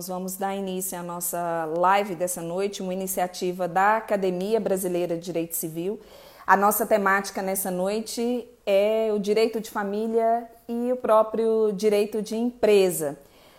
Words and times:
nós 0.00 0.08
vamos 0.08 0.34
dar 0.34 0.56
início 0.56 0.98
à 0.98 1.02
nossa 1.02 1.66
live 1.76 2.14
dessa 2.14 2.40
noite, 2.40 2.80
uma 2.80 2.94
iniciativa 2.94 3.68
da 3.68 3.98
Academia 3.98 4.58
Brasileira 4.58 5.14
de 5.14 5.22
Direito 5.22 5.54
Civil. 5.54 6.00
A 6.46 6.56
nossa 6.56 6.86
temática 6.86 7.42
nessa 7.42 7.70
noite 7.70 8.48
é 8.64 9.10
o 9.14 9.18
direito 9.18 9.60
de 9.60 9.70
família 9.70 10.48
e 10.66 10.90
o 10.90 10.96
próprio 10.96 11.70
direito 11.72 12.22
de 12.22 12.34
empresa. 12.34 13.18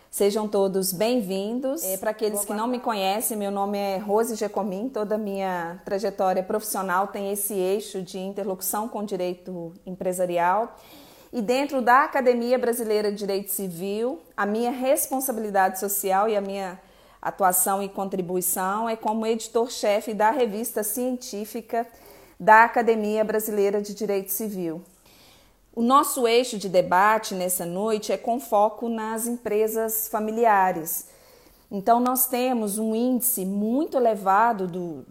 Sejam 0.10 0.48
todos 0.48 0.92
bem-vindos. 0.92 1.84
É, 1.84 1.96
Para 1.98 2.10
aqueles 2.10 2.44
que 2.44 2.56
não 2.56 2.66
me 2.66 2.80
conhecem, 2.80 3.38
meu 3.38 3.52
nome 3.52 3.78
é 3.78 3.98
Rose 4.00 4.34
Gecomin. 4.34 4.90
Toda 4.90 5.14
a 5.14 5.20
minha 5.20 5.80
trajetória 5.86 6.42
profissional 6.42 7.06
tem 7.06 7.32
esse 7.32 7.54
eixo 7.54 8.02
de 8.02 8.18
interlocução 8.18 8.88
com 8.88 9.06
direito 9.06 9.74
empresarial. 9.86 10.76
E 11.34 11.42
dentro 11.42 11.82
da 11.82 12.04
Academia 12.04 12.60
Brasileira 12.60 13.10
de 13.10 13.20
Direito 13.20 13.52
Civil, 13.52 14.20
a 14.36 14.46
minha 14.46 14.70
responsabilidade 14.70 15.80
social 15.80 16.28
e 16.28 16.36
a 16.36 16.42
minha 16.42 16.78
atuação 17.22 17.82
e 17.82 17.88
contribuição 17.88 18.90
é 18.90 18.98
como 18.98 19.26
editor-chefe 19.26 20.14
da 20.14 20.30
revista 20.30 20.84
científica 20.84 21.88
da 22.38 22.66
Academia 22.66 23.24
Brasileira 23.24 23.82
de 23.82 23.94
Direito 23.94 24.30
Civil. 24.30 24.82
O 25.74 25.82
nosso 25.82 26.28
eixo 26.28 26.58
de 26.58 26.68
debate 26.68 27.34
nessa 27.34 27.66
noite 27.66 28.12
é 28.12 28.18
com 28.18 28.38
foco 28.38 28.90
nas 28.90 29.26
empresas 29.26 30.10
familiares. 30.10 31.08
Então, 31.72 32.02
nós 32.02 32.28
temos 32.28 32.78
um 32.78 32.94
índice 32.94 33.46
muito 33.46 33.96
elevado 33.96 34.68
do, 34.68 35.06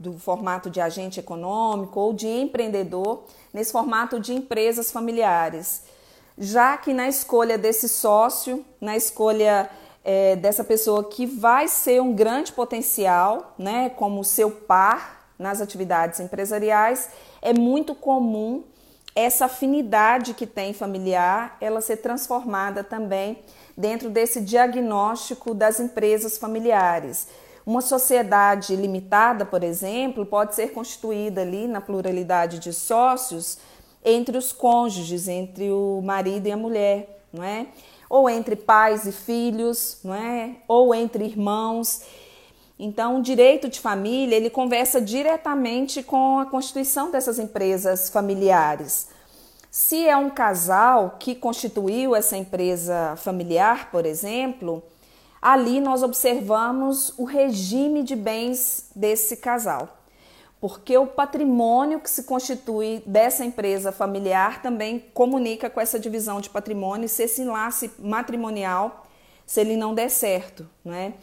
do 0.00 0.18
formato 0.18 0.70
de 0.70 0.80
agente 0.80 1.20
econômico 1.20 2.00
ou 2.00 2.14
de 2.14 2.26
empreendedor 2.26 3.24
nesse 3.52 3.70
formato 3.70 4.18
de 4.18 4.32
empresas 4.32 4.90
familiares. 4.90 5.82
Já 6.38 6.74
que 6.78 6.94
na 6.94 7.06
escolha 7.06 7.58
desse 7.58 7.86
sócio, 7.86 8.64
na 8.80 8.96
escolha 8.96 9.68
é, 10.02 10.36
dessa 10.36 10.64
pessoa 10.64 11.04
que 11.04 11.26
vai 11.26 11.68
ser 11.68 12.00
um 12.00 12.14
grande 12.14 12.50
potencial, 12.50 13.54
né, 13.58 13.90
como 13.90 14.24
seu 14.24 14.50
par 14.50 15.32
nas 15.38 15.60
atividades 15.60 16.18
empresariais, 16.18 17.10
é 17.42 17.52
muito 17.52 17.94
comum 17.94 18.64
essa 19.14 19.44
afinidade 19.44 20.32
que 20.32 20.46
tem 20.46 20.72
familiar, 20.72 21.58
ela 21.60 21.82
ser 21.82 21.98
transformada 21.98 22.82
também 22.82 23.38
dentro 23.76 24.08
desse 24.08 24.40
diagnóstico 24.40 25.52
das 25.52 25.78
empresas 25.78 26.38
familiares. 26.38 27.28
Uma 27.64 27.80
sociedade 27.80 28.74
limitada, 28.74 29.44
por 29.44 29.62
exemplo, 29.62 30.24
pode 30.24 30.54
ser 30.54 30.72
constituída 30.72 31.42
ali 31.42 31.66
na 31.66 31.80
pluralidade 31.80 32.58
de 32.58 32.72
sócios 32.72 33.58
entre 34.04 34.36
os 34.38 34.52
cônjuges, 34.52 35.28
entre 35.28 35.70
o 35.70 36.00
marido 36.02 36.46
e 36.46 36.52
a 36.52 36.56
mulher, 36.56 37.22
não 37.32 37.44
é? 37.44 37.66
Ou 38.08 38.28
entre 38.28 38.56
pais 38.56 39.06
e 39.06 39.12
filhos, 39.12 39.98
não 40.02 40.14
é? 40.14 40.56
Ou 40.66 40.94
entre 40.94 41.24
irmãos. 41.24 42.02
Então, 42.78 43.18
o 43.18 43.22
direito 43.22 43.68
de 43.68 43.78
família, 43.78 44.36
ele 44.36 44.48
conversa 44.48 45.00
diretamente 45.00 46.02
com 46.02 46.38
a 46.38 46.46
constituição 46.46 47.10
dessas 47.10 47.38
empresas 47.38 48.08
familiares. 48.08 49.08
Se 49.70 50.08
é 50.08 50.16
um 50.16 50.30
casal 50.30 51.16
que 51.18 51.34
constituiu 51.34 52.16
essa 52.16 52.36
empresa 52.36 53.14
familiar, 53.16 53.90
por 53.92 54.04
exemplo, 54.04 54.82
ali 55.40 55.80
nós 55.80 56.02
observamos 56.02 57.14
o 57.18 57.24
regime 57.24 58.02
de 58.02 58.14
bens 58.14 58.90
desse 58.94 59.36
casal. 59.36 59.96
Porque 60.60 60.96
o 60.98 61.06
patrimônio 61.06 62.00
que 62.00 62.10
se 62.10 62.24
constitui 62.24 63.02
dessa 63.06 63.44
empresa 63.44 63.90
familiar 63.90 64.60
também 64.60 64.98
comunica 65.14 65.70
com 65.70 65.80
essa 65.80 65.98
divisão 65.98 66.38
de 66.40 66.50
patrimônio, 66.50 67.08
se 67.08 67.22
esse 67.22 67.40
enlace 67.40 67.90
matrimonial, 67.98 69.06
se 69.46 69.60
ele 69.62 69.74
não 69.74 69.94
der 69.94 70.10
certo, 70.10 70.68
não 70.84 70.92
é? 70.92 71.14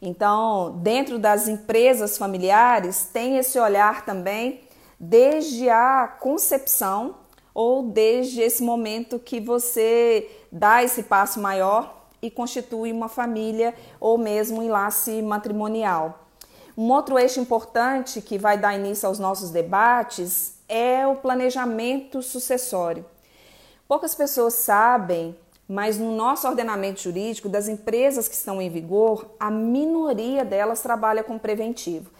Então, 0.00 0.78
dentro 0.78 1.18
das 1.18 1.46
empresas 1.46 2.16
familiares, 2.16 3.08
tem 3.12 3.36
esse 3.36 3.58
olhar 3.58 4.04
também 4.04 4.62
desde 4.98 5.68
a 5.68 6.08
concepção 6.20 7.16
ou 7.52 7.82
desde 7.82 8.40
esse 8.40 8.62
momento 8.62 9.18
que 9.18 9.40
você 9.40 10.30
dá 10.50 10.82
esse 10.82 11.02
passo 11.02 11.38
maior 11.38 11.95
e 12.26 12.30
constitui 12.30 12.92
uma 12.92 13.08
família 13.08 13.74
ou 14.00 14.18
mesmo 14.18 14.62
enlace 14.62 15.22
matrimonial. 15.22 16.26
Um 16.76 16.90
outro 16.90 17.18
eixo 17.18 17.40
importante 17.40 18.20
que 18.20 18.36
vai 18.36 18.58
dar 18.58 18.74
início 18.74 19.08
aos 19.08 19.18
nossos 19.18 19.50
debates 19.50 20.54
é 20.68 21.06
o 21.06 21.16
planejamento 21.16 22.22
sucessório. 22.22 23.04
Poucas 23.88 24.14
pessoas 24.14 24.54
sabem 24.54 25.36
mas 25.68 25.98
no 25.98 26.14
nosso 26.14 26.46
ordenamento 26.46 27.02
jurídico, 27.02 27.48
das 27.48 27.66
empresas 27.66 28.28
que 28.28 28.34
estão 28.34 28.62
em 28.62 28.70
vigor, 28.70 29.26
a 29.38 29.50
minoria 29.50 30.44
delas 30.44 30.80
trabalha 30.80 31.24
com 31.24 31.38
preventivo. 31.38 32.10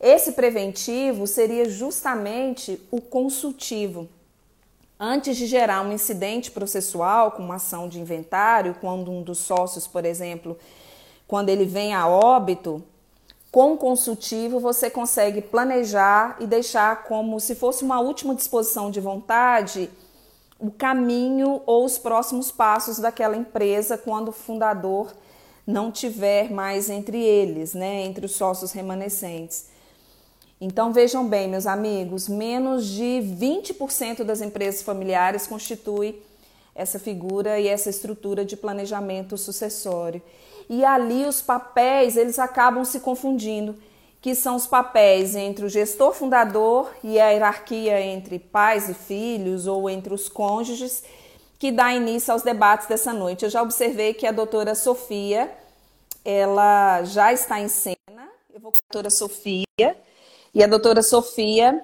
Esse 0.00 0.32
preventivo 0.32 1.26
seria 1.26 1.68
justamente 1.68 2.80
o 2.90 3.00
consultivo. 3.00 4.08
Antes 4.98 5.36
de 5.36 5.46
gerar 5.46 5.82
um 5.82 5.92
incidente 5.92 6.50
processual, 6.50 7.32
com 7.32 7.42
uma 7.42 7.56
ação 7.56 7.88
de 7.88 8.00
inventário, 8.00 8.76
quando 8.80 9.10
um 9.10 9.22
dos 9.22 9.38
sócios, 9.38 9.86
por 9.86 10.04
exemplo, 10.04 10.56
quando 11.26 11.48
ele 11.48 11.64
vem 11.64 11.94
a 11.94 12.06
óbito, 12.06 12.82
com 13.50 13.74
o 13.74 13.76
consultivo 13.76 14.58
você 14.58 14.90
consegue 14.90 15.40
planejar 15.40 16.36
e 16.40 16.46
deixar 16.46 17.04
como 17.04 17.38
se 17.38 17.54
fosse 17.54 17.84
uma 17.84 18.00
última 18.00 18.34
disposição 18.34 18.90
de 18.90 19.00
vontade 19.00 19.90
o 20.58 20.70
caminho 20.70 21.60
ou 21.66 21.84
os 21.84 21.98
próximos 21.98 22.50
passos 22.50 22.98
daquela 22.98 23.36
empresa 23.36 23.98
quando 23.98 24.28
o 24.28 24.32
fundador 24.32 25.12
não 25.66 25.90
tiver 25.90 26.50
mais 26.50 26.88
entre 26.88 27.18
eles, 27.18 27.74
né, 27.74 28.02
entre 28.02 28.26
os 28.26 28.32
sócios 28.32 28.72
remanescentes. 28.72 29.66
Então 30.64 30.94
vejam 30.94 31.28
bem, 31.28 31.46
meus 31.46 31.66
amigos, 31.66 32.26
menos 32.26 32.86
de 32.86 33.20
20% 33.38 34.24
das 34.24 34.40
empresas 34.40 34.80
familiares 34.80 35.46
constitui 35.46 36.22
essa 36.74 36.98
figura 36.98 37.60
e 37.60 37.68
essa 37.68 37.90
estrutura 37.90 38.46
de 38.46 38.56
planejamento 38.56 39.36
sucessório. 39.36 40.22
E 40.66 40.82
ali 40.82 41.26
os 41.26 41.42
papéis, 41.42 42.16
eles 42.16 42.38
acabam 42.38 42.82
se 42.82 43.00
confundindo 43.00 43.76
que 44.22 44.34
são 44.34 44.56
os 44.56 44.66
papéis 44.66 45.36
entre 45.36 45.66
o 45.66 45.68
gestor 45.68 46.14
fundador 46.14 46.90
e 47.04 47.20
a 47.20 47.28
hierarquia 47.28 48.00
entre 48.00 48.38
pais 48.38 48.88
e 48.88 48.94
filhos 48.94 49.66
ou 49.66 49.90
entre 49.90 50.14
os 50.14 50.30
cônjuges, 50.30 51.04
que 51.58 51.70
dá 51.70 51.92
início 51.94 52.32
aos 52.32 52.40
debates 52.40 52.86
dessa 52.86 53.12
noite. 53.12 53.44
Eu 53.44 53.50
já 53.50 53.60
observei 53.60 54.14
que 54.14 54.26
a 54.26 54.32
doutora 54.32 54.74
Sofia, 54.74 55.52
ela 56.24 57.04
já 57.04 57.34
está 57.34 57.60
em 57.60 57.68
cena. 57.68 57.98
Eu 58.50 58.60
vou 58.60 58.72
com 58.72 58.78
a 58.78 58.92
doutora 58.94 59.10
Sofia. 59.10 59.94
E 60.54 60.62
a 60.62 60.68
doutora 60.68 61.02
Sofia, 61.02 61.82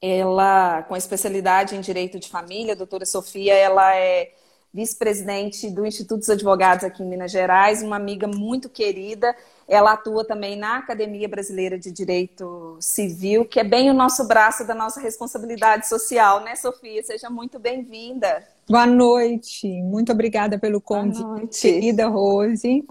ela, 0.00 0.84
com 0.84 0.96
especialidade 0.96 1.74
em 1.74 1.80
direito 1.80 2.20
de 2.20 2.28
família, 2.28 2.74
a 2.74 2.76
doutora 2.76 3.04
Sofia, 3.04 3.52
ela 3.52 3.96
é 3.96 4.32
vice-presidente 4.72 5.68
do 5.68 5.84
Instituto 5.84 6.20
dos 6.20 6.30
Advogados 6.30 6.84
aqui 6.84 7.02
em 7.02 7.06
Minas 7.08 7.32
Gerais, 7.32 7.82
uma 7.82 7.96
amiga 7.96 8.28
muito 8.28 8.68
querida. 8.68 9.34
Ela 9.68 9.92
atua 9.92 10.24
também 10.24 10.56
na 10.56 10.78
Academia 10.78 11.28
Brasileira 11.28 11.76
de 11.76 11.90
Direito 11.90 12.78
Civil, 12.80 13.44
que 13.44 13.58
é 13.58 13.64
bem 13.64 13.90
o 13.90 13.94
nosso 13.94 14.26
braço 14.26 14.64
da 14.64 14.74
nossa 14.74 15.00
responsabilidade 15.00 15.88
social, 15.88 16.44
né, 16.44 16.54
Sofia? 16.54 17.02
Seja 17.02 17.28
muito 17.28 17.58
bem-vinda. 17.58 18.46
Boa 18.68 18.86
noite, 18.86 19.66
muito 19.82 20.12
obrigada 20.12 20.60
pelo 20.60 20.80
convite, 20.80 21.60
querida 21.60 22.06
Rose. 22.06 22.86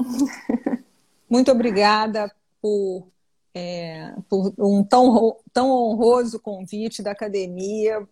muito 1.30 1.52
obrigada 1.52 2.30
por, 2.62 3.08
é, 3.54 4.14
por 4.30 4.54
um 4.58 4.84
tão, 4.84 5.38
tão 5.54 5.70
honroso 5.70 6.40
convite 6.40 7.02
da 7.02 7.12
academia. 7.12 8.08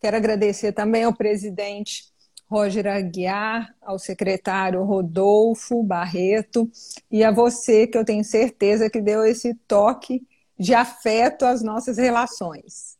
Quero 0.00 0.16
agradecer 0.16 0.72
também 0.72 1.04
ao 1.04 1.14
presidente 1.14 2.12
Roger 2.52 2.86
Aguiar, 2.86 3.74
ao 3.80 3.98
secretário 3.98 4.84
Rodolfo 4.84 5.82
Barreto 5.82 6.70
e 7.10 7.24
a 7.24 7.30
você, 7.30 7.86
que 7.86 7.96
eu 7.96 8.04
tenho 8.04 8.22
certeza 8.22 8.90
que 8.90 9.00
deu 9.00 9.24
esse 9.24 9.54
toque 9.66 10.26
de 10.58 10.74
afeto 10.74 11.44
às 11.44 11.62
nossas 11.62 11.96
relações. 11.96 12.96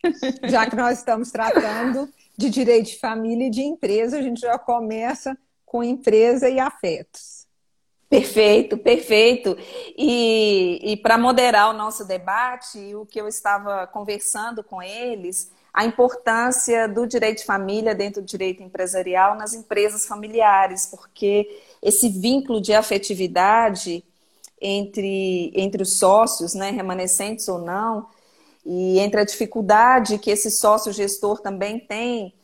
Já 0.49 0.69
que 0.69 0.75
nós 0.75 0.99
estamos 0.99 1.31
tratando 1.31 2.09
de 2.37 2.49
direito 2.49 2.87
de 2.87 2.99
família 2.99 3.47
e 3.47 3.51
de 3.51 3.63
empresa, 3.63 4.19
a 4.19 4.23
gente 4.23 4.41
já 4.41 4.59
começa 4.59 5.37
com 5.67 5.85
empresa 5.85 6.49
e 6.49 6.59
afetos. 6.59 7.32
Perfeito, 8.13 8.77
perfeito. 8.77 9.57
E, 9.97 10.79
e 10.83 10.97
para 10.99 11.17
moderar 11.17 11.71
o 11.71 11.73
nosso 11.73 12.05
debate, 12.05 12.95
o 12.95 13.07
que 13.07 13.19
eu 13.19 13.27
estava 13.27 13.87
conversando 13.87 14.63
com 14.63 14.83
eles 14.83 15.51
a 15.73 15.87
importância 15.87 16.87
do 16.87 17.07
direito 17.07 17.39
de 17.39 17.47
família 17.47 17.95
dentro 17.95 18.21
do 18.21 18.27
direito 18.27 18.63
empresarial 18.63 19.35
nas 19.35 19.55
empresas 19.55 20.05
familiares, 20.05 20.85
porque 20.85 21.59
esse 21.83 22.11
vínculo 22.11 22.61
de 22.61 22.75
afetividade 22.75 24.05
entre, 24.61 25.51
entre 25.55 25.83
os 25.83 25.95
sócios, 25.95 26.53
né, 26.53 26.71
remanescentes 26.71 27.49
ou 27.49 27.61
não, 27.61 28.09
e 28.67 28.99
entre 28.99 29.23
a 29.23 29.25
dificuldade 29.25 30.19
que 30.19 30.31
esse 30.31 30.51
sócio 30.51 30.93
gestor 30.93 31.41
também 31.41 31.81
tem 31.81 32.35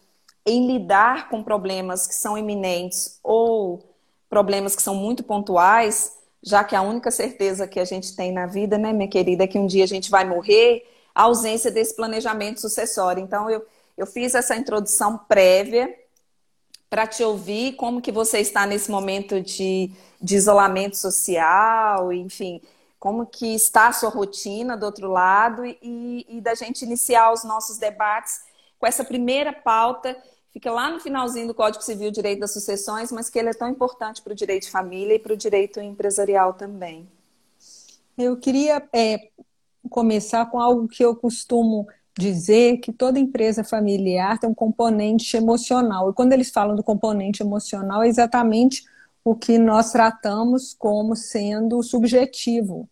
em 0.46 0.66
lidar 0.66 1.28
com 1.28 1.42
problemas 1.42 2.06
que 2.06 2.14
são 2.14 2.38
iminentes 2.38 3.20
ou 3.22 3.87
problemas 4.28 4.76
que 4.76 4.82
são 4.82 4.94
muito 4.94 5.22
pontuais, 5.22 6.16
já 6.42 6.62
que 6.62 6.76
a 6.76 6.82
única 6.82 7.10
certeza 7.10 7.66
que 7.66 7.80
a 7.80 7.84
gente 7.84 8.14
tem 8.14 8.32
na 8.32 8.46
vida, 8.46 8.78
né, 8.78 8.92
minha 8.92 9.08
querida, 9.08 9.44
é 9.44 9.46
que 9.46 9.58
um 9.58 9.66
dia 9.66 9.84
a 9.84 9.88
gente 9.88 10.10
vai 10.10 10.24
morrer, 10.24 10.86
a 11.14 11.22
ausência 11.22 11.70
desse 11.70 11.96
planejamento 11.96 12.60
sucessório. 12.60 13.22
Então, 13.22 13.50
eu, 13.50 13.66
eu 13.96 14.06
fiz 14.06 14.34
essa 14.34 14.54
introdução 14.54 15.18
prévia 15.18 15.92
para 16.88 17.06
te 17.06 17.22
ouvir 17.22 17.72
como 17.72 18.00
que 18.00 18.12
você 18.12 18.38
está 18.38 18.64
nesse 18.66 18.90
momento 18.90 19.40
de, 19.40 19.90
de 20.20 20.36
isolamento 20.36 20.96
social, 20.96 22.12
enfim, 22.12 22.62
como 22.98 23.26
que 23.26 23.54
está 23.54 23.88
a 23.88 23.92
sua 23.92 24.08
rotina 24.08 24.76
do 24.76 24.86
outro 24.86 25.10
lado 25.10 25.64
e, 25.64 26.26
e 26.28 26.40
da 26.40 26.54
gente 26.54 26.82
iniciar 26.82 27.32
os 27.32 27.44
nossos 27.44 27.78
debates 27.78 28.40
com 28.78 28.86
essa 28.86 29.04
primeira 29.04 29.52
pauta 29.52 30.16
fica 30.52 30.70
lá 30.70 30.90
no 30.90 31.00
finalzinho 31.00 31.46
do 31.46 31.54
Código 31.54 31.82
Civil 31.82 32.10
Direito 32.10 32.40
das 32.40 32.52
Sucessões, 32.52 33.12
mas 33.12 33.28
que 33.28 33.38
ele 33.38 33.50
é 33.50 33.54
tão 33.54 33.68
importante 33.68 34.22
para 34.22 34.32
o 34.32 34.36
direito 34.36 34.64
de 34.64 34.70
família 34.70 35.14
e 35.14 35.18
para 35.18 35.34
o 35.34 35.36
direito 35.36 35.80
empresarial 35.80 36.54
também. 36.54 37.08
Eu 38.16 38.36
queria 38.36 38.82
é, 38.92 39.28
começar 39.88 40.46
com 40.46 40.58
algo 40.60 40.88
que 40.88 41.04
eu 41.04 41.14
costumo 41.14 41.86
dizer 42.18 42.78
que 42.78 42.92
toda 42.92 43.20
empresa 43.20 43.62
familiar 43.62 44.38
tem 44.38 44.50
um 44.50 44.54
componente 44.54 45.36
emocional. 45.36 46.10
E 46.10 46.12
quando 46.12 46.32
eles 46.32 46.50
falam 46.50 46.74
do 46.74 46.82
componente 46.82 47.42
emocional, 47.42 48.02
é 48.02 48.08
exatamente 48.08 48.84
o 49.24 49.36
que 49.36 49.56
nós 49.56 49.92
tratamos 49.92 50.74
como 50.74 51.14
sendo 51.14 51.82
subjetivo. 51.82 52.88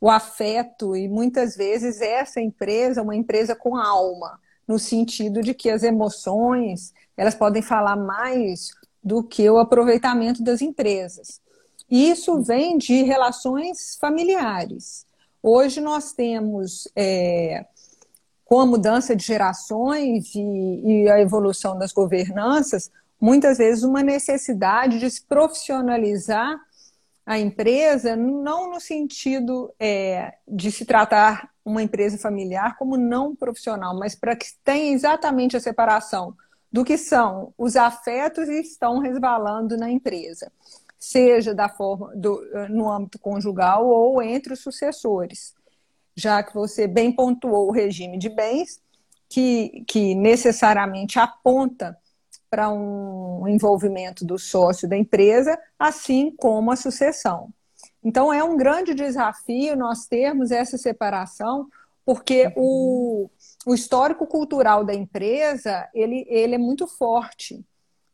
O 0.00 0.08
afeto, 0.08 0.96
e 0.96 1.08
muitas 1.08 1.56
vezes 1.56 2.00
essa 2.00 2.40
empresa 2.40 3.00
é 3.00 3.02
uma 3.02 3.14
empresa 3.14 3.54
com 3.54 3.76
alma, 3.76 4.40
no 4.70 4.78
sentido 4.78 5.42
de 5.42 5.52
que 5.52 5.68
as 5.68 5.82
emoções 5.82 6.94
elas 7.16 7.34
podem 7.34 7.60
falar 7.60 7.96
mais 7.96 8.70
do 9.02 9.22
que 9.22 9.50
o 9.50 9.58
aproveitamento 9.58 10.44
das 10.44 10.62
empresas. 10.62 11.40
E 11.90 12.08
isso 12.08 12.40
vem 12.40 12.78
de 12.78 13.02
relações 13.02 13.96
familiares. 14.00 15.04
Hoje 15.42 15.80
nós 15.80 16.12
temos 16.12 16.86
é, 16.94 17.66
com 18.44 18.60
a 18.60 18.66
mudança 18.66 19.16
de 19.16 19.24
gerações 19.24 20.32
e, 20.36 20.40
e 20.40 21.10
a 21.10 21.20
evolução 21.20 21.76
das 21.76 21.92
governanças, 21.92 22.92
muitas 23.20 23.58
vezes 23.58 23.82
uma 23.82 24.04
necessidade 24.04 25.00
de 25.00 25.10
se 25.10 25.22
profissionalizar 25.22 26.60
a 27.24 27.38
empresa, 27.38 28.16
não 28.16 28.70
no 28.70 28.80
sentido 28.80 29.72
é, 29.78 30.34
de 30.48 30.72
se 30.72 30.84
tratar 30.84 31.50
uma 31.64 31.82
empresa 31.82 32.18
familiar 32.18 32.76
como 32.76 32.96
não 32.96 33.36
profissional, 33.36 33.96
mas 33.96 34.14
para 34.14 34.34
que 34.34 34.46
tenha 34.64 34.92
exatamente 34.92 35.56
a 35.56 35.60
separação 35.60 36.34
do 36.72 36.84
que 36.84 36.96
são 36.96 37.52
os 37.58 37.76
afetos 37.76 38.48
e 38.48 38.60
estão 38.60 38.98
resvalando 38.98 39.76
na 39.76 39.90
empresa, 39.90 40.50
seja 40.98 41.54
da 41.54 41.68
forma 41.68 42.12
do, 42.14 42.40
no 42.68 42.90
âmbito 42.90 43.18
conjugal 43.18 43.86
ou 43.86 44.22
entre 44.22 44.52
os 44.52 44.60
sucessores. 44.60 45.54
Já 46.14 46.42
que 46.42 46.54
você 46.54 46.86
bem 46.86 47.12
pontuou 47.12 47.68
o 47.68 47.72
regime 47.72 48.18
de 48.18 48.28
bens, 48.28 48.80
que, 49.28 49.84
que 49.86 50.14
necessariamente 50.14 51.18
aponta 51.18 51.96
para 52.50 52.68
um 52.68 53.46
envolvimento 53.46 54.24
do 54.24 54.38
sócio 54.38 54.88
da 54.88 54.96
empresa, 54.96 55.58
assim 55.78 56.34
como 56.36 56.72
a 56.72 56.76
sucessão. 56.76 57.48
Então, 58.02 58.32
é 58.32 58.42
um 58.42 58.56
grande 58.56 58.92
desafio 58.92 59.76
nós 59.76 60.06
termos 60.06 60.50
essa 60.50 60.76
separação, 60.76 61.68
porque 62.04 62.52
o, 62.56 63.30
o 63.64 63.74
histórico 63.74 64.26
cultural 64.26 64.84
da 64.84 64.92
empresa 64.92 65.88
ele, 65.94 66.26
ele 66.28 66.56
é 66.56 66.58
muito 66.58 66.86
forte. 66.86 67.64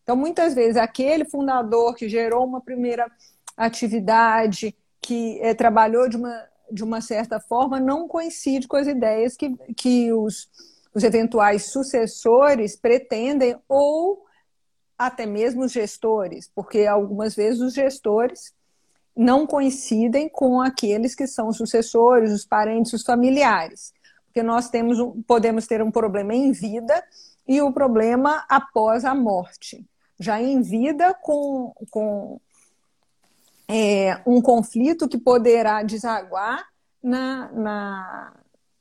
Então, 0.03 0.15
muitas 0.15 0.55
vezes, 0.55 0.77
aquele 0.77 1.25
fundador 1.25 1.95
que 1.95 2.09
gerou 2.09 2.45
uma 2.45 2.61
primeira 2.61 3.11
atividade, 3.57 4.77
que 5.01 5.41
é, 5.41 5.55
trabalhou 5.55 6.09
de 6.09 6.17
uma 6.17 6.47
de 6.71 6.83
uma 6.83 7.01
certa 7.01 7.39
forma, 7.41 7.79
não 7.79 8.09
coincide 8.09 8.67
com 8.67 8.77
as 8.77 8.87
ideias 8.87 9.37
que, 9.37 9.55
que 9.77 10.13
os, 10.13 10.49
os 10.95 11.05
eventuais 11.05 11.67
sucessores 11.67 12.77
pretendem, 12.77 13.57
ou 13.69 14.26
até 14.99 15.27
mesmo 15.27 15.65
os 15.65 15.73
gestores, 15.73 16.51
porque 16.55 16.87
algumas 16.87 17.35
vezes 17.35 17.61
os 17.61 17.75
gestores 17.75 18.55
não 19.17 19.47
coincidem 19.47 20.29
com 20.29 20.61
aqueles 20.61 21.15
que 21.15 21.27
são 21.27 21.53
sucessores, 21.53 22.33
os 22.33 22.45
parentes, 22.45 22.93
os 22.93 23.03
familiares. 23.03 23.93
Porque 24.27 24.43
nós 24.43 24.69
temos 24.69 24.99
podemos 25.27 25.67
ter 25.67 25.83
um 25.83 25.91
problema 25.91 26.35
em 26.35 26.53
vida 26.53 27.03
e 27.49 27.63
o 27.63 27.73
problema 27.73 28.45
após 28.49 29.05
a 29.05 29.15
morte. 29.15 29.87
Já 30.19 30.41
em 30.41 30.61
vida, 30.61 31.15
com, 31.23 31.73
com 31.91 32.41
é, 33.69 34.21
um 34.27 34.41
conflito 34.41 35.09
que 35.09 35.19
poderá 35.19 35.83
desaguar 35.83 36.67
na, 37.03 37.51
na, 37.53 38.33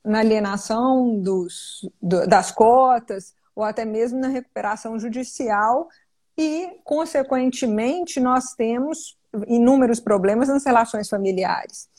na 0.04 0.20
alienação 0.20 1.20
dos, 1.20 1.90
do, 2.02 2.28
das 2.28 2.52
cotas 2.52 3.34
ou 3.56 3.64
até 3.64 3.86
mesmo 3.86 4.20
na 4.20 4.28
recuperação 4.28 5.00
judicial 5.00 5.88
e, 6.38 6.80
consequentemente, 6.84 8.20
nós 8.20 8.54
temos 8.54 9.18
inúmeros 9.48 10.00
problemas 10.00 10.50
nas 10.50 10.66
relações 10.66 11.10
familiares. 11.10 11.90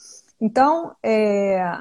Então, 0.41 0.95
é, 1.03 1.79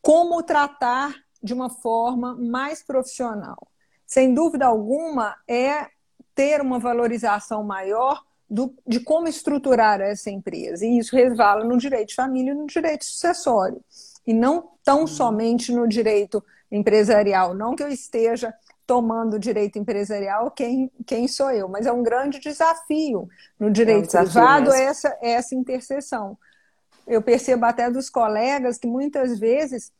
como 0.00 0.42
tratar 0.42 1.14
de 1.42 1.52
uma 1.52 1.68
forma 1.68 2.34
mais 2.34 2.82
profissional? 2.82 3.68
Sem 4.06 4.32
dúvida 4.34 4.66
alguma, 4.66 5.34
é 5.48 5.88
ter 6.34 6.60
uma 6.60 6.78
valorização 6.78 7.64
maior 7.64 8.22
do, 8.48 8.72
de 8.86 9.00
como 9.00 9.26
estruturar 9.26 10.00
essa 10.00 10.30
empresa. 10.30 10.86
E 10.86 10.98
isso 10.98 11.16
resvala 11.16 11.64
no 11.64 11.76
direito 11.76 12.10
de 12.10 12.14
família 12.14 12.52
e 12.52 12.54
no 12.54 12.66
direito 12.66 13.04
sucessório. 13.04 13.82
E 14.24 14.32
não 14.32 14.70
tão 14.84 15.00
uhum. 15.00 15.06
somente 15.06 15.72
no 15.72 15.88
direito 15.88 16.44
empresarial. 16.70 17.54
Não 17.54 17.74
que 17.74 17.82
eu 17.82 17.88
esteja 17.88 18.54
tomando 18.86 19.34
o 19.34 19.38
direito 19.38 19.78
empresarial, 19.78 20.50
quem, 20.50 20.90
quem 21.04 21.26
sou 21.26 21.50
eu? 21.50 21.68
Mas 21.68 21.86
é 21.86 21.92
um 21.92 22.02
grande 22.02 22.38
desafio 22.38 23.28
no 23.58 23.70
direito 23.70 24.16
é 24.16 24.20
um 24.20 24.24
privado 24.24 24.72
essa, 24.72 25.18
essa 25.20 25.54
interseção. 25.54 26.38
Eu 27.06 27.20
percebo 27.20 27.64
até 27.66 27.90
dos 27.90 28.08
colegas 28.08 28.78
que 28.78 28.86
muitas 28.86 29.38
vezes 29.38 29.92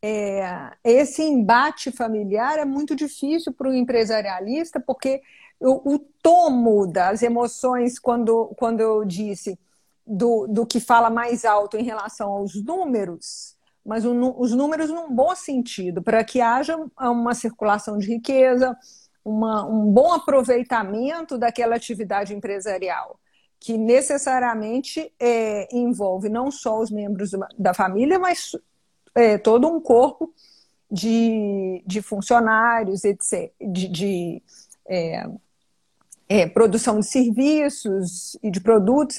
é, 0.00 0.70
esse 0.84 1.22
embate 1.22 1.90
familiar 1.90 2.58
é 2.58 2.64
muito 2.64 2.94
difícil 2.94 3.52
para 3.52 3.68
o 3.68 3.74
empresarialista, 3.74 4.78
porque 4.78 5.20
o, 5.58 5.94
o 5.94 5.98
tom 6.22 6.50
muda, 6.50 7.08
as 7.08 7.22
emoções, 7.22 7.98
quando, 7.98 8.46
quando 8.56 8.80
eu 8.80 9.04
disse 9.04 9.58
do, 10.06 10.46
do 10.46 10.64
que 10.64 10.80
fala 10.80 11.10
mais 11.10 11.44
alto 11.44 11.76
em 11.76 11.82
relação 11.82 12.30
aos 12.30 12.54
números, 12.62 13.57
mas 13.84 14.04
o, 14.04 14.12
os 14.38 14.52
números 14.52 14.90
num 14.90 15.10
bom 15.10 15.34
sentido, 15.34 16.02
para 16.02 16.22
que 16.24 16.40
haja 16.40 16.76
uma 16.98 17.34
circulação 17.34 17.98
de 17.98 18.06
riqueza, 18.06 18.76
uma, 19.24 19.66
um 19.66 19.90
bom 19.92 20.12
aproveitamento 20.12 21.38
daquela 21.38 21.76
atividade 21.76 22.34
empresarial, 22.34 23.18
que 23.60 23.76
necessariamente 23.76 25.12
é, 25.18 25.68
envolve 25.76 26.28
não 26.28 26.50
só 26.50 26.80
os 26.80 26.90
membros 26.90 27.30
da 27.58 27.74
família, 27.74 28.18
mas 28.18 28.52
é, 29.14 29.36
todo 29.36 29.68
um 29.68 29.80
corpo 29.80 30.32
de, 30.90 31.82
de 31.86 32.00
funcionários, 32.00 33.04
etc., 33.04 33.52
de, 33.60 33.88
de 33.88 34.42
é, 34.86 35.28
é, 36.28 36.46
produção 36.46 37.00
de 37.00 37.06
serviços 37.06 38.36
e 38.42 38.50
de 38.50 38.60
produtos, 38.60 39.18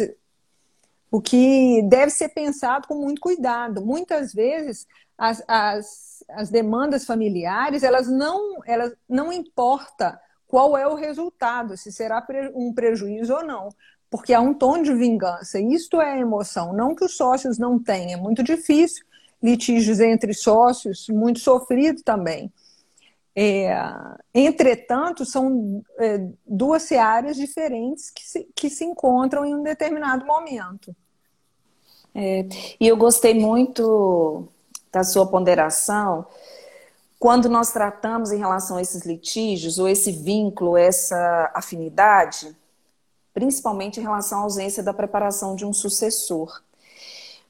o 1.12 1.22
que 1.22 1.82
deve 1.84 2.12
ser 2.12 2.30
pensado 2.30 2.88
com 2.88 2.96
muito 2.96 3.22
cuidado. 3.22 3.84
Muitas 3.84 4.34
vezes 4.34 4.88
as, 5.18 5.44
as, 5.48 6.24
as 6.30 6.50
demandas 6.50 7.06
familiares 7.06 7.84
elas 7.84 8.08
não 8.08 8.60
elas 8.66 8.94
não 9.08 9.32
importa 9.32 10.20
qual 10.48 10.78
é 10.78 10.88
o 10.88 10.96
resultado, 10.96 11.78
se 11.78 11.92
será 11.92 12.25
um 12.56 12.74
prejuízo 12.74 13.34
ou 13.36 13.46
não, 13.46 13.70
porque 14.10 14.34
há 14.34 14.42
um 14.42 14.54
tom 14.54 14.82
de 14.82 14.94
vingança. 14.96 15.60
Isto 15.60 16.01
é 16.01 16.20
emoção, 16.20 16.74
não 16.74 16.96
que 16.96 17.06
os 17.06 17.16
sócios 17.16 17.60
não 17.60 17.78
tenham. 17.78 18.20
É 18.20 18.22
muito 18.22 18.42
difícil 18.42 19.06
litígios 19.42 20.00
entre 20.00 20.34
sócios, 20.34 21.08
muito 21.10 21.39
sofrido 21.39 22.01
também. 22.04 22.51
É, 23.41 23.74
entretanto, 24.34 25.24
são 25.24 25.81
é, 25.98 26.27
duas 26.46 26.84
searas 26.84 27.38
diferentes 27.38 28.12
que 28.12 28.22
se, 28.22 28.50
que 28.53 28.69
se 28.69 28.84
encontram 28.84 29.46
em 29.46 29.55
um 29.55 29.63
determinado 29.63 30.25
momento. 30.25 30.93
É, 32.13 32.46
e 32.77 32.86
eu 32.86 32.98
gostei 32.98 33.34
muito 33.34 34.46
da 34.91 35.05
sua 35.05 35.25
ponderação 35.25 36.27
quando 37.17 37.48
nós 37.48 37.72
tratamos 37.72 38.34
em 38.34 38.38
relação 38.38 38.75
a 38.75 38.81
esses 38.81 39.05
litígios, 39.05 39.79
ou 39.79 39.88
esse 39.88 40.12
vínculo, 40.12 40.75
essa 40.75 41.50
afinidade, 41.55 42.53
principalmente 43.34 44.01
em 44.01 44.03
relação 44.03 44.39
à 44.39 44.43
ausência 44.43 44.84
da 44.84 44.93
preparação 44.93 45.55
de 45.55 45.65
um 45.65 45.72
sucessor. 45.72 46.62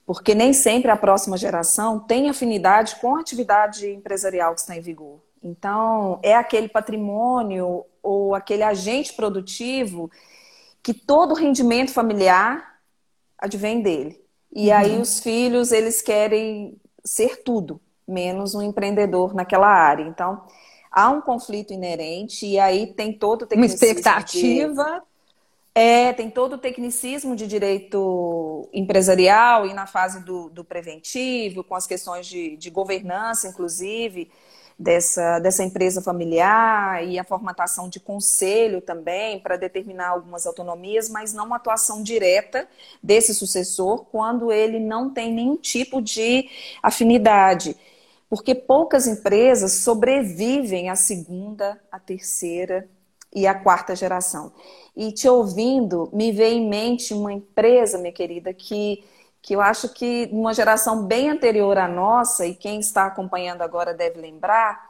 Porque 0.06 0.36
nem 0.36 0.54
sempre 0.54 0.92
a 0.92 0.98
próxima 0.98 1.36
geração 1.36 2.00
tem 2.00 2.30
afinidade 2.30 2.98
com 2.98 3.16
a 3.16 3.22
atividade 3.22 3.90
empresarial 3.90 4.54
que 4.54 4.62
está 4.62 4.76
em 4.76 4.82
vigor. 4.82 5.20
Então, 5.44 6.20
é 6.22 6.36
aquele 6.36 6.68
patrimônio 6.68 7.86
ou 8.04 8.36
aquele 8.36 8.64
agente 8.64 9.14
produtivo 9.14 10.12
que 10.84 10.94
todo 10.94 11.34
rendimento 11.34 11.92
familiar 11.92 12.80
advém 13.38 13.82
dele. 13.82 14.22
E 14.54 14.70
uhum. 14.70 14.76
aí 14.76 14.98
os 15.00 15.20
filhos, 15.20 15.72
eles 15.72 16.02
querem 16.02 16.78
ser 17.04 17.44
tudo, 17.44 17.80
menos 18.08 18.56
um 18.56 18.62
empreendedor 18.62 19.34
naquela 19.34 19.68
área. 19.68 20.04
Então, 20.04 20.44
há 20.92 21.10
um 21.10 21.22
conflito 21.22 21.74
inerente 21.74 22.46
e 22.46 22.60
aí 22.60 22.88
tem 22.88 23.14
todo 23.14 23.44
o 23.44 23.48
tecnicismo. 23.48 23.86
Uma 23.86 23.92
expectativa. 23.92 24.84
De... 24.84 25.10
É, 25.76 26.12
tem 26.14 26.30
todo 26.30 26.54
o 26.54 26.58
tecnicismo 26.58 27.36
de 27.36 27.48
direito 27.48 28.68
empresarial 28.74 29.66
e 29.66 29.74
na 29.74 29.86
fase 29.86 30.26
do, 30.26 30.50
do 30.50 30.64
preventivo, 30.66 31.64
com 31.64 31.76
as 31.76 31.88
questões 31.88 32.26
de, 32.26 32.58
de 32.58 32.70
governança, 32.70 33.48
inclusive 33.48 34.30
dessa, 34.80 35.40
dessa 35.40 35.62
empresa 35.62 36.02
familiar 36.02 37.06
e 37.06 37.20
a 37.20 37.24
formatação 37.26 37.90
de 37.90 38.00
conselho 38.00 38.80
também 38.80 39.38
para 39.42 39.58
determinar 39.58 40.08
algumas 40.08 40.48
autonomias, 40.48 41.10
mas 41.10 41.34
não 41.34 41.46
uma 41.48 41.58
atuação 41.58 42.02
direta 42.02 42.66
desse 43.04 43.36
sucessor 43.36 44.06
quando 44.06 44.54
ele 44.54 44.80
não 44.80 45.10
tem 45.10 45.34
nenhum 45.34 45.58
tipo 45.58 46.02
de 46.02 46.50
afinidade. 46.82 47.76
Porque 48.30 48.56
poucas 48.56 49.06
empresas 49.06 49.74
sobrevivem 49.74 50.90
à 50.90 50.96
segunda, 50.96 51.78
à 51.92 52.00
terceira 52.00 52.88
e 53.36 53.46
à 53.46 53.54
quarta 53.54 53.96
geração. 53.96 54.54
E 54.96 55.12
te 55.12 55.28
ouvindo, 55.28 56.10
me 56.14 56.32
veio 56.32 56.58
em 56.58 56.70
mente 56.70 57.14
uma 57.14 57.34
empresa, 57.34 57.98
minha 57.98 58.14
querida, 58.14 58.54
que 58.54 59.04
que 59.42 59.56
eu 59.56 59.62
acho 59.62 59.90
que 59.90 60.30
uma 60.32 60.54
geração 60.54 61.06
bem 61.06 61.30
anterior 61.30 61.78
à 61.78 61.88
nossa, 61.88 62.46
e 62.46 62.54
quem 62.54 62.80
está 62.80 63.06
acompanhando 63.06 63.62
agora 63.62 63.94
deve 63.94 64.20
lembrar, 64.20 64.90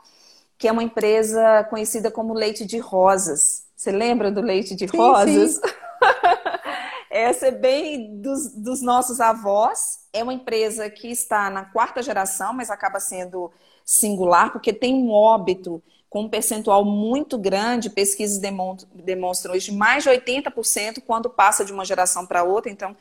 que 0.57 0.67
é 0.67 0.71
uma 0.71 0.83
empresa 0.83 1.63
conhecida 1.69 2.11
como 2.11 2.33
Leite 2.33 2.65
de 2.65 2.79
Rosas. 2.79 3.65
Você 3.75 3.91
lembra 3.91 4.31
do 4.31 4.41
Leite 4.41 4.75
de 4.75 4.87
sim, 4.87 4.97
Rosas? 4.97 5.53
Sim. 5.55 5.61
Essa 7.09 7.47
é 7.47 7.51
bem 7.51 8.21
dos, 8.21 8.53
dos 8.53 8.81
nossos 8.81 9.19
avós. 9.19 10.01
É 10.13 10.21
uma 10.21 10.33
empresa 10.33 10.89
que 10.89 11.09
está 11.09 11.49
na 11.49 11.65
quarta 11.65 12.03
geração, 12.03 12.53
mas 12.53 12.69
acaba 12.69 12.99
sendo 12.99 13.51
singular, 13.85 14.51
porque 14.51 14.71
tem 14.71 14.93
um 14.93 15.11
óbito 15.11 15.81
com 16.09 16.23
um 16.23 16.29
percentual 16.29 16.83
muito 16.83 17.37
grande, 17.37 17.89
pesquisas 17.89 18.39
demonstram 18.39 19.53
hoje 19.53 19.71
mais 19.71 20.03
de 20.03 20.09
80% 20.09 21.03
quando 21.05 21.29
passa 21.29 21.63
de 21.63 21.71
uma 21.71 21.85
geração 21.85 22.25
para 22.25 22.43
outra. 22.43 22.71
Então, 22.71 22.95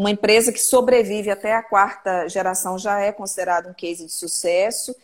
uma 0.00 0.10
empresa 0.10 0.50
que 0.50 0.58
sobrevive 0.58 1.30
até 1.30 1.54
a 1.54 1.62
quarta 1.62 2.26
geração 2.26 2.78
já 2.78 3.00
é 3.00 3.12
considerado 3.12 3.68
um 3.68 3.74
case 3.74 4.06
de 4.06 4.10
sucesso. 4.10 4.96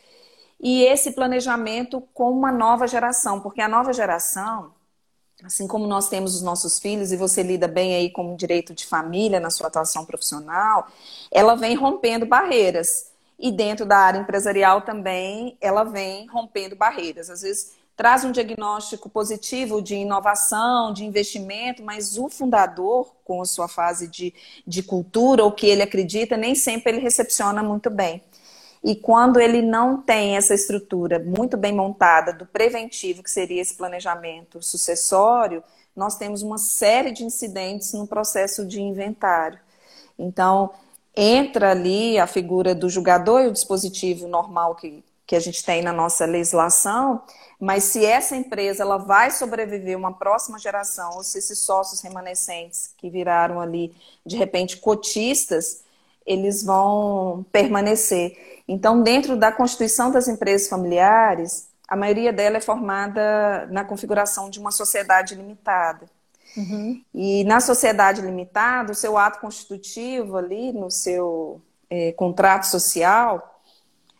E 0.59 0.85
esse 0.85 1.13
planejamento 1.13 2.01
com 2.15 2.31
uma 2.31 2.51
nova 2.51 2.87
geração, 2.87 3.39
porque 3.39 3.61
a 3.61 3.69
nova 3.69 3.93
geração, 3.93 4.73
assim 5.45 5.67
como 5.67 5.87
nós 5.87 6.09
temos 6.09 6.35
os 6.35 6.41
nossos 6.41 6.79
filhos, 6.79 7.13
e 7.13 7.17
você 7.19 7.43
lida 7.43 7.69
bem 7.69 7.95
aí 7.95 8.11
com 8.11 8.33
o 8.33 8.37
direito 8.39 8.73
de 8.73 8.87
família 8.87 9.39
na 9.39 9.51
sua 9.51 9.67
atuação 9.67 10.03
profissional, 10.07 10.89
ela 11.31 11.55
vem 11.55 11.75
rompendo 11.75 12.25
barreiras. 12.25 13.11
E 13.39 13.53
dentro 13.53 13.85
da 13.85 13.99
área 13.99 14.19
empresarial 14.19 14.81
também, 14.81 15.59
ela 15.61 15.85
vem 15.85 16.27
rompendo 16.29 16.75
barreiras. 16.75 17.29
Às 17.29 17.43
vezes 17.43 17.76
traz 17.97 18.25
um 18.25 18.31
diagnóstico 18.31 19.09
positivo 19.09 19.81
de 19.81 19.95
inovação, 19.95 20.93
de 20.93 21.05
investimento, 21.05 21.83
mas 21.83 22.19
o 22.19 22.29
fundador, 22.29 23.11
com 23.25 23.41
a 23.41 23.47
sua 23.47 23.69
fase 23.69 24.07
de, 24.07 24.35
de 24.67 24.83
cultura, 24.83 25.43
ou 25.43 25.51
que 25.51 25.67
ele 25.67 25.83
acredita, 25.83 26.37
nem 26.37 26.55
sempre 26.55 26.93
ele 26.93 27.01
recepciona 27.01 27.63
muito 27.63 27.89
bem. 27.89 28.23
E 28.85 28.95
quando 28.95 29.41
ele 29.41 29.63
não 29.63 30.01
tem 30.01 30.37
essa 30.37 30.55
estrutura 30.55 31.19
muito 31.19 31.57
bem 31.57 31.73
montada 31.73 32.33
do 32.33 32.47
preventivo, 32.47 33.23
que 33.23 33.31
seria 33.31 33.63
esse 33.63 33.75
planejamento 33.75 34.63
sucessório, 34.63 35.65
nós 35.97 36.17
temos 36.17 36.43
uma 36.43 36.59
série 36.59 37.11
de 37.11 37.25
incidentes 37.25 37.95
no 37.95 38.07
processo 38.07 38.67
de 38.67 38.81
inventário. 38.81 39.59
Então, 40.19 40.71
entra 41.17 41.71
ali 41.71 42.19
a 42.19 42.27
figura 42.27 42.75
do 42.75 42.91
julgador 42.91 43.41
e 43.41 43.49
o 43.49 43.53
dispositivo 43.53 44.29
normal 44.29 44.75
que, 44.75 45.03
que 45.27 45.35
a 45.35 45.41
gente 45.41 45.65
tem 45.65 45.83
na 45.83 45.93
nossa 45.93 46.25
legislação, 46.25 47.23
mas 47.59 47.85
se 47.85 48.05
essa 48.05 48.37
empresa 48.37 48.83
ela 48.83 48.99
vai 48.99 49.31
sobreviver 49.31 49.97
uma 49.97 50.13
próxima 50.13 50.59
geração, 50.59 51.11
ou 51.15 51.25
se 51.25 51.39
esses 51.39 51.59
sócios 51.59 52.01
remanescentes 52.01 52.93
que 52.97 53.11
viraram 53.11 53.61
ali, 53.61 53.95
de 54.25 54.37
repente, 54.37 54.77
cotistas, 54.77 55.83
eles 56.27 56.63
vão 56.63 57.45
permanecer. 57.51 58.63
Então, 58.69 59.03
dentro 59.03 59.37
da 59.37 59.51
constituição 59.51 60.11
das 60.11 60.29
empresas 60.29 60.69
familiares, 60.69 61.69
a 61.89 61.97
maioria 61.97 62.33
dela 62.33 62.59
é 62.59 62.61
formada 62.61 63.67
na 63.71 63.85
configuração 63.85 64.51
de 64.51 64.59
uma 64.59 64.71
sociedade 64.71 65.35
limitada. 65.35 66.07
Uhum. 66.57 67.03
E 67.15 67.45
na 67.45 67.61
sociedade 67.61 68.21
limitada, 68.21 68.93
o 68.93 68.95
seu 68.95 69.17
ato 69.17 69.41
constitutivo 69.41 70.37
ali, 70.37 70.73
no 70.73 70.91
seu 70.91 71.61
é, 71.89 72.13
contrato 72.13 72.65
social, 72.65 73.56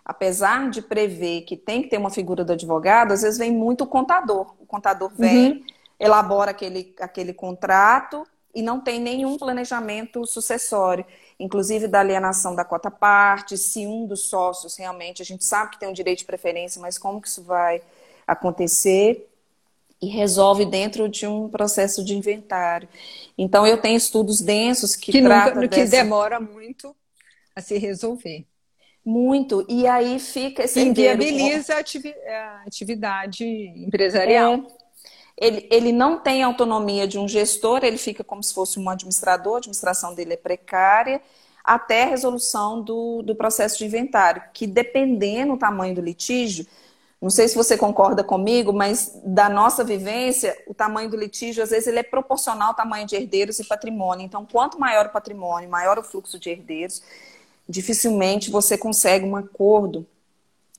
apesar 0.07 0.71
de 0.71 0.81
prever 0.81 1.41
que 1.41 1.57
tem 1.57 1.83
que 1.83 1.89
ter 1.89 1.99
uma 1.99 2.11
figura 2.11 2.45
do 2.45 2.53
advogado, 2.53 3.13
às 3.13 3.23
vezes 3.23 3.37
vem 3.37 3.51
muito 3.51 3.83
o 3.83 3.87
contador. 3.89 4.55
O 4.61 4.65
contador 4.65 5.11
vem, 5.13 5.53
uhum. 5.55 5.65
elabora 5.99 6.53
aquele, 6.53 6.95
aquele 7.01 7.35
contrato 7.35 8.25
e 8.55 8.63
não 8.63 8.81
tem 8.81 9.01
nenhum 9.01 9.37
planejamento 9.37 10.25
sucessório, 10.25 11.05
inclusive 11.41 11.89
da 11.89 12.01
alienação 12.01 12.55
da 12.55 12.65
cota 12.65 12.89
parte, 12.91 13.59
se 13.59 13.85
um 13.85 14.07
dos 14.07 14.29
sócios 14.29 14.77
realmente, 14.77 15.21
a 15.21 15.25
gente 15.25 15.45
sabe 15.45 15.73
que 15.73 15.79
tem 15.81 15.89
um 15.89 15.93
direito 15.93 16.21
de 16.21 16.25
preferência, 16.25 16.81
mas 16.81 16.97
como 16.97 17.21
que 17.21 17.27
isso 17.27 17.43
vai 17.43 17.83
acontecer? 18.25 19.29
E 20.01 20.07
resolve 20.07 20.65
dentro 20.65 21.09
de 21.09 21.27
um 21.27 21.49
processo 21.49 22.05
de 22.05 22.15
inventário. 22.15 22.89
Então, 23.37 23.67
eu 23.67 23.81
tenho 23.81 23.97
estudos 23.97 24.41
densos 24.41 24.95
que, 24.95 25.11
que 25.11 25.23
tratam 25.23 25.63
nunca, 25.63 25.69
dessa... 25.69 25.85
Que 25.85 26.03
demora 26.03 26.39
muito 26.39 26.95
a 27.55 27.61
se 27.61 27.77
resolver. 27.77 28.47
Muito. 29.07 29.65
E 29.69 29.87
aí 29.87 30.19
fica 30.19 30.65
esse. 30.65 30.81
Inviabiliza 30.81 31.77
a 31.77 32.63
atividade 32.67 33.45
empresarial. 33.77 34.55
É. 34.55 34.87
Ele, 35.39 35.69
ele 35.71 35.93
não 35.93 36.19
tem 36.19 36.43
autonomia 36.43 37.07
de 37.07 37.17
um 37.17 37.29
gestor, 37.29 37.85
ele 37.85 37.99
fica 37.99 38.25
como 38.25 38.43
se 38.43 38.53
fosse 38.53 38.81
um 38.81 38.89
administrador, 38.89 39.55
a 39.55 39.59
administração 39.59 40.13
dele 40.13 40.33
é 40.33 40.37
precária, 40.37 41.21
até 41.63 42.05
a 42.05 42.07
resolução 42.07 42.83
do, 42.83 43.23
do 43.23 43.37
processo 43.37 43.79
de 43.79 43.85
inventário, 43.85 44.43
que 44.53 44.67
dependendo 44.67 45.53
do 45.53 45.59
tamanho 45.59 45.95
do 45.95 46.01
litígio, 46.01 46.67
não 47.21 47.31
sei 47.31 47.49
se 47.49 47.55
você 47.55 47.77
concorda 47.77 48.25
comigo, 48.25 48.73
mas 48.73 49.21
da 49.25 49.49
nossa 49.49 49.85
vivência, 49.85 50.57
o 50.67 50.75
tamanho 50.75 51.11
do 51.11 51.17
litígio, 51.17 51.63
às 51.63 51.71
vezes, 51.71 51.87
ele 51.87 51.99
é 51.99 52.03
proporcional 52.03 52.69
ao 52.69 52.75
tamanho 52.75 53.07
de 53.07 53.15
herdeiros 53.15 53.59
e 53.59 53.65
patrimônio. 53.65 54.25
Então, 54.25 54.47
quanto 54.51 54.81
maior 54.81 55.07
o 55.07 55.11
patrimônio, 55.11 55.69
maior 55.69 55.99
o 55.99 56.03
fluxo 56.03 56.39
de 56.39 56.51
herdeiros, 56.51 57.03
dificilmente 57.69 58.51
você 58.51 58.79
consegue 58.79 59.25
um 59.25 59.37
acordo 59.37 60.07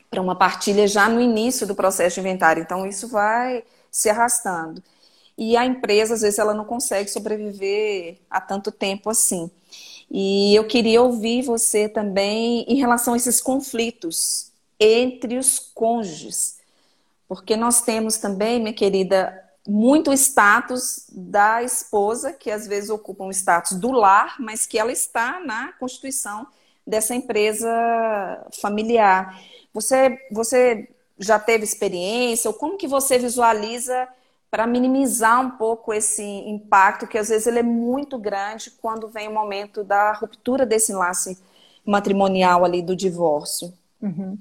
para 0.09 0.21
uma 0.21 0.35
partilha 0.35 0.87
já 0.87 1.09
no 1.09 1.19
início 1.19 1.67
do 1.67 1.75
processo 1.75 2.15
de 2.15 2.21
inventário. 2.21 2.63
Então, 2.63 2.85
isso 2.85 3.07
vai 3.07 3.63
se 3.91 4.09
arrastando. 4.09 4.81
E 5.37 5.55
a 5.55 5.65
empresa, 5.65 6.15
às 6.15 6.21
vezes, 6.21 6.39
ela 6.39 6.53
não 6.53 6.65
consegue 6.65 7.09
sobreviver 7.09 8.17
há 8.29 8.41
tanto 8.41 8.71
tempo 8.71 9.09
assim. 9.09 9.51
E 10.09 10.55
eu 10.55 10.65
queria 10.65 11.01
ouvir 11.01 11.43
você 11.43 11.89
também 11.89 12.63
em 12.67 12.75
relação 12.75 13.13
a 13.13 13.17
esses 13.17 13.41
conflitos 13.41 14.51
entre 14.79 15.37
os 15.37 15.59
cônjuges. 15.59 16.57
Porque 17.27 17.57
nós 17.57 17.81
temos 17.81 18.17
também, 18.17 18.59
minha 18.59 18.73
querida, 18.73 19.43
muito 19.67 20.13
status 20.13 21.05
da 21.11 21.61
esposa, 21.61 22.31
que 22.31 22.49
às 22.49 22.65
vezes 22.65 22.89
ocupa 22.89 23.25
um 23.25 23.31
status 23.31 23.73
do 23.73 23.91
lar, 23.91 24.37
mas 24.39 24.65
que 24.65 24.79
ela 24.79 24.93
está 24.93 25.41
na 25.41 25.73
Constituição 25.73 26.47
dessa 26.87 27.13
empresa 27.13 27.69
familiar. 28.61 29.37
Você, 29.73 30.17
você 30.31 30.87
já 31.19 31.37
teve 31.37 31.65
experiência? 31.65 32.49
Ou 32.49 32.53
como 32.53 32.77
que 32.77 32.87
você 32.87 33.19
visualiza 33.19 34.07
para 34.49 34.65
minimizar 34.65 35.41
um 35.41 35.51
pouco 35.51 35.93
esse 35.93 36.23
impacto, 36.23 37.05
que 37.05 37.17
às 37.17 37.27
vezes 37.27 37.45
ele 37.47 37.59
é 37.59 37.63
muito 37.63 38.17
grande 38.17 38.71
quando 38.71 39.09
vem 39.09 39.27
o 39.27 39.33
momento 39.33 39.83
da 39.83 40.13
ruptura 40.13 40.65
desse 40.65 40.93
laço 40.93 41.35
matrimonial 41.85 42.63
ali 42.63 42.81
do 42.81 42.95
divórcio? 42.95 43.73
Uhum. 44.01 44.37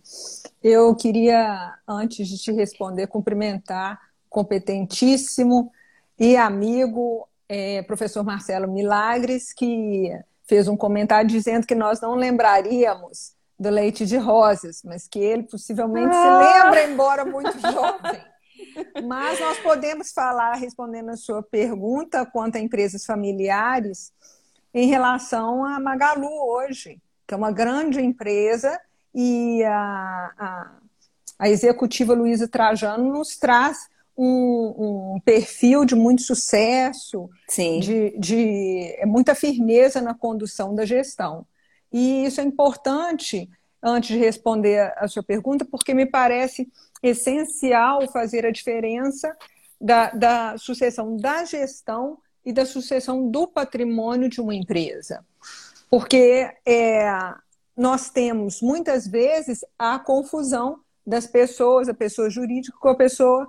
Eu 0.63 0.95
queria, 0.95 1.75
antes 1.89 2.29
de 2.29 2.39
te 2.39 2.53
responder, 2.53 3.09
cumprimentar 3.09 4.01
competentíssimo 4.29 5.73
e 6.19 6.37
amigo, 6.37 7.27
é, 7.49 7.83
professor 7.83 8.23
Marcelo 8.23 8.71
Milagres, 8.71 9.53
que 9.53 10.13
fez 10.47 10.69
um 10.69 10.77
comentário 10.77 11.29
dizendo 11.29 11.67
que 11.67 11.75
nós 11.75 12.01
não 12.01 12.15
lembraríamos 12.15 13.35
do 13.59 13.71
leite 13.71 14.05
de 14.05 14.17
rosas, 14.17 14.83
mas 14.85 15.09
que 15.09 15.19
ele 15.19 15.45
possivelmente 15.45 16.15
ah. 16.15 16.23
se 16.23 16.65
lembra, 16.65 16.85
embora 16.85 17.25
muito 17.25 17.59
jovem. 17.61 18.23
Mas 19.07 19.41
nós 19.41 19.59
podemos 19.59 20.13
falar, 20.13 20.55
respondendo 20.55 21.11
a 21.11 21.17
sua 21.17 21.43
pergunta 21.43 22.27
quanto 22.27 22.57
a 22.57 22.61
empresas 22.61 23.05
familiares, 23.05 24.13
em 24.73 24.89
relação 24.89 25.65
a 25.65 25.81
Magalu 25.81 26.29
hoje, 26.29 27.01
que 27.27 27.33
é 27.33 27.37
uma 27.37 27.51
grande 27.51 28.01
empresa, 28.01 28.79
e 29.15 29.65
a, 29.65 30.33
a, 30.39 30.71
a 31.39 31.49
executiva 31.49 32.13
Luísa 32.13 32.47
Trajano 32.47 33.11
nos 33.11 33.37
traz 33.37 33.89
um, 34.17 35.15
um, 35.15 35.21
perfil 35.21 35.85
de 35.85 35.95
muito 35.95 36.23
sucesso, 36.23 37.29
de, 37.81 38.19
de 38.19 38.99
muita 39.05 39.35
firmeza 39.35 40.01
na 40.01 40.15
condução 40.15 40.75
da 40.75 40.85
gestão. 40.85 41.47
E 41.93 42.25
isso 42.25 42.41
é 42.41 42.45
importante, 42.45 43.49
antes 43.83 44.11
de 44.11 44.19
responder 44.19 44.93
a 44.97 45.07
sua 45.07 45.23
pergunta, 45.23 45.65
porque 45.65 45.95
me 45.95 46.07
parece 46.07 46.69
essencial 47.03 48.07
fazer 48.11 48.47
a 48.47 48.51
diferença 48.51 49.37
da, 49.81 50.11
da 50.11 50.59
sucessão 50.59 51.17
da 51.17 51.45
gestão 51.45 52.19
e 52.45 52.53
da 52.53 52.65
sucessão 52.65 53.29
do 53.29 53.47
patrimônio 53.47 54.29
de 54.29 54.41
uma 54.41 54.55
empresa. 54.55 55.25
Porque 55.91 56.51
é, 56.65 57.09
nós 57.77 58.09
temos, 58.09 58.63
muitas 58.63 59.07
vezes, 59.07 59.65
a 59.79 59.99
confusão 59.99 60.81
das 61.07 61.27
pessoas, 61.27 61.89
a 61.89 61.95
pessoa 61.95 62.31
jurídica 62.31 62.77
com 62.81 62.89
a 62.89 62.97
pessoa, 62.97 63.47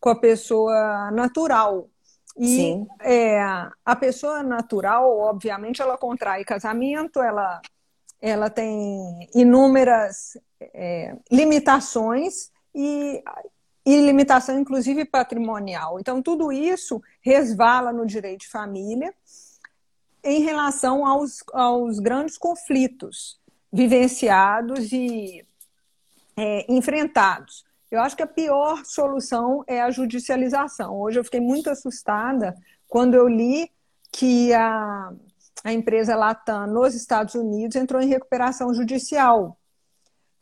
com 0.00 0.08
a 0.08 0.16
pessoa 0.16 1.10
natural. 1.10 1.88
E 2.38 2.86
é, 3.00 3.38
a 3.84 3.96
pessoa 3.96 4.42
natural, 4.42 5.18
obviamente, 5.18 5.82
ela 5.82 5.98
contrai 5.98 6.44
casamento, 6.44 7.20
ela, 7.20 7.60
ela 8.20 8.48
tem 8.48 9.28
inúmeras 9.34 10.38
é, 10.60 11.16
limitações 11.30 12.50
e, 12.74 13.22
e 13.84 14.00
limitação, 14.00 14.58
inclusive, 14.58 15.04
patrimonial. 15.04 16.00
Então, 16.00 16.22
tudo 16.22 16.50
isso 16.50 17.02
resvala 17.20 17.92
no 17.92 18.06
direito 18.06 18.40
de 18.40 18.48
família 18.48 19.12
em 20.22 20.42
relação 20.42 21.06
aos, 21.06 21.42
aos 21.52 21.98
grandes 21.98 22.38
conflitos 22.38 23.38
vivenciados 23.72 24.92
e 24.92 25.44
é, 26.36 26.72
enfrentados. 26.72 27.64
Eu 27.90 28.00
acho 28.00 28.16
que 28.16 28.22
a 28.22 28.26
pior 28.26 28.84
solução 28.84 29.64
é 29.66 29.80
a 29.80 29.90
judicialização. 29.90 31.00
Hoje 31.00 31.18
eu 31.18 31.24
fiquei 31.24 31.40
muito 31.40 31.68
assustada 31.68 32.54
quando 32.86 33.14
eu 33.14 33.26
li 33.26 33.70
que 34.12 34.52
a, 34.52 35.12
a 35.64 35.72
empresa 35.72 36.14
Latam 36.14 36.68
nos 36.68 36.94
Estados 36.94 37.34
Unidos 37.34 37.76
entrou 37.76 38.00
em 38.00 38.08
recuperação 38.08 38.72
judicial. 38.72 39.56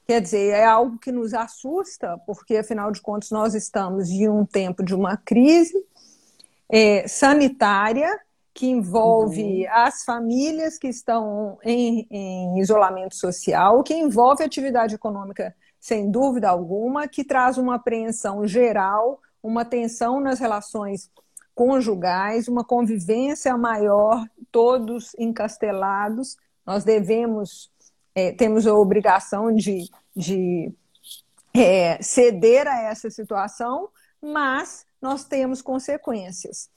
Quer 0.06 0.20
dizer, 0.20 0.54
é 0.54 0.64
algo 0.64 0.98
que 0.98 1.12
nos 1.12 1.32
assusta, 1.32 2.18
porque 2.26 2.56
afinal 2.56 2.90
de 2.90 3.00
contas 3.00 3.30
nós 3.30 3.54
estamos 3.54 4.10
em 4.10 4.28
um 4.28 4.44
tempo 4.44 4.82
de 4.82 4.94
uma 4.94 5.16
crise 5.16 5.74
é, 6.68 7.06
sanitária 7.08 8.18
que 8.52 8.66
envolve 8.66 9.64
uhum. 9.64 9.72
as 9.72 10.04
famílias 10.04 10.78
que 10.78 10.88
estão 10.88 11.58
em, 11.62 12.06
em 12.10 12.58
isolamento 12.58 13.14
social, 13.14 13.82
que 13.82 13.94
envolve 13.94 14.42
atividade 14.42 14.94
econômica 14.94 15.54
sem 15.80 16.11
dúvida 16.11 16.49
alguma, 16.49 17.06
que 17.06 17.25
traz 17.25 17.58
uma 17.58 17.76
apreensão 17.76 18.47
geral, 18.47 19.20
uma 19.42 19.64
tensão 19.64 20.20
nas 20.20 20.38
relações 20.38 21.11
conjugais, 21.54 22.47
uma 22.47 22.64
convivência 22.64 23.56
maior, 23.56 24.25
todos 24.52 25.14
encastelados. 25.18 26.37
Nós 26.64 26.85
devemos, 26.85 27.70
é, 28.14 28.32
temos 28.32 28.66
a 28.66 28.75
obrigação 28.75 29.52
de, 29.52 29.88
de 30.14 30.73
é, 31.54 32.00
ceder 32.02 32.66
a 32.66 32.82
essa 32.82 33.11
situação, 33.11 33.88
mas 34.23 34.87
nós 35.00 35.25
temos 35.25 35.62
consequências. 35.62 36.70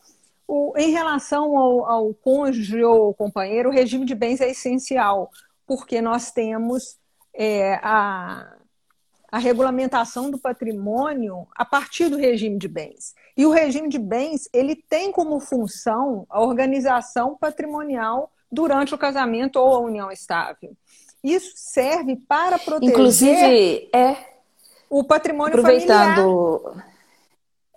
O, 0.47 0.73
em 0.77 0.91
relação 0.91 1.57
ao, 1.57 1.85
ao 1.85 2.13
cônjuge 2.13 2.83
ou 2.83 3.13
companheiro, 3.13 3.69
o 3.69 3.71
regime 3.71 4.05
de 4.05 4.15
bens 4.15 4.41
é 4.41 4.49
essencial, 4.49 5.29
porque 5.65 6.01
nós 6.01 6.31
temos 6.31 6.97
é, 7.33 7.75
a, 7.83 8.57
a 9.31 9.37
regulamentação 9.37 10.29
do 10.29 10.37
patrimônio 10.37 11.47
a 11.55 11.63
partir 11.63 12.09
do 12.09 12.17
regime 12.17 12.57
de 12.57 12.67
bens. 12.67 13.15
E 13.37 13.45
o 13.45 13.51
regime 13.51 13.87
de 13.87 13.97
bens, 13.97 14.49
ele 14.51 14.75
tem 14.75 15.11
como 15.11 15.39
função 15.39 16.25
a 16.29 16.41
organização 16.41 17.37
patrimonial 17.37 18.29
durante 18.51 18.93
o 18.93 18.97
casamento 18.97 19.55
ou 19.57 19.73
a 19.73 19.79
união 19.79 20.11
estável. 20.11 20.75
Isso 21.23 21.53
serve 21.55 22.17
para 22.27 22.59
proteger 22.59 22.93
Inclusive, 22.93 23.89
é 23.93 24.17
o 24.89 25.03
patrimônio 25.03 25.57
aproveitando, 25.57 26.59
familiar. 26.63 26.91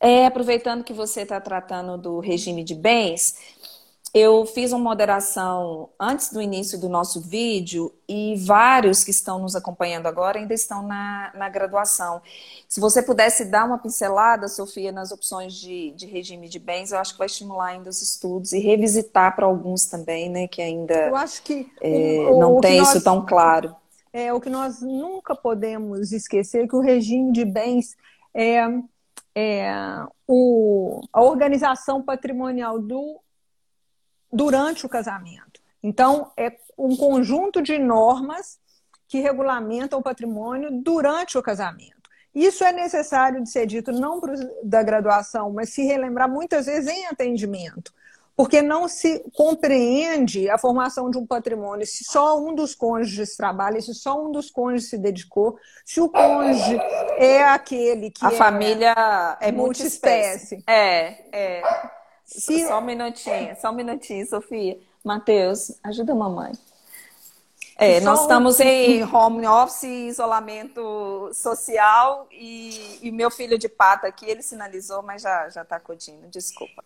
É, 0.01 0.27
aproveitando 0.27 0.83
que 0.83 0.93
você 0.93 1.23
está 1.23 1.41
tratando 1.41 1.97
do 1.97 2.19
regime 2.19 2.65
de 2.65 2.75
bens, 2.75 3.37
eu 4.15 4.47
fiz 4.47 4.71
uma 4.71 4.91
moderação 4.91 5.91
antes 5.99 6.33
do 6.33 6.41
início 6.41 6.79
do 6.79 6.89
nosso 6.89 7.21
vídeo 7.21 7.93
e 8.09 8.37
vários 8.37 9.03
que 9.03 9.11
estão 9.11 9.41
nos 9.41 9.57
acompanhando 9.57 10.07
agora 10.07 10.39
ainda 10.39 10.55
estão 10.55 10.87
na, 10.87 11.33
na 11.35 11.49
graduação. 11.49 12.23
Se 12.69 12.79
você 12.79 13.03
pudesse 13.03 13.45
dar 13.47 13.65
uma 13.65 13.77
pincelada, 13.77 14.47
Sofia, 14.47 14.93
nas 14.93 15.11
opções 15.11 15.55
de, 15.55 15.91
de 15.97 16.07
regime 16.07 16.49
de 16.49 16.61
bens, 16.61 16.93
eu 16.93 16.99
acho 17.01 17.15
que 17.15 17.19
vai 17.19 17.27
estimular 17.27 17.71
ainda 17.71 17.91
os 17.91 18.01
estudos 18.01 18.53
e 18.53 18.61
revisitar 18.61 19.35
para 19.35 19.47
alguns 19.47 19.87
também, 19.87 20.31
né, 20.31 20.47
que 20.47 20.63
ainda 20.63 21.09
eu 21.09 21.17
acho 21.17 21.43
que 21.43 21.69
é, 21.81 22.19
o, 22.31 22.39
não 22.39 22.57
o 22.59 22.61
tem 22.61 22.81
isso 22.81 23.03
tão 23.03 23.27
claro. 23.27 23.75
É, 24.13 24.33
o 24.33 24.41
que 24.41 24.49
nós 24.49 24.81
nunca 24.81 25.35
podemos 25.35 26.13
esquecer 26.13 26.65
é 26.65 26.69
que 26.69 26.77
o 26.77 26.81
regime 26.81 27.33
de 27.33 27.45
bens 27.45 27.97
é, 28.33 28.65
é 29.35 29.75
o, 30.25 31.01
a 31.13 31.21
organização 31.21 32.01
patrimonial 32.01 32.79
do 32.79 33.24
durante 34.35 34.85
o 34.85 34.89
casamento. 34.89 35.61
Então, 35.83 36.33
é 36.37 36.53
um 36.77 36.97
conjunto 36.97 37.63
de 37.63 37.79
normas 37.79 38.59
que 39.07 39.21
regulamentam 39.21 40.01
o 40.01 40.03
patrimônio 40.03 40.71
durante 40.83 41.39
o 41.39 41.43
casamento. 41.43 41.95
Isso 42.35 42.65
é 42.65 42.73
necessário 42.73 43.43
de 43.43 43.49
ser 43.49 43.65
dito 43.65 43.93
não 43.93 44.21
da 44.65 44.83
graduação, 44.83 45.53
mas 45.53 45.69
se 45.69 45.85
relembrar 45.85 46.29
muitas 46.29 46.67
vezes 46.67 46.91
em 46.91 47.07
atendimento, 47.07 47.93
porque 48.35 48.61
não 48.61 48.89
se 48.89 49.25
compreende 49.37 50.51
a 50.51 50.59
formação 50.59 51.09
de 51.09 51.17
um 51.17 51.25
patrimônio 51.25 51.87
se 51.87 52.03
só 52.03 52.37
um 52.41 52.53
dos 52.53 52.75
cônjuges 52.75 53.37
trabalha, 53.37 53.81
se 53.81 53.95
só 53.95 54.21
um 54.21 54.33
dos 54.33 54.51
cônjuges 54.51 54.91
se 54.91 54.99
dedicou, 54.99 55.57
se 55.85 56.01
o 56.01 56.09
cônjuge 56.09 56.77
é 57.19 57.45
aquele 57.45 58.11
que 58.11 58.27
a 58.27 58.33
é 58.33 58.33
família 58.33 59.39
é 59.41 59.53
multiespécie. 59.53 60.65
É, 60.67 61.61
é. 61.61 61.63
Se... 62.25 62.67
Só 62.67 62.79
um 62.79 62.85
minutinho, 62.85 63.57
só 63.61 63.71
um 63.71 63.75
minutinho, 63.75 64.27
Sofia. 64.27 64.79
Matheus, 65.05 65.79
ajuda 65.83 66.13
a 66.13 66.17
mamãe. 66.17 66.53
É, 67.77 68.01
nós 68.01 68.23
estamos 68.23 68.61
em 68.61 69.03
home 69.03 69.47
office, 69.47 69.83
isolamento 69.83 71.31
social 71.33 72.29
e, 72.31 73.01
e, 73.03 73.11
meu 73.11 73.31
filho 73.31 73.59
de 73.59 73.69
pata 73.69 74.07
aqui, 74.07 74.27
ele 74.27 74.43
sinalizou, 74.43 75.03
mas 75.03 75.23
já 75.23 75.49
já 75.49 75.63
está 75.63 75.77
acudindo, 75.77 76.29
desculpa. 76.29 76.85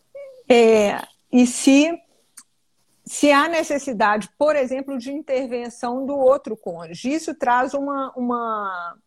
É, 0.49 1.03
e 1.31 1.47
se 1.47 1.93
se 3.05 3.33
há 3.33 3.49
necessidade, 3.49 4.29
por 4.39 4.55
exemplo, 4.55 4.99
de 4.99 5.11
intervenção 5.11 6.05
do 6.05 6.17
outro 6.17 6.57
cônjuge, 6.57 7.11
isso 7.11 7.35
traz 7.35 7.73
uma, 7.73 8.13
uma 8.15 8.99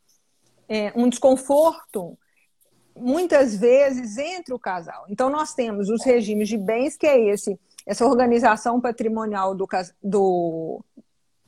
é, 0.68 0.92
um 0.96 1.08
desconforto 1.08 2.18
muitas 2.96 3.56
vezes 3.56 4.18
entre 4.18 4.54
o 4.54 4.60
casal. 4.60 5.06
Então, 5.10 5.30
nós 5.30 5.54
temos 5.54 5.90
os 5.90 6.04
regimes 6.04 6.48
de 6.48 6.58
bens, 6.58 6.98
que 6.98 7.08
é 7.08 7.20
esse, 7.20 7.60
essa 7.86 8.06
organização 8.06 8.80
patrimonial 8.80 9.56
do, 9.56 9.68
do, 10.04 10.84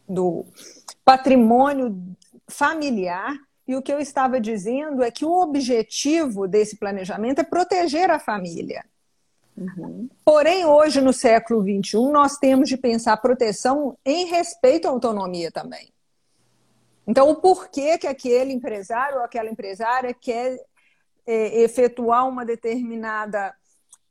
do 0.08 0.46
patrimônio 1.04 2.16
familiar. 2.48 3.38
E 3.68 3.76
o 3.76 3.82
que 3.82 3.94
eu 3.94 4.00
estava 4.00 4.40
dizendo 4.40 5.04
é 5.04 5.12
que 5.12 5.26
o 5.26 5.42
objetivo 5.42 6.48
desse 6.48 6.78
planejamento 6.78 7.40
é 7.40 7.44
proteger 7.44 8.12
a 8.12 8.20
família. 8.20 8.84
Uhum. 9.56 10.10
Porém, 10.26 10.66
hoje, 10.66 11.00
no 11.00 11.14
século 11.14 11.62
XXI, 11.62 12.12
nós 12.12 12.38
temos 12.38 12.68
de 12.68 12.76
pensar 12.76 13.16
proteção 13.18 13.98
em 14.04 14.26
respeito 14.26 14.88
à 14.88 14.92
autonomia 14.92 15.52
também. 15.52 15.94
Então, 17.06 17.30
o 17.30 17.36
porquê 17.36 17.98
que 17.98 18.08
aquele 18.08 18.54
empresário 18.54 19.18
ou 19.18 19.24
aquela 19.24 19.50
empresária 19.50 20.14
quer 20.14 20.58
é, 21.26 21.62
efetuar 21.62 22.28
uma 22.28 22.46
determinada, 22.46 23.54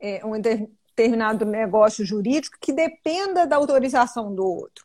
é, 0.00 0.24
um 0.24 0.40
determinado 0.40 1.44
negócio 1.44 2.04
jurídico 2.04 2.56
que 2.60 2.72
dependa 2.72 3.46
da 3.46 3.56
autorização 3.56 4.34
do 4.34 4.44
outro. 4.44 4.84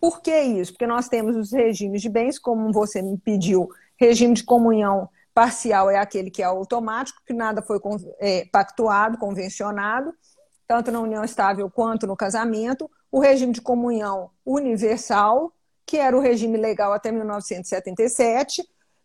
Por 0.00 0.20
que 0.20 0.36
isso? 0.36 0.72
Porque 0.72 0.86
nós 0.86 1.08
temos 1.08 1.36
os 1.36 1.52
regimes 1.52 2.02
de 2.02 2.08
bens, 2.08 2.38
como 2.38 2.72
você 2.72 3.00
me 3.00 3.16
pediu, 3.18 3.68
regime 3.96 4.34
de 4.34 4.42
comunhão 4.42 5.08
parcial 5.34 5.88
é 5.88 5.96
aquele 5.96 6.30
que 6.30 6.42
é 6.42 6.44
automático, 6.44 7.22
que 7.24 7.32
nada 7.32 7.62
foi 7.62 7.80
é, 8.18 8.44
pactuado, 8.46 9.18
convencionado, 9.18 10.12
tanto 10.66 10.90
na 10.90 11.00
união 11.00 11.24
estável 11.24 11.70
quanto 11.70 12.06
no 12.06 12.16
casamento. 12.16 12.90
O 13.10 13.20
regime 13.20 13.52
de 13.52 13.60
comunhão 13.60 14.30
universal, 14.44 15.52
que 15.86 15.98
era 15.98 16.16
o 16.16 16.20
regime 16.20 16.56
legal 16.56 16.92
até 16.92 17.10
1977, 17.10 18.62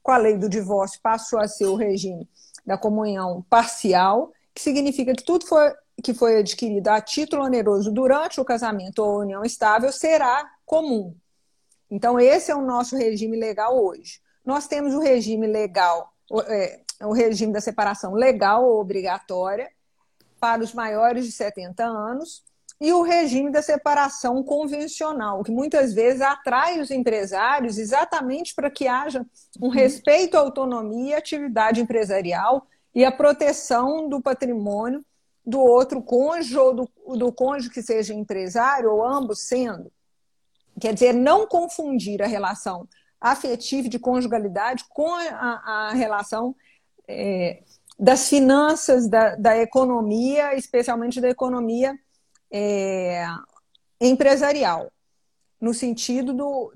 com 0.08 0.12
a 0.14 0.18
lei 0.18 0.38
do 0.38 0.48
divórcio, 0.48 1.02
passou 1.04 1.38
a 1.38 1.50
ser 1.50 1.66
o 1.66 1.76
regime 1.76 2.30
da 2.66 2.78
comunhão 2.78 3.46
parcial, 3.50 4.32
que 4.56 4.62
significa 4.62 5.14
que 5.14 5.22
tudo 5.22 5.46
foi, 5.46 5.74
que 6.02 6.14
foi 6.14 6.38
adquirido 6.38 6.88
a 6.88 7.02
título 7.02 7.44
oneroso 7.44 7.92
durante 7.92 8.40
o 8.40 8.46
casamento 8.46 9.00
ou 9.00 9.20
união 9.20 9.44
estável 9.44 9.92
será 9.92 10.50
comum. 10.66 11.14
Então, 11.92 12.18
esse 12.18 12.50
é 12.50 12.56
o 12.56 12.62
nosso 12.62 12.96
regime 12.96 13.36
legal 13.36 13.78
hoje. 13.78 14.22
Nós 14.46 14.66
temos 14.66 14.94
o 14.94 15.02
regime 15.02 15.46
legal, 15.46 16.14
é, 16.48 16.80
o 17.02 17.12
regime 17.12 17.52
da 17.52 17.60
separação 17.60 18.14
legal 18.14 18.64
ou 18.64 18.80
obrigatória 18.80 19.70
para 20.40 20.64
os 20.64 20.74
maiores 20.74 21.26
de 21.26 21.34
70 21.34 21.84
anos, 21.84 22.46
e 22.80 22.94
o 22.94 23.02
regime 23.02 23.52
da 23.52 23.62
separação 23.62 24.44
convencional, 24.44 25.44
que 25.44 25.52
muitas 25.52 25.94
vezes 25.94 26.22
atrai 26.22 26.80
os 26.80 26.92
empresários 26.92 27.78
exatamente 27.78 28.54
para 28.54 28.70
que 28.70 28.88
haja 28.88 29.26
um 29.60 29.70
respeito 29.70 30.38
à 30.38 30.42
autonomia 30.42 31.16
e 31.16 31.16
atividade 31.16 31.82
empresarial 31.82 32.68
e 32.94 33.04
a 33.04 33.12
proteção 33.12 34.08
do 34.08 34.22
patrimônio 34.22 35.04
do 35.46 35.60
outro 35.60 36.04
cônjuge 36.04 36.58
ou 36.58 36.74
do, 36.76 36.90
do 37.18 37.32
cônjuge 37.32 37.70
que 37.70 37.82
seja 37.82 38.14
empresário, 38.14 38.92
ou 38.92 39.04
ambos 39.04 39.48
sendo. 39.48 39.92
Quer 40.80 40.94
dizer, 40.94 41.14
não 41.14 41.48
confundir 41.48 42.22
a 42.22 42.28
relação 42.28 42.88
afetiva 43.20 43.90
de 43.90 43.98
conjugalidade 43.98 44.84
com 44.90 45.10
a, 45.16 45.88
a 45.90 45.94
relação 45.94 46.56
é, 47.08 47.64
das 47.98 48.30
finanças, 48.30 49.08
da, 49.10 49.36
da 49.36 49.58
economia, 49.58 50.54
especialmente 50.56 51.20
da 51.20 51.30
economia 51.30 51.98
é, 52.52 53.26
empresarial, 54.00 54.92
no 55.60 55.74
sentido 55.74 56.34
do, 56.34 56.74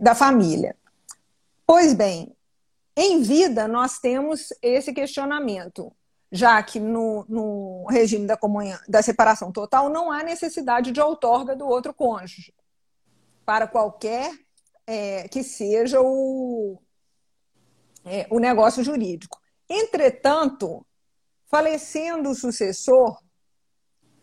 da 0.00 0.14
família. 0.14 0.76
Pois 1.66 1.94
bem, 1.94 2.34
em 2.96 3.22
vida 3.22 3.68
nós 3.68 3.98
temos 3.98 4.52
esse 4.60 4.92
questionamento, 4.92 5.92
já 6.30 6.62
que 6.62 6.78
no, 6.80 7.24
no 7.28 7.86
regime 7.88 8.26
da, 8.26 8.36
comunhão, 8.36 8.78
da 8.88 9.02
separação 9.02 9.52
total 9.52 9.88
não 9.88 10.10
há 10.10 10.22
necessidade 10.22 10.92
de 10.92 11.00
outorga 11.00 11.56
do 11.56 11.66
outro 11.66 11.94
cônjuge 11.94 12.52
para 13.44 13.66
qualquer 13.66 14.32
é, 14.86 15.28
que 15.28 15.42
seja 15.42 16.00
o, 16.00 16.78
é, 18.04 18.26
o 18.30 18.38
negócio 18.38 18.82
jurídico. 18.82 19.40
Entretanto, 19.68 20.84
falecendo 21.48 22.30
o 22.30 22.34
sucessor, 22.34 23.18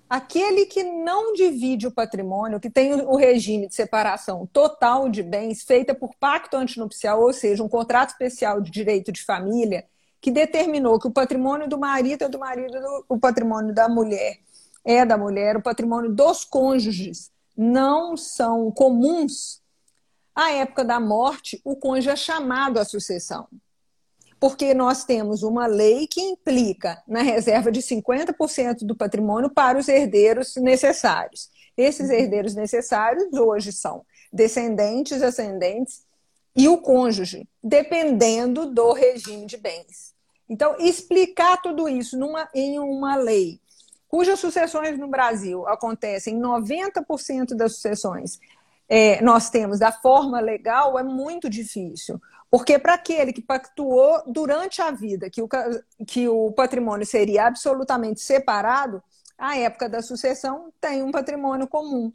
Aquele 0.09 0.65
que 0.65 0.83
não 0.83 1.33
divide 1.33 1.85
o 1.85 1.91
patrimônio, 1.91 2.59
que 2.59 2.69
tem 2.69 2.93
o 2.93 3.15
regime 3.15 3.67
de 3.67 3.75
separação 3.75 4.47
total 4.47 5.09
de 5.09 5.21
bens 5.21 5.63
feita 5.63 5.93
por 5.93 6.15
pacto 6.15 6.55
antinupcial, 6.55 7.21
ou 7.21 7.33
seja, 7.33 7.61
um 7.61 7.67
contrato 7.67 8.11
especial 8.11 8.61
de 8.61 8.71
direito 8.71 9.11
de 9.11 9.23
família, 9.23 9.85
que 10.21 10.31
determinou 10.31 10.97
que 10.97 11.07
o 11.07 11.11
patrimônio 11.11 11.67
do 11.67 11.77
marido 11.77 12.23
é 12.23 12.29
do 12.29 12.39
marido, 12.39 12.77
o 13.09 13.19
patrimônio 13.19 13.73
da 13.73 13.89
mulher 13.89 14.39
é 14.85 15.05
da 15.05 15.17
mulher, 15.17 15.57
o 15.57 15.61
patrimônio 15.61 16.09
dos 16.09 16.45
cônjuges 16.45 17.29
não 17.55 18.15
são 18.15 18.71
comuns. 18.71 19.61
À 20.33 20.51
época 20.51 20.85
da 20.85 20.99
morte, 20.99 21.59
o 21.65 21.75
cônjuge 21.75 22.09
é 22.09 22.15
chamado 22.15 22.79
à 22.79 22.85
sucessão 22.85 23.47
porque 24.39 24.73
nós 24.73 25.03
temos 25.03 25.43
uma 25.43 25.65
lei 25.65 26.07
que 26.07 26.21
implica 26.21 27.01
na 27.07 27.21
reserva 27.21 27.71
de 27.71 27.81
50% 27.81 28.79
do 28.85 28.95
patrimônio 28.95 29.49
para 29.49 29.77
os 29.77 29.87
herdeiros 29.87 30.55
necessários. 30.57 31.49
Esses 31.75 32.09
herdeiros 32.09 32.55
necessários 32.55 33.33
hoje 33.33 33.71
são 33.71 34.05
descendentes, 34.31 35.21
ascendentes 35.21 36.03
e 36.55 36.67
o 36.67 36.77
cônjuge, 36.77 37.47
dependendo 37.63 38.65
do 38.65 38.93
regime 38.93 39.45
de 39.45 39.57
bens. 39.57 40.15
Então, 40.49 40.75
explicar 40.79 41.61
tudo 41.61 41.89
isso 41.89 42.17
numa, 42.17 42.49
em 42.53 42.79
uma 42.79 43.15
lei 43.15 43.59
cujas 44.07 44.39
sucessões 44.39 44.97
no 44.97 45.07
Brasil 45.07 45.67
acontecem 45.67 46.39
90% 46.39 47.55
das 47.55 47.73
sucessões 47.73 48.39
é, 48.89 49.21
nós 49.21 49.49
temos 49.49 49.79
da 49.79 49.91
forma 49.91 50.39
legal 50.39 50.97
é 50.97 51.03
muito 51.03 51.49
difícil. 51.49 52.21
Porque 52.49 52.79
para 52.79 52.93
aquele 52.93 53.33
que 53.33 53.41
pactuou 53.41 54.23
durante 54.25 54.81
a 54.81 54.89
vida 54.91 55.29
que 55.29 55.41
o, 55.41 55.49
que 56.05 56.27
o 56.29 56.51
patrimônio 56.51 57.05
seria 57.05 57.45
absolutamente 57.45 58.21
separado, 58.21 59.03
a 59.37 59.57
época 59.57 59.89
da 59.89 60.01
sucessão 60.01 60.71
tem 60.79 61.03
um 61.03 61.11
patrimônio 61.11 61.67
comum. 61.67 62.11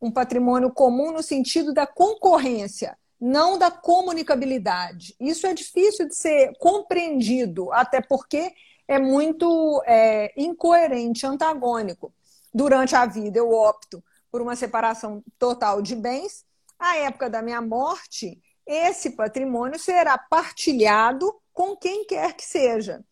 Um 0.00 0.10
patrimônio 0.10 0.70
comum 0.70 1.12
no 1.12 1.22
sentido 1.22 1.72
da 1.72 1.86
concorrência, 1.86 2.98
não 3.20 3.56
da 3.56 3.70
comunicabilidade. 3.70 5.14
Isso 5.18 5.46
é 5.46 5.54
difícil 5.54 6.08
de 6.08 6.14
ser 6.14 6.52
compreendido, 6.58 7.72
até 7.72 8.00
porque 8.02 8.52
é 8.86 8.98
muito 8.98 9.82
é, 9.86 10.32
incoerente, 10.36 11.26
antagônico. 11.26 12.12
Durante 12.52 12.94
a 12.94 13.06
vida, 13.06 13.38
eu 13.38 13.50
opto 13.50 14.02
por 14.30 14.42
uma 14.42 14.56
separação 14.56 15.22
total 15.38 15.80
de 15.80 15.96
bens. 15.96 16.44
À 16.78 16.96
época 16.98 17.30
da 17.30 17.40
minha 17.40 17.62
morte, 17.62 18.38
esse 18.66 19.10
patrimônio 19.10 19.78
será 19.78 20.18
partilhado 20.18 21.34
com 21.52 21.76
quem 21.76 22.04
quer 22.04 22.34
que 22.34 22.44
seja. 22.44 23.02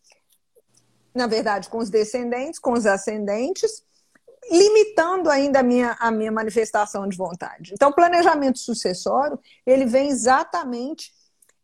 Na 1.14 1.27
verdade, 1.27 1.69
com 1.69 1.79
os 1.79 1.90
descendentes, 1.90 2.59
com 2.59 2.73
os 2.73 2.87
ascendentes, 2.87 3.85
limitando 4.51 5.31
ainda 5.31 5.61
a 5.61 5.62
minha, 5.62 5.97
a 5.99 6.11
minha 6.11 6.33
manifestação 6.33 7.09
de 7.09 7.17
vontade. 7.17 7.73
Então, 7.73 7.90
o 7.90 7.95
planejamento 7.95 8.59
sucessório, 8.59 9.38
ele 9.64 9.87
vem 9.87 10.09
exatamente 10.09 11.12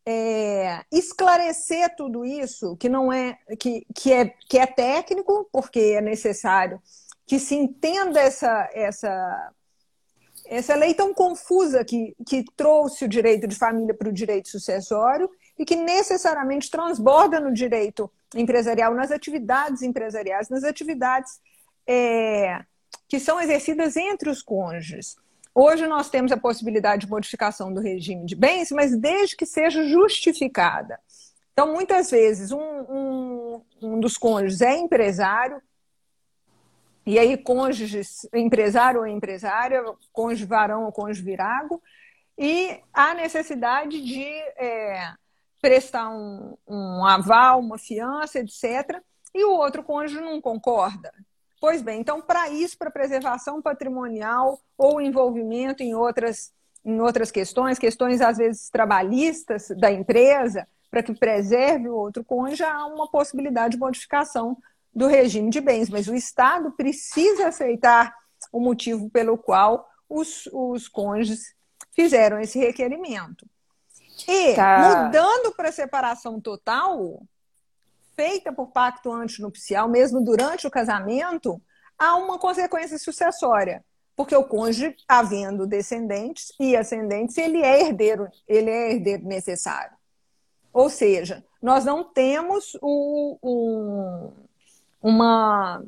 é, 0.06 0.82
esclarecer 0.90 1.94
tudo 1.96 2.24
isso, 2.24 2.76
que 2.76 2.88
não 2.88 3.12
é 3.12 3.38
que, 3.58 3.84
que, 3.94 4.12
é, 4.12 4.26
que 4.48 4.58
é 4.58 4.66
técnico, 4.66 5.48
porque 5.52 5.80
é 5.96 6.00
necessário 6.00 6.80
que 7.26 7.38
se 7.38 7.54
entenda 7.54 8.20
essa, 8.20 8.68
essa 8.72 9.52
essa 10.50 10.74
lei 10.74 10.92
tão 10.92 11.14
confusa 11.14 11.84
que, 11.84 12.12
que 12.26 12.44
trouxe 12.56 13.04
o 13.04 13.08
direito 13.08 13.46
de 13.46 13.54
família 13.54 13.94
para 13.94 14.08
o 14.08 14.12
direito 14.12 14.48
sucessório 14.48 15.30
e 15.56 15.64
que 15.64 15.76
necessariamente 15.76 16.68
transborda 16.68 17.38
no 17.38 17.52
direito 17.52 18.10
empresarial, 18.34 18.92
nas 18.92 19.12
atividades 19.12 19.80
empresariais, 19.80 20.48
nas 20.48 20.64
atividades 20.64 21.40
é, 21.86 22.64
que 23.08 23.20
são 23.20 23.40
exercidas 23.40 23.96
entre 23.96 24.28
os 24.28 24.42
cônjuges. 24.42 25.16
Hoje 25.54 25.86
nós 25.86 26.10
temos 26.10 26.32
a 26.32 26.36
possibilidade 26.36 27.06
de 27.06 27.10
modificação 27.10 27.72
do 27.72 27.80
regime 27.80 28.26
de 28.26 28.34
bens, 28.34 28.72
mas 28.72 28.96
desde 28.96 29.36
que 29.36 29.46
seja 29.46 29.84
justificada. 29.84 30.98
Então, 31.52 31.72
muitas 31.72 32.10
vezes, 32.10 32.50
um, 32.50 32.58
um, 32.58 33.62
um 33.80 34.00
dos 34.00 34.16
cônjuges 34.16 34.62
é 34.62 34.76
empresário, 34.76 35.62
e 37.10 37.18
aí, 37.18 37.36
cônjuges, 37.36 38.24
empresário 38.32 39.00
ou 39.00 39.06
empresária, 39.06 39.82
cônjuge 40.12 40.44
varão 40.44 40.84
ou 40.84 40.92
cônjuge 40.92 41.22
virago, 41.22 41.82
e 42.38 42.80
a 42.92 43.14
necessidade 43.14 44.00
de 44.00 44.22
é, 44.22 45.12
prestar 45.60 46.08
um, 46.08 46.56
um 46.68 47.04
aval, 47.04 47.58
uma 47.58 47.78
fiança, 47.78 48.38
etc., 48.38 49.02
e 49.34 49.44
o 49.44 49.50
outro 49.50 49.82
cônjuge 49.82 50.20
não 50.20 50.40
concorda. 50.40 51.12
Pois 51.60 51.82
bem, 51.82 52.00
então, 52.00 52.22
para 52.22 52.48
isso, 52.48 52.78
para 52.78 52.92
preservação 52.92 53.60
patrimonial 53.60 54.60
ou 54.78 55.00
envolvimento 55.00 55.82
em 55.82 55.96
outras, 55.96 56.52
em 56.84 57.00
outras 57.00 57.32
questões, 57.32 57.76
questões 57.76 58.20
às 58.20 58.38
vezes 58.38 58.70
trabalhistas 58.70 59.66
da 59.76 59.90
empresa, 59.90 60.64
para 60.88 61.02
que 61.02 61.12
preserve 61.12 61.88
o 61.88 61.96
outro 61.96 62.24
cônjuge, 62.24 62.62
há 62.62 62.86
uma 62.86 63.10
possibilidade 63.10 63.74
de 63.74 63.80
modificação 63.80 64.56
do 64.94 65.06
regime 65.06 65.50
de 65.50 65.60
bens, 65.60 65.88
mas 65.88 66.08
o 66.08 66.14
Estado 66.14 66.72
precisa 66.72 67.48
aceitar 67.48 68.14
o 68.52 68.60
motivo 68.60 69.08
pelo 69.10 69.38
qual 69.38 69.88
os, 70.08 70.48
os 70.52 70.88
cônjuges 70.88 71.54
fizeram 71.92 72.40
esse 72.40 72.58
requerimento. 72.58 73.46
E, 74.28 74.54
tá. 74.54 75.04
mudando 75.04 75.54
para 75.54 75.72
separação 75.72 76.40
total, 76.40 77.22
feita 78.14 78.52
por 78.52 78.68
pacto 78.68 79.10
antinupcial, 79.12 79.88
mesmo 79.88 80.22
durante 80.22 80.66
o 80.66 80.70
casamento, 80.70 81.60
há 81.98 82.16
uma 82.16 82.38
consequência 82.38 82.98
sucessória. 82.98 83.84
Porque 84.14 84.36
o 84.36 84.44
cônjuge, 84.44 84.94
havendo 85.08 85.66
descendentes 85.66 86.52
e 86.60 86.76
ascendentes, 86.76 87.38
ele 87.38 87.62
é 87.62 87.80
herdeiro, 87.80 88.28
ele 88.46 88.68
é 88.68 88.92
herdeiro 88.92 89.24
necessário. 89.24 89.96
Ou 90.72 90.90
seja, 90.90 91.42
nós 91.62 91.84
não 91.84 92.04
temos 92.04 92.76
o, 92.82 93.38
o 93.40 94.32
uma, 95.00 95.82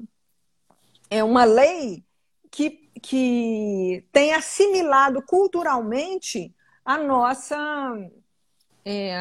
é 1.10 1.22
uma 1.22 1.44
lei 1.44 2.04
que, 2.50 2.70
que 3.02 4.04
tem 4.12 4.34
assimilado 4.34 5.22
culturalmente 5.22 6.54
a 6.84 6.98
nossa, 6.98 7.56
é, 8.84 9.14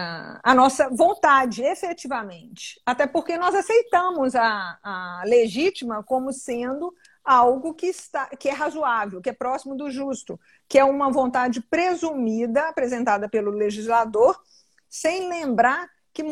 a 0.44 0.54
nossa 0.56 0.90
vontade, 0.90 1.64
efetivamente. 1.64 2.82
Até 2.86 3.06
porque 3.06 3.38
nós 3.38 3.54
aceitamos 3.54 4.36
a, 4.36 4.80
a 4.84 5.22
legítima 5.26 6.04
como 6.04 6.32
sendo 6.34 6.94
algo 7.24 7.74
que, 7.74 7.88
está, 7.88 8.28
que 8.28 8.50
é 8.50 8.52
razoável, 8.52 9.22
que 9.22 9.30
é 9.30 9.34
próximo 9.34 9.76
do 9.76 9.90
justo, 9.90 10.40
que 10.68 10.80
é 10.80 10.84
uma 10.84 11.12
vontade 11.12 11.62
presumida, 11.62 12.68
apresentada 12.68 13.30
pelo 13.30 13.52
legislador, 13.52 14.42
sem 14.90 15.30
lembrar 15.30 15.88
que, 16.14 16.24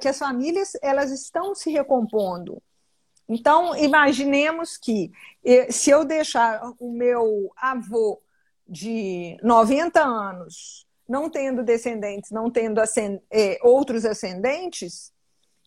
que 0.00 0.08
as 0.08 0.18
famílias 0.18 0.72
elas 0.80 1.10
estão 1.10 1.54
se 1.54 1.70
recompondo. 1.70 2.62
Então, 3.28 3.76
imaginemos 3.76 4.76
que 4.76 5.12
se 5.70 5.90
eu 5.90 6.04
deixar 6.04 6.72
o 6.78 6.90
meu 6.90 7.52
avô 7.56 8.22
de 8.66 9.36
90 9.42 10.00
anos 10.00 10.86
não 11.08 11.30
tendo 11.30 11.62
descendentes, 11.62 12.30
não 12.30 12.50
tendo 12.50 12.80
ascend 12.80 13.20
eh, 13.30 13.58
outros 13.62 14.04
ascendentes, 14.04 15.10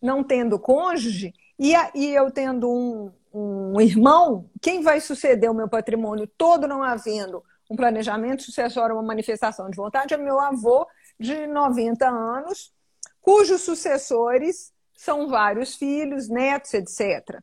não 0.00 0.22
tendo 0.22 0.58
cônjuge, 0.58 1.34
e, 1.58 1.72
e 1.94 2.14
eu 2.14 2.30
tendo 2.30 2.70
um, 2.70 3.12
um 3.34 3.80
irmão, 3.80 4.48
quem 4.60 4.82
vai 4.82 5.00
suceder 5.00 5.50
o 5.50 5.54
meu 5.54 5.68
patrimônio 5.68 6.28
todo 6.38 6.68
não 6.68 6.82
havendo 6.82 7.42
um 7.68 7.74
planejamento 7.74 8.42
sucessório, 8.42 8.94
uma 8.94 9.02
manifestação 9.02 9.68
de 9.68 9.76
vontade, 9.76 10.14
é 10.14 10.16
meu 10.16 10.38
avô 10.38 10.86
de 11.18 11.46
90 11.46 12.08
anos, 12.08 12.72
cujos 13.20 13.62
sucessores 13.62 14.72
são 14.94 15.28
vários 15.28 15.74
filhos, 15.74 16.28
netos, 16.28 16.74
etc. 16.74 17.42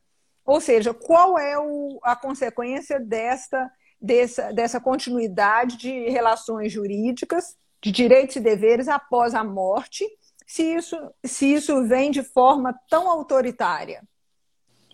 Ou 0.49 0.59
seja, 0.59 0.95
qual 0.95 1.38
é 1.38 1.59
o, 1.59 1.99
a 2.01 2.15
consequência 2.15 2.99
desta, 2.99 3.71
dessa, 4.01 4.51
dessa 4.51 4.81
continuidade 4.81 5.77
de 5.77 6.09
relações 6.09 6.73
jurídicas, 6.73 7.55
de 7.79 7.91
direitos 7.91 8.35
e 8.35 8.39
deveres 8.39 8.88
após 8.88 9.35
a 9.35 9.43
morte, 9.43 10.03
se 10.47 10.63
isso, 10.63 10.97
se 11.23 11.53
isso 11.53 11.88
vem 11.88 12.09
de 12.09 12.23
forma 12.23 12.73
tão 12.89 13.07
autoritária 13.07 14.01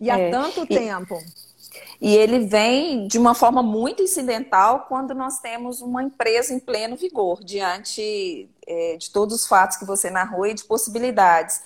e 0.01 0.09
há 0.09 0.19
é, 0.19 0.29
tanto 0.29 0.65
e, 0.65 0.67
tempo? 0.67 1.17
E 2.01 2.13
ele 2.13 2.39
vem 2.39 3.07
de 3.07 3.17
uma 3.17 3.33
forma 3.33 3.63
muito 3.63 4.03
incidental 4.03 4.87
quando 4.89 5.15
nós 5.15 5.39
temos 5.39 5.81
uma 5.81 6.03
empresa 6.03 6.53
em 6.53 6.59
pleno 6.59 6.97
vigor, 6.97 7.41
diante 7.41 8.49
é, 8.67 8.97
de 8.97 9.09
todos 9.09 9.33
os 9.33 9.47
fatos 9.47 9.77
que 9.77 9.85
você 9.85 10.09
narrou 10.09 10.45
e 10.45 10.53
de 10.53 10.65
possibilidades. 10.65 11.61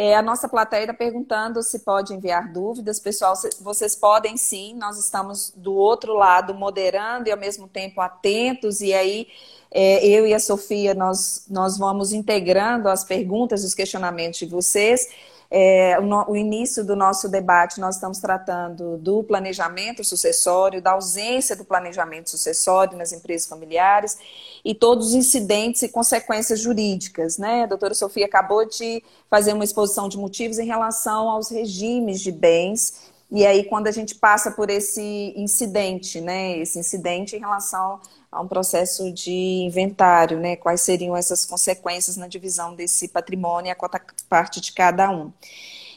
É, 0.00 0.14
a 0.14 0.22
nossa 0.22 0.48
plateia 0.48 0.82
está 0.82 0.94
perguntando 0.94 1.60
se 1.60 1.80
pode 1.80 2.14
enviar 2.14 2.52
dúvidas. 2.52 3.00
Pessoal, 3.00 3.34
vocês 3.60 3.96
podem 3.96 4.36
sim, 4.36 4.72
nós 4.74 4.96
estamos 4.96 5.52
do 5.56 5.74
outro 5.74 6.14
lado 6.14 6.54
moderando 6.54 7.26
e 7.26 7.32
ao 7.32 7.36
mesmo 7.36 7.66
tempo 7.66 8.00
atentos, 8.00 8.80
e 8.80 8.94
aí 8.94 9.26
é, 9.72 10.06
eu 10.06 10.24
e 10.24 10.32
a 10.32 10.38
Sofia, 10.38 10.94
nós, 10.94 11.46
nós 11.50 11.76
vamos 11.76 12.12
integrando 12.12 12.88
as 12.88 13.02
perguntas, 13.02 13.64
os 13.64 13.74
questionamentos 13.74 14.38
de 14.38 14.46
vocês. 14.46 15.08
É, 15.50 15.98
o, 15.98 16.32
o, 16.32 16.36
início 16.36 16.84
do 16.84 16.94
nosso 16.94 17.26
debate, 17.26 17.80
nós 17.80 17.94
estamos 17.94 18.18
tratando 18.18 18.98
do 18.98 19.22
planejamento 19.24 20.04
sucessório, 20.04 20.82
da 20.82 20.92
ausência 20.92 21.56
do 21.56 21.64
planejamento 21.64 22.28
sucessório 22.28 22.98
nas 22.98 23.12
empresas 23.12 23.48
familiares 23.48 24.18
e 24.62 24.74
todos 24.74 25.08
os 25.08 25.14
incidentes 25.14 25.82
e 25.82 25.88
consequências 25.88 26.60
jurídicas. 26.60 27.38
Né? 27.38 27.62
A 27.62 27.66
doutora 27.66 27.94
Sofia 27.94 28.26
acabou 28.26 28.66
de 28.66 29.02
fazer 29.30 29.54
uma 29.54 29.64
exposição 29.64 30.06
de 30.06 30.18
motivos 30.18 30.58
em 30.58 30.66
relação 30.66 31.30
aos 31.30 31.48
regimes 31.48 32.20
de 32.20 32.30
bens. 32.30 33.10
E 33.30 33.44
aí, 33.44 33.64
quando 33.64 33.88
a 33.88 33.90
gente 33.90 34.14
passa 34.14 34.50
por 34.50 34.70
esse 34.70 35.34
incidente, 35.36 36.20
né, 36.20 36.56
esse 36.58 36.78
incidente 36.78 37.36
em 37.36 37.40
relação 37.40 38.00
a 38.30 38.40
um 38.40 38.48
processo 38.48 39.12
de 39.12 39.32
inventário, 39.32 40.38
né? 40.38 40.56
Quais 40.56 40.80
seriam 40.80 41.16
essas 41.16 41.44
consequências 41.44 42.16
na 42.16 42.28
divisão 42.28 42.74
desse 42.74 43.08
patrimônio 43.08 43.68
e 43.68 43.72
a 43.72 43.74
cota 43.74 44.00
parte 44.28 44.60
de 44.60 44.72
cada 44.72 45.10
um. 45.10 45.32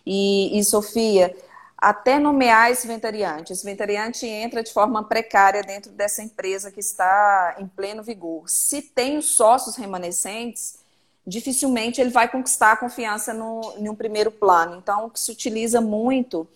E, 0.06 0.58
e 0.58 0.64
Sofia, 0.64 1.36
até 1.78 2.20
nomear 2.20 2.72
esse 2.72 2.86
inventariante. 2.86 3.52
Esse 3.52 3.66
inventariante 3.66 4.26
entra 4.26 4.64
de 4.64 4.72
forma 4.72 5.04
precária 5.04 5.62
dentro 5.62 5.92
dessa 5.92 6.22
empresa 6.24 6.72
que 6.72 6.80
está 6.80 7.56
em 7.60 7.68
pleno 7.68 8.04
vigor. 8.04 8.50
Se 8.50 8.82
tem 8.82 9.18
os 9.18 9.36
sócios 9.36 9.76
remanescentes, 9.76 10.80
dificilmente 11.26 12.00
ele 12.00 12.10
vai 12.12 12.30
conquistar 12.30 12.74
a 12.74 12.78
confiança 12.78 13.34
no, 13.34 13.74
em 13.78 13.90
um 13.90 13.96
primeiro 13.96 14.32
plano. 14.32 14.78
Então, 14.78 15.06
o 15.06 15.10
que 15.10 15.20
se 15.20 15.32
utiliza 15.32 15.82
muito 15.82 16.48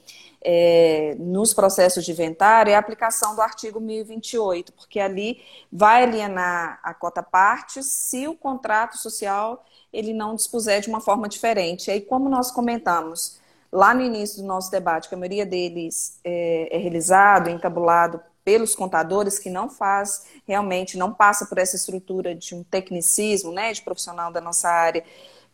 é, 0.48 1.16
nos 1.18 1.56
processos 1.56 2.06
de 2.06 2.12
inventário 2.12 2.72
é 2.72 2.76
a 2.76 2.80
aplicação 2.80 3.34
do 3.34 3.42
artigo 3.42 3.80
1028, 3.80 4.72
porque 4.74 5.00
ali 5.00 5.42
vai 5.72 6.04
alienar 6.04 6.80
a 6.84 6.94
cota 6.94 7.24
parte 7.24 7.82
se 7.84 8.28
o 8.28 8.36
contrato 8.36 8.96
social 8.96 9.66
ele 9.92 10.14
não 10.14 10.36
dispuser 10.36 10.82
de 10.82 10.88
uma 10.88 11.02
forma 11.02 11.28
diferente. 11.28 11.88
E 11.88 11.92
aí, 11.92 12.02
como 12.02 12.30
nós 12.30 12.52
comentamos 12.52 13.40
lá 13.72 13.92
no 13.92 14.02
início 14.02 14.42
do 14.44 14.48
nosso 14.48 14.70
debate, 14.70 15.10
que 15.10 15.16
a 15.16 15.18
maioria 15.18 15.48
deles 15.48 16.20
é, 16.24 16.76
é 16.76 16.78
realizado, 16.78 17.50
entabulado 17.50 18.22
pelos 18.44 18.76
contadores, 18.76 19.40
que 19.40 19.50
não 19.50 19.68
faz 19.68 20.28
realmente, 20.48 20.96
não 20.96 21.12
passa 21.12 21.48
por 21.48 21.58
essa 21.58 21.76
estrutura 21.76 22.36
de 22.36 22.54
um 22.54 22.64
tecnicismo, 22.64 23.52
né, 23.52 23.74
de 23.74 23.82
profissional 23.82 24.32
da 24.32 24.40
nossa 24.40 24.70
área, 24.70 25.04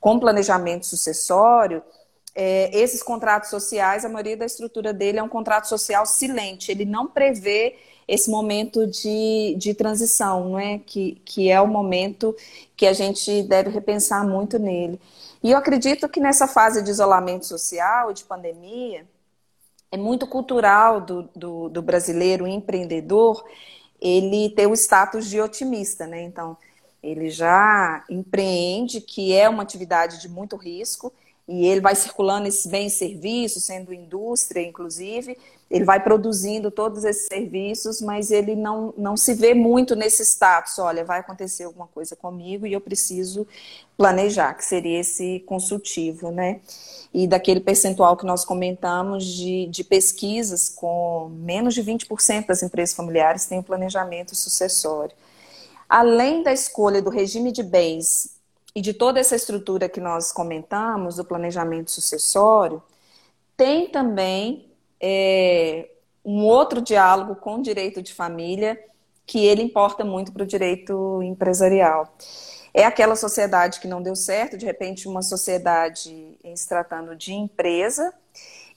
com 0.02 0.20
planejamento 0.20 0.86
sucessório, 0.86 1.82
é, 2.34 2.70
esses 2.78 3.04
contratos 3.04 3.50
sociais, 3.50 4.06
a 4.06 4.10
maioria 4.10 4.38
da 4.38 4.46
estrutura 4.46 4.94
dele 4.94 5.20
é 5.20 5.24
um 5.24 5.30
contrato 5.30 5.68
social 5.68 6.06
silente, 6.06 6.72
ele 6.72 6.86
não 6.86 7.08
prevê 7.08 7.76
esse 8.08 8.30
momento 8.30 8.88
de, 8.88 9.56
de 9.58 9.74
transição, 9.74 10.50
não 10.50 10.60
é? 10.60 10.80
Que, 10.80 11.22
que 11.24 11.50
é 11.50 11.62
o 11.62 11.68
momento 11.68 12.36
que 12.76 12.86
a 12.86 12.94
gente 12.94 13.44
deve 13.44 13.70
repensar 13.70 14.28
muito 14.28 14.60
nele. 14.60 15.00
E 15.44 15.52
eu 15.52 15.58
acredito 15.58 16.10
que 16.10 16.20
nessa 16.20 16.48
fase 16.48 16.84
de 16.84 16.90
isolamento 16.92 17.46
social, 17.46 18.12
de 18.14 18.24
pandemia, 18.26 19.08
é 19.92 19.98
muito 19.98 20.28
cultural 20.28 21.02
do, 21.02 21.30
do, 21.36 21.70
do 21.70 21.82
brasileiro 21.82 22.48
empreendedor 22.48 23.44
ele 24.02 24.50
ter 24.50 24.68
o 24.68 24.74
status 24.74 25.30
de 25.30 25.40
otimista, 25.40 26.08
né? 26.08 26.24
Então, 26.24 26.58
ele 27.04 27.30
já 27.30 28.04
empreende, 28.10 29.00
que 29.02 29.34
é 29.34 29.48
uma 29.48 29.64
atividade 29.64 30.20
de 30.20 30.28
muito 30.28 30.56
risco, 30.56 31.14
e 31.52 31.66
ele 31.66 31.82
vai 31.82 31.94
circulando 31.96 32.48
esses 32.48 32.66
bens 32.66 32.94
e 32.94 32.98
serviços, 32.98 33.66
sendo 33.66 33.94
indústria, 33.94 34.62
inclusive, 34.62 35.38
ele 35.70 35.84
vai 35.84 36.02
produzindo 36.02 36.72
todos 36.72 37.04
esses 37.04 37.28
serviços, 37.28 38.02
mas 38.02 38.32
ele 38.32 38.56
não, 38.56 38.94
não 38.98 39.18
se 39.18 39.34
vê 39.34 39.54
muito 39.54 39.94
nesse 39.94 40.24
status, 40.24 40.80
olha, 40.80 41.04
vai 41.04 41.20
acontecer 41.20 41.66
alguma 41.66 41.88
coisa 41.88 42.16
comigo 42.16 42.66
e 42.66 42.72
eu 42.72 42.80
preciso 42.80 43.46
planejar, 43.98 44.54
que 44.54 44.64
seria 44.64 45.02
esse 45.02 45.42
consultivo, 45.46 46.32
né? 46.32 46.62
E 47.14 47.28
daquele 47.28 47.60
percentual 47.60 48.16
que 48.16 48.26
nós 48.26 48.46
comentamos 48.46 49.26
de, 49.26 49.68
de 49.68 49.84
pesquisas, 49.84 50.70
com 50.70 51.30
menos 51.34 51.74
de 51.74 51.84
20% 51.84 52.46
das 52.46 52.64
empresas 52.64 52.96
familiares 52.96 53.46
têm 53.46 53.60
um 53.60 53.64
planejamento 53.64 54.36
sucessório. 54.36 55.16
Além 55.90 56.44
da 56.44 56.54
escolha 56.54 57.02
do 57.02 57.10
regime 57.10 57.52
de 57.52 57.62
bens 57.62 58.41
e 58.74 58.82
de 58.82 58.94
toda 58.94 59.20
essa 59.20 59.36
estrutura 59.36 59.90
que 59.90 60.00
nós 60.00 60.32
comentamos, 60.32 61.18
do 61.18 61.26
planejamento 61.26 61.92
sucessório, 61.92 62.82
tem 63.58 63.90
também 63.90 64.72
é, 65.00 65.90
um 66.24 66.44
outro 66.46 66.82
diálogo 66.82 67.36
com 67.36 67.56
o 67.56 67.62
direito 67.62 68.02
de 68.02 68.14
família 68.14 68.80
que 69.26 69.46
ele 69.46 69.62
importa 69.62 70.04
muito 70.04 70.32
para 70.32 70.44
o 70.44 70.48
direito 70.48 71.22
empresarial. 71.24 72.16
É 72.74 72.86
aquela 72.86 73.16
sociedade 73.16 73.80
que 73.80 73.88
não 73.88 74.02
deu 74.02 74.16
certo, 74.16 74.58
de 74.58 74.66
repente 74.66 75.08
uma 75.08 75.22
sociedade 75.22 76.38
em 76.44 76.56
se 76.56 76.68
tratando 76.68 77.16
de 77.16 77.34
empresa 77.34 78.14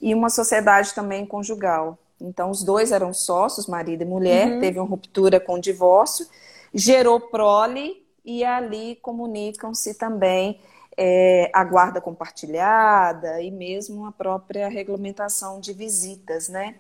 e 0.01 0.13
uma 0.15 0.29
sociedade 0.29 0.93
também 0.95 1.25
conjugal. 1.25 1.99
Então 2.21 2.51
os 2.51 2.63
dois 2.63 2.93
eram 2.93 3.13
sócios, 3.13 3.67
marido 3.67 4.03
e 4.03 4.07
mulher, 4.07 4.49
uhum. 4.49 4.61
teve 4.61 4.79
uma 4.79 4.89
ruptura 4.89 5.39
com 5.39 5.55
o 5.55 5.61
divórcio, 5.61 6.27
gerou 6.73 7.21
prole 7.21 8.04
e 8.25 8.45
ali 8.45 8.97
comunicam-se 8.97 9.95
também 9.95 10.61
é, 10.97 11.51
a 11.53 11.65
guarda 11.65 12.01
compartilhada 12.01 13.43
e 13.43 13.51
mesmo 13.51 14.07
a 14.07 14.13
própria 14.13 14.69
regulamentação 14.69 15.61
de 15.61 15.73
visitas, 15.73 16.49
né? 16.49 16.77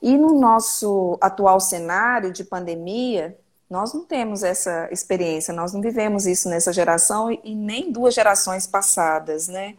E 0.00 0.16
no 0.16 0.38
nosso 0.38 1.18
atual 1.20 1.60
cenário 1.60 2.32
de 2.32 2.44
pandemia, 2.44 3.36
nós 3.70 3.92
não 3.92 4.04
temos 4.04 4.42
essa 4.42 4.88
experiência, 4.90 5.52
nós 5.52 5.72
não 5.72 5.80
vivemos 5.80 6.26
isso 6.26 6.48
nessa 6.48 6.72
geração 6.72 7.30
e 7.30 7.54
nem 7.54 7.92
duas 7.92 8.14
gerações 8.14 8.66
passadas, 8.66 9.48
né? 9.48 9.74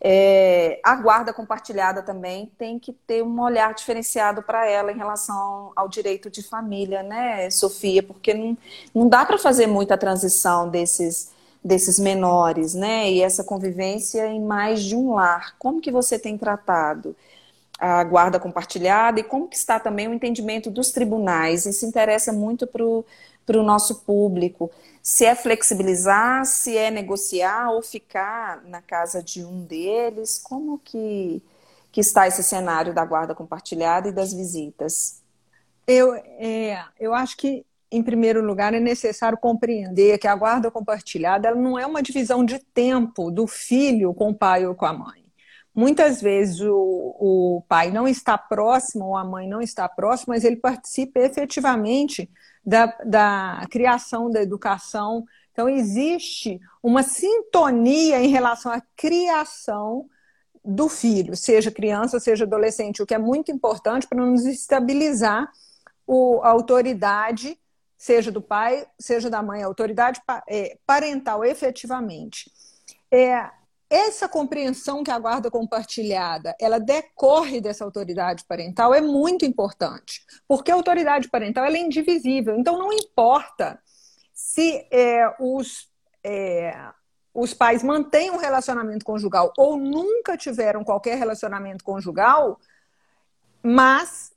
É, 0.00 0.80
a 0.84 0.94
guarda 0.96 1.32
compartilhada 1.32 2.02
também 2.02 2.52
tem 2.58 2.78
que 2.78 2.92
ter 2.92 3.22
um 3.22 3.40
olhar 3.40 3.72
diferenciado 3.72 4.42
para 4.42 4.68
ela 4.68 4.92
em 4.92 4.96
relação 4.96 5.72
ao 5.74 5.88
direito 5.88 6.30
de 6.30 6.42
família, 6.42 7.02
né, 7.02 7.48
Sofia? 7.50 8.02
Porque 8.02 8.34
não, 8.34 8.56
não 8.94 9.08
dá 9.08 9.24
para 9.24 9.38
fazer 9.38 9.66
muita 9.66 9.96
transição 9.96 10.68
desses, 10.68 11.32
desses 11.64 11.98
menores, 11.98 12.74
né? 12.74 13.10
E 13.10 13.22
essa 13.22 13.42
convivência 13.42 14.26
em 14.28 14.42
mais 14.42 14.82
de 14.82 14.94
um 14.94 15.14
lar. 15.14 15.56
Como 15.58 15.80
que 15.80 15.90
você 15.90 16.18
tem 16.18 16.36
tratado 16.36 17.16
a 17.84 18.02
guarda 18.04 18.40
compartilhada 18.40 19.20
e 19.20 19.24
como 19.24 19.48
que 19.48 19.56
está 19.56 19.78
também 19.78 20.08
o 20.08 20.14
entendimento 20.14 20.70
dos 20.70 20.90
tribunais? 20.90 21.66
Isso 21.66 21.84
interessa 21.84 22.32
muito 22.32 22.66
para 22.66 22.82
o 23.58 23.62
nosso 23.62 23.96
público 23.96 24.70
se 25.02 25.26
é 25.26 25.34
flexibilizar, 25.34 26.46
se 26.46 26.78
é 26.78 26.90
negociar 26.90 27.70
ou 27.72 27.82
ficar 27.82 28.64
na 28.64 28.80
casa 28.80 29.22
de 29.22 29.44
um 29.44 29.62
deles, 29.62 30.38
como 30.38 30.78
que, 30.78 31.42
que 31.92 32.00
está 32.00 32.26
esse 32.26 32.42
cenário 32.42 32.94
da 32.94 33.04
guarda 33.04 33.34
compartilhada 33.34 34.08
e 34.08 34.12
das 34.12 34.32
visitas? 34.32 35.22
Eu, 35.86 36.14
é, 36.14 36.82
eu 36.98 37.12
acho 37.12 37.36
que, 37.36 37.66
em 37.92 38.02
primeiro 38.02 38.42
lugar, 38.42 38.72
é 38.72 38.80
necessário 38.80 39.36
compreender 39.36 40.16
que 40.16 40.26
a 40.26 40.34
guarda 40.34 40.70
compartilhada 40.70 41.48
ela 41.48 41.60
não 41.60 41.78
é 41.78 41.84
uma 41.84 42.02
divisão 42.02 42.42
de 42.42 42.58
tempo 42.58 43.30
do 43.30 43.46
filho 43.46 44.14
com 44.14 44.30
o 44.30 44.34
pai 44.34 44.66
ou 44.66 44.74
com 44.74 44.86
a 44.86 44.92
mãe. 44.94 45.23
Muitas 45.74 46.22
vezes 46.22 46.60
o, 46.60 47.16
o 47.18 47.64
pai 47.68 47.90
não 47.90 48.06
está 48.06 48.38
próximo 48.38 49.06
ou 49.06 49.16
a 49.16 49.24
mãe 49.24 49.48
não 49.48 49.60
está 49.60 49.88
próxima, 49.88 50.34
mas 50.34 50.44
ele 50.44 50.56
participa 50.56 51.18
efetivamente 51.18 52.30
da, 52.64 52.86
da 53.04 53.66
criação, 53.68 54.30
da 54.30 54.40
educação. 54.40 55.24
Então, 55.52 55.68
existe 55.68 56.60
uma 56.82 57.02
sintonia 57.02 58.20
em 58.20 58.28
relação 58.28 58.70
à 58.70 58.80
criação 58.96 60.08
do 60.64 60.88
filho, 60.88 61.36
seja 61.36 61.70
criança, 61.70 62.18
seja 62.18 62.44
adolescente, 62.44 63.02
o 63.02 63.06
que 63.06 63.14
é 63.14 63.18
muito 63.18 63.52
importante 63.52 64.06
para 64.06 64.24
nos 64.24 64.46
estabilizar 64.46 65.50
o, 66.06 66.40
a 66.42 66.48
autoridade, 66.48 67.58
seja 67.98 68.32
do 68.32 68.40
pai, 68.40 68.86
seja 68.98 69.28
da 69.28 69.42
mãe, 69.42 69.62
a 69.62 69.66
autoridade 69.66 70.20
é, 70.48 70.78
parental 70.86 71.44
efetivamente. 71.44 72.50
É, 73.10 73.50
essa 73.94 74.28
compreensão 74.28 75.04
que 75.04 75.10
a 75.10 75.18
guarda 75.18 75.50
compartilhada 75.50 76.56
ela 76.60 76.80
decorre 76.80 77.60
dessa 77.60 77.84
autoridade 77.84 78.44
parental 78.44 78.92
é 78.92 79.00
muito 79.00 79.44
importante, 79.44 80.24
porque 80.48 80.72
a 80.72 80.74
autoridade 80.74 81.28
parental 81.28 81.64
é 81.64 81.78
indivisível. 81.78 82.56
Então 82.58 82.76
não 82.76 82.92
importa 82.92 83.80
se 84.32 84.84
é, 84.90 85.32
os 85.38 85.88
é, 86.24 86.76
os 87.32 87.54
pais 87.54 87.82
mantêm 87.84 88.30
um 88.30 88.36
relacionamento 88.36 89.04
conjugal 89.04 89.52
ou 89.56 89.76
nunca 89.76 90.36
tiveram 90.36 90.82
qualquer 90.82 91.16
relacionamento 91.16 91.84
conjugal, 91.84 92.58
mas 93.62 94.32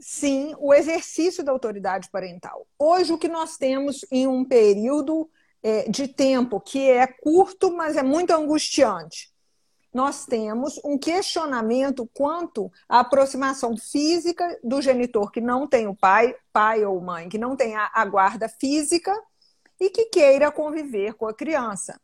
sim 0.00 0.54
o 0.58 0.74
exercício 0.74 1.44
da 1.44 1.52
autoridade 1.52 2.08
parental. 2.10 2.66
Hoje, 2.78 3.12
o 3.12 3.18
que 3.18 3.28
nós 3.28 3.56
temos 3.56 4.04
em 4.10 4.26
um 4.26 4.44
período 4.44 5.28
de 5.88 6.08
tempo 6.08 6.60
que 6.60 6.90
é 6.90 7.06
curto, 7.06 7.72
mas 7.72 7.96
é 7.96 8.02
muito 8.02 8.30
angustiante, 8.32 9.32
nós 9.92 10.26
temos 10.26 10.78
um 10.84 10.98
questionamento 10.98 12.08
quanto 12.14 12.70
à 12.88 13.00
aproximação 13.00 13.76
física 13.76 14.58
do 14.62 14.80
genitor 14.80 15.30
que 15.30 15.40
não 15.40 15.66
tem 15.66 15.86
o 15.86 15.96
pai, 15.96 16.34
pai 16.52 16.84
ou 16.84 17.00
mãe, 17.00 17.28
que 17.28 17.38
não 17.38 17.56
tem 17.56 17.74
a, 17.74 17.90
a 17.92 18.04
guarda 18.04 18.48
física 18.48 19.12
e 19.80 19.90
que 19.90 20.06
queira 20.06 20.52
conviver 20.52 21.14
com 21.14 21.26
a 21.26 21.34
criança 21.34 21.98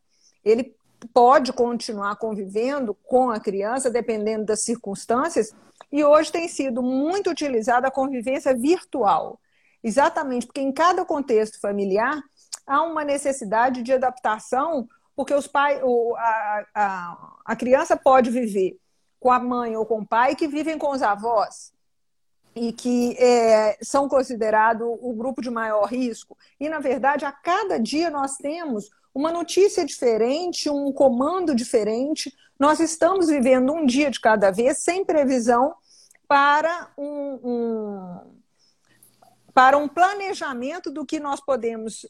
ele 0.45 0.77
pode 1.13 1.53
continuar 1.53 2.17
convivendo 2.17 2.95
com 2.95 3.31
a 3.31 3.41
criança, 3.41 3.91
dependendo 3.91 4.45
das 4.45 4.63
circunstâncias, 4.63 5.55
e 5.91 6.05
hoje 6.05 6.31
tem 6.31 6.49
sido 6.49 6.83
muito 6.83 7.31
utilizada 7.31 7.89
a 7.89 7.91
convivência 7.91 8.55
virtual. 8.55 9.41
Exatamente, 9.83 10.47
porque 10.47 10.61
em 10.61 10.73
cada 10.73 11.05
contexto 11.05 11.61
familiar 11.61 12.23
há 12.67 12.83
uma 12.83 13.05
necessidade 13.05 13.83
de 13.83 13.93
adaptação, 13.93 14.89
porque 15.15 15.35
os 15.35 15.47
pais, 15.47 15.81
a, 16.17 16.65
a, 16.75 17.35
a 17.45 17.57
criança 17.57 17.97
pode 17.97 18.31
viver 18.31 18.79
com 19.21 19.31
a 19.31 19.39
mãe 19.39 19.77
ou 19.77 19.87
com 19.87 20.01
o 20.01 20.07
pai 20.07 20.35
que 20.35 20.49
vivem 20.49 20.79
com 20.79 20.91
os 20.91 21.03
avós 21.03 21.73
e 22.55 22.73
que 22.73 23.17
é, 23.19 23.77
são 23.83 24.09
considerados 24.09 24.87
o 25.01 25.13
grupo 25.13 25.43
de 25.43 25.51
maior 25.51 25.87
risco. 25.87 26.37
E, 26.59 26.69
na 26.69 26.79
verdade, 26.79 27.25
a 27.25 27.33
cada 27.33 27.79
dia 27.79 28.11
nós 28.11 28.37
temos 28.37 28.91
uma 29.15 29.31
notícia 29.33 29.85
diferente, 29.85 30.71
um 30.71 30.93
comando 30.93 31.55
diferente. 31.55 32.33
Nós 32.59 32.81
estamos 32.81 33.29
vivendo 33.29 33.73
um 33.73 33.87
dia 33.87 34.11
de 34.11 34.21
cada 34.21 34.51
vez, 34.51 34.79
sem 34.79 35.05
previsão 35.05 35.75
para 36.29 36.91
um, 36.97 37.41
um 37.43 38.35
para 39.53 39.79
um 39.79 39.87
planejamento 39.87 40.91
do 40.91 41.07
que 41.07 41.21
nós 41.21 41.41
podemos, 41.41 42.05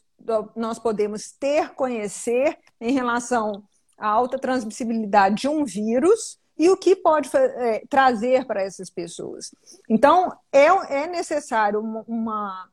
nós 0.54 0.78
podemos 0.78 1.32
ter, 1.32 1.70
conhecer 1.74 2.58
em 2.80 2.92
relação 2.92 3.62
à 3.98 4.08
alta 4.08 4.38
transmissibilidade 4.38 5.36
de 5.36 5.48
um 5.48 5.64
vírus 5.64 6.38
e 6.56 6.70
o 6.70 6.76
que 6.76 6.94
pode 6.94 7.30
é, 7.34 7.82
trazer 7.88 8.46
para 8.46 8.62
essas 8.62 8.88
pessoas. 8.88 9.54
Então, 9.88 10.32
é, 10.52 10.66
é 10.66 11.06
necessário 11.06 11.80
uma, 11.80 12.04
uma, 12.06 12.68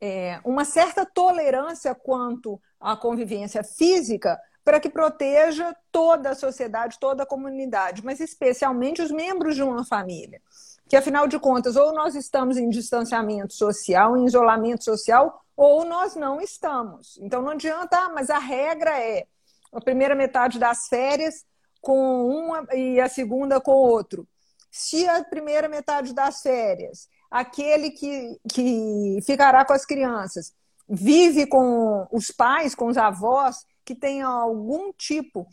é, 0.00 0.40
uma 0.44 0.64
certa 0.64 1.06
tolerância 1.06 1.94
quanto 1.94 2.60
a 2.78 2.96
convivência 2.96 3.64
física 3.64 4.38
para 4.64 4.80
que 4.80 4.88
proteja 4.88 5.74
toda 5.92 6.30
a 6.30 6.34
sociedade, 6.34 6.98
toda 6.98 7.22
a 7.22 7.26
comunidade, 7.26 8.04
mas 8.04 8.20
especialmente 8.20 9.02
os 9.02 9.10
membros 9.10 9.54
de 9.54 9.62
uma 9.62 9.84
família. 9.84 10.40
Que, 10.88 10.96
afinal 10.96 11.26
de 11.26 11.38
contas, 11.38 11.76
ou 11.76 11.92
nós 11.94 12.14
estamos 12.14 12.56
em 12.56 12.68
distanciamento 12.68 13.54
social, 13.54 14.16
em 14.16 14.26
isolamento 14.26 14.84
social, 14.84 15.43
ou 15.56 15.84
nós 15.84 16.14
não 16.14 16.40
estamos. 16.40 17.18
Então, 17.18 17.42
não 17.42 17.50
adianta, 17.50 17.96
ah, 17.96 18.08
mas 18.08 18.30
a 18.30 18.38
regra 18.38 18.98
é 18.98 19.26
a 19.72 19.80
primeira 19.80 20.14
metade 20.14 20.58
das 20.58 20.86
férias 20.88 21.44
com 21.80 22.26
uma 22.26 22.66
e 22.74 23.00
a 23.00 23.08
segunda 23.08 23.60
com 23.60 23.72
outro. 23.72 24.26
Se 24.70 25.06
a 25.08 25.22
primeira 25.22 25.68
metade 25.68 26.12
das 26.12 26.40
férias, 26.40 27.08
aquele 27.30 27.90
que, 27.90 28.40
que 28.52 29.18
ficará 29.24 29.64
com 29.64 29.72
as 29.72 29.84
crianças, 29.84 30.52
vive 30.88 31.46
com 31.46 32.06
os 32.10 32.30
pais, 32.30 32.74
com 32.74 32.86
os 32.86 32.96
avós 32.96 33.64
que 33.84 33.94
tenham 33.94 34.30
algum 34.30 34.92
tipo 34.92 35.46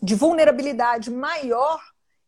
de 0.00 0.14
vulnerabilidade 0.14 1.10
maior, 1.10 1.80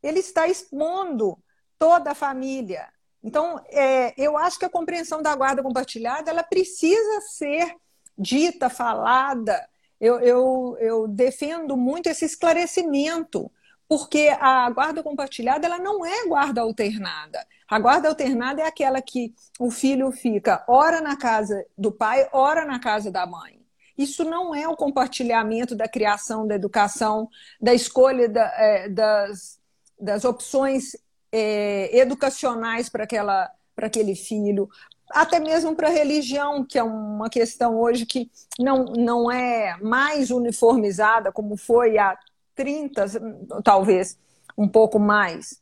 ele 0.03 0.21
está 0.21 0.49
expondo 0.49 1.39
toda 1.79 2.11
a 2.11 2.15
família. 2.15 2.89
Então, 3.23 3.61
é, 3.69 4.15
eu 4.17 4.37
acho 4.37 4.59
que 4.59 4.65
a 4.65 4.71
compreensão 4.71 5.21
da 5.21 5.35
guarda 5.35 5.63
compartilhada 5.63 6.31
ela 6.31 6.43
precisa 6.43 7.21
ser 7.23 7.75
dita, 8.17 8.69
falada. 8.71 9.69
Eu, 10.01 10.19
eu, 10.21 10.77
eu 10.81 11.09
defendo 11.09 11.77
muito 11.77 12.09
esse 12.09 12.25
esclarecimento 12.25 13.51
porque 13.91 14.29
a 14.41 14.71
guarda 14.71 15.03
compartilhada 15.03 15.67
ela 15.67 15.79
não 15.79 16.07
é 16.07 16.25
guarda 16.29 16.61
alternada. 16.61 17.45
A 17.69 17.77
guarda 17.79 18.09
alternada 18.09 18.63
é 18.63 18.65
aquela 18.65 19.03
que 19.03 19.35
o 19.59 19.69
filho 19.69 20.13
fica 20.13 20.65
ora 20.69 21.01
na 21.01 21.17
casa 21.17 21.67
do 21.77 21.91
pai, 21.91 22.29
ora 22.33 22.65
na 22.65 22.79
casa 22.79 23.11
da 23.11 23.27
mãe. 23.27 23.61
Isso 23.99 24.25
não 24.25 24.55
é 24.55 24.69
o 24.69 24.77
compartilhamento 24.77 25.75
da 25.75 25.89
criação, 25.89 26.47
da 26.47 26.55
educação, 26.55 27.29
da 27.61 27.75
escolha 27.75 28.29
da, 28.29 28.45
é, 28.57 28.89
das, 28.89 29.59
das 29.99 30.25
opções 30.25 30.93
é, 31.33 31.97
educacionais 31.99 32.89
para 32.89 33.05
aquele 33.77 34.15
filho, 34.15 34.69
até 35.11 35.41
mesmo 35.41 35.75
para 35.75 35.89
a 35.89 35.93
religião, 35.93 36.65
que 36.65 36.79
é 36.79 36.83
uma 36.83 37.29
questão 37.29 37.79
hoje 37.79 38.07
que 38.07 38.31
não, 38.59 38.85
não 38.85 39.31
é 39.31 39.77
mais 39.83 40.31
uniformizada 40.31 41.33
como 41.33 41.57
foi 41.57 41.99
há 41.99 42.17
30, 42.55 43.07
talvez 43.65 44.19
um 44.57 44.69
pouco 44.69 44.99
mais. 44.99 45.61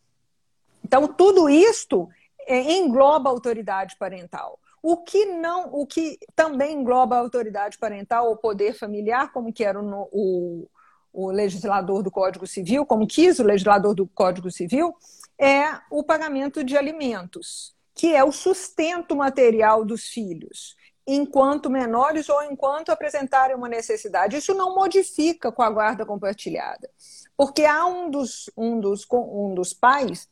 Então, 0.84 1.06
tudo 1.08 1.48
isto 1.48 2.08
é, 2.46 2.72
engloba 2.72 3.28
a 3.28 3.32
autoridade 3.32 3.96
parental. 3.98 4.58
O 4.82 4.96
que 4.98 5.24
não, 5.24 5.72
o 5.72 5.86
que 5.86 6.18
também 6.36 6.74
engloba 6.74 7.16
a 7.16 7.20
autoridade 7.20 7.78
parental 7.78 8.28
ou 8.28 8.36
poder 8.36 8.74
familiar, 8.74 9.32
como 9.32 9.52
que 9.52 9.64
era 9.64 9.80
o, 9.80 10.68
o 11.12 11.30
legislador 11.30 12.02
do 12.02 12.10
Código 12.10 12.46
Civil, 12.46 12.86
como 12.86 13.06
quis 13.06 13.38
o 13.38 13.44
legislador 13.44 13.94
do 13.94 14.06
Código 14.06 14.50
Civil, 14.50 14.94
é 15.38 15.80
o 15.90 16.02
pagamento 16.02 16.64
de 16.64 16.76
alimentos, 16.76 17.74
que 17.94 18.14
é 18.14 18.24
o 18.24 18.32
sustento 18.32 19.14
material 19.14 19.84
dos 19.84 20.08
filhos 20.08 20.76
enquanto 21.10 21.70
menores 21.70 22.28
ou 22.28 22.42
enquanto 22.42 22.90
apresentarem 22.90 23.56
uma 23.56 23.68
necessidade. 23.68 24.36
Isso 24.36 24.52
não 24.52 24.74
modifica 24.74 25.50
com 25.50 25.62
a 25.62 25.70
guarda 25.70 26.04
compartilhada, 26.04 26.90
porque 27.34 27.64
há 27.64 27.86
um 27.86 28.10
dos, 28.10 28.50
um 28.54 28.78
dos, 28.78 29.06
um 29.10 29.54
dos 29.54 29.72
pais 29.72 30.28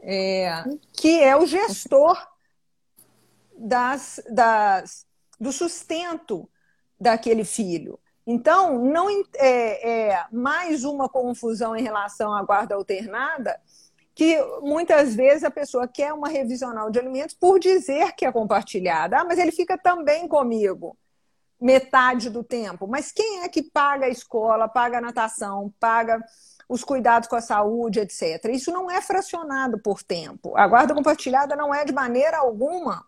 é, 0.00 0.64
que 0.92 1.20
é 1.22 1.36
o 1.36 1.46
gestor 1.46 2.16
das, 3.56 4.20
das, 4.28 5.06
do 5.40 5.52
sustento 5.52 6.48
daquele 7.00 7.44
filho. 7.44 7.98
Então, 8.26 8.84
não 8.84 9.08
é, 9.36 10.10
é 10.10 10.26
mais 10.32 10.84
uma 10.84 11.08
confusão 11.08 11.76
em 11.76 11.82
relação 11.82 12.34
à 12.34 12.42
guarda 12.42 12.74
alternada 12.74 13.58
que 14.18 14.36
muitas 14.62 15.14
vezes 15.14 15.44
a 15.44 15.50
pessoa 15.50 15.86
quer 15.86 16.12
uma 16.12 16.28
revisional 16.28 16.90
de 16.90 16.98
alimentos 16.98 17.36
por 17.36 17.60
dizer 17.60 18.16
que 18.16 18.26
é 18.26 18.32
compartilhada. 18.32 19.20
Ah, 19.20 19.24
mas 19.24 19.38
ele 19.38 19.52
fica 19.52 19.78
também 19.78 20.26
comigo 20.26 20.98
metade 21.60 22.28
do 22.28 22.42
tempo. 22.42 22.88
Mas 22.88 23.12
quem 23.12 23.42
é 23.44 23.48
que 23.48 23.62
paga 23.62 24.06
a 24.06 24.08
escola, 24.08 24.66
paga 24.66 24.98
a 24.98 25.00
natação, 25.00 25.72
paga 25.78 26.20
os 26.68 26.82
cuidados 26.82 27.28
com 27.28 27.36
a 27.36 27.40
saúde, 27.40 28.00
etc. 28.00 28.44
Isso 28.50 28.72
não 28.72 28.90
é 28.90 29.00
fracionado 29.00 29.78
por 29.78 30.02
tempo. 30.02 30.52
A 30.56 30.66
guarda 30.66 30.96
compartilhada 30.96 31.54
não 31.54 31.72
é 31.72 31.84
de 31.84 31.92
maneira 31.92 32.38
alguma 32.38 33.06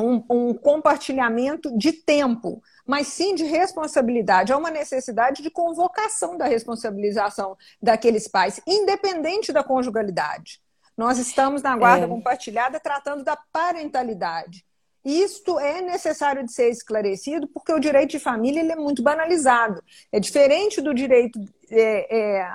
um, 0.00 0.22
um 0.30 0.54
compartilhamento 0.54 1.76
de 1.76 1.92
tempo 1.92 2.62
mas 2.90 3.06
sim 3.06 3.36
de 3.36 3.44
responsabilidade. 3.44 4.52
Há 4.52 4.56
uma 4.56 4.68
necessidade 4.68 5.44
de 5.44 5.48
convocação 5.48 6.36
da 6.36 6.46
responsabilização 6.46 7.56
daqueles 7.80 8.26
pais, 8.26 8.60
independente 8.66 9.52
da 9.52 9.62
conjugalidade. 9.62 10.60
Nós 10.96 11.16
estamos 11.16 11.62
na 11.62 11.76
guarda 11.76 12.06
é. 12.06 12.08
compartilhada 12.08 12.80
tratando 12.80 13.22
da 13.22 13.38
parentalidade. 13.52 14.64
Isto 15.04 15.60
é 15.60 15.80
necessário 15.80 16.44
de 16.44 16.52
ser 16.52 16.68
esclarecido 16.68 17.46
porque 17.46 17.72
o 17.72 17.78
direito 17.78 18.10
de 18.10 18.18
família 18.18 18.58
ele 18.58 18.72
é 18.72 18.76
muito 18.76 19.04
banalizado. 19.04 19.80
É 20.10 20.18
diferente 20.18 20.80
do 20.80 20.92
direito 20.92 21.38
é, 21.70 22.40
é, 22.40 22.52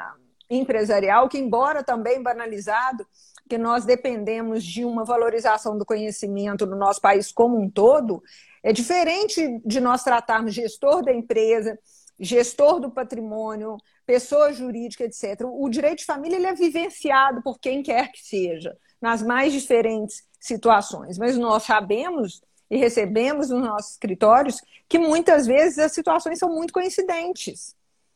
empresarial, 0.50 1.30
que, 1.30 1.38
embora 1.38 1.82
também 1.82 2.22
banalizado, 2.22 3.08
que 3.50 3.58
nós 3.58 3.86
dependemos 3.86 4.66
de 4.66 4.84
uma 4.84 5.06
valorização 5.06 5.78
do 5.78 5.86
conhecimento 5.86 6.66
no 6.66 6.76
nosso 6.76 7.00
país 7.00 7.32
como 7.32 7.58
um 7.58 7.70
todo, 7.70 8.22
é 8.66 8.74
diferente 8.74 9.62
de 9.64 9.80
nós 9.80 10.04
tratarmos 10.04 10.52
gestor 10.52 11.04
da 11.04 11.14
empresa, 11.14 11.78
gestor 12.20 12.80
do 12.80 12.90
patrimônio, 12.90 13.78
pessoa 14.08 14.52
jurídica, 14.52 15.04
etc. 15.04 15.42
O 15.44 15.70
direito 15.70 16.00
de 16.00 16.06
família 16.06 16.36
ele 16.36 16.48
é 16.48 16.56
vivenciado 16.56 17.44
por 17.44 17.60
quem 17.60 17.84
quer 17.84 18.12
que 18.12 18.26
seja, 18.26 18.76
nas 19.00 19.22
mais 19.22 19.54
diferentes 19.54 20.24
situações. 20.40 21.20
Mas 21.20 21.38
nós 21.38 21.62
sabemos 21.62 22.42
e 22.68 22.76
recebemos 22.76 23.52
nos 23.52 23.62
nossos 23.62 23.92
escritórios 23.92 24.60
que 24.90 24.98
muitas 24.98 25.46
vezes 25.46 25.78
as 25.78 25.92
situações 25.92 26.40
são 26.40 26.50
muito 26.50 26.74
coincidentes. 26.74 27.76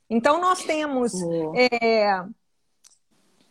Então 0.09 0.41
nós 0.41 0.63
temos. 0.63 1.13
É... 1.53 2.23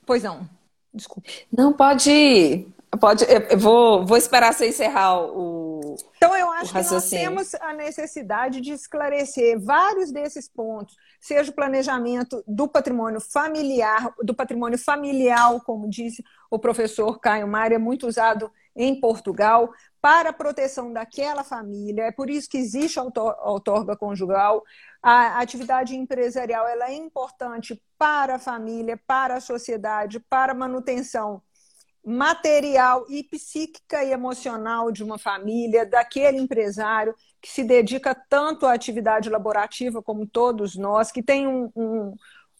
Pois 0.04 0.24
não, 0.24 0.50
desculpe. 0.92 1.46
Não, 1.56 1.72
pode. 1.72 2.66
Pode, 2.98 3.24
eu 3.50 3.58
vou, 3.58 4.06
vou 4.06 4.16
esperar 4.16 4.52
você 4.52 4.68
encerrar 4.68 5.20
o. 5.20 5.94
Então, 6.16 6.34
eu 6.34 6.50
acho 6.52 6.72
que 6.72 6.90
nós 6.90 7.10
temos 7.10 7.54
a 7.56 7.72
necessidade 7.74 8.60
de 8.60 8.72
esclarecer 8.72 9.60
vários 9.60 10.10
desses 10.10 10.48
pontos, 10.48 10.96
seja 11.20 11.50
o 11.50 11.54
planejamento 11.54 12.42
do 12.46 12.66
patrimônio 12.66 13.20
familiar, 13.20 14.14
do 14.22 14.34
patrimônio 14.34 14.78
familiar, 14.78 15.60
como 15.64 15.88
disse 15.88 16.24
o 16.50 16.58
professor 16.58 17.20
Caio 17.20 17.46
Mário, 17.46 17.74
é 17.74 17.78
muito 17.78 18.06
usado 18.06 18.50
em 18.74 18.98
Portugal, 18.98 19.70
para 20.00 20.30
a 20.30 20.32
proteção 20.32 20.92
daquela 20.92 21.44
família. 21.44 22.04
É 22.04 22.12
por 22.12 22.30
isso 22.30 22.48
que 22.48 22.56
existe 22.56 22.98
a 22.98 23.02
outorga 23.02 23.96
conjugal. 23.96 24.62
A 25.02 25.40
atividade 25.40 25.96
empresarial 25.96 26.66
ela 26.66 26.88
é 26.88 26.94
importante 26.94 27.82
para 27.98 28.36
a 28.36 28.38
família, 28.38 28.98
para 29.06 29.34
a 29.34 29.40
sociedade, 29.40 30.20
para 30.20 30.52
a 30.52 30.54
manutenção 30.54 31.42
material 32.08 33.04
e 33.10 33.22
psíquica 33.22 34.02
e 34.02 34.12
emocional 34.12 34.90
de 34.90 35.04
uma 35.04 35.18
família, 35.18 35.84
daquele 35.84 36.38
empresário 36.38 37.14
que 37.38 37.50
se 37.50 37.62
dedica 37.62 38.14
tanto 38.14 38.64
à 38.64 38.72
atividade 38.72 39.28
laborativa 39.28 40.02
como 40.02 40.26
todos 40.26 40.74
nós, 40.74 41.12
que 41.12 41.22
tem 41.22 41.46
um, 41.46 41.70
um, 41.76 42.14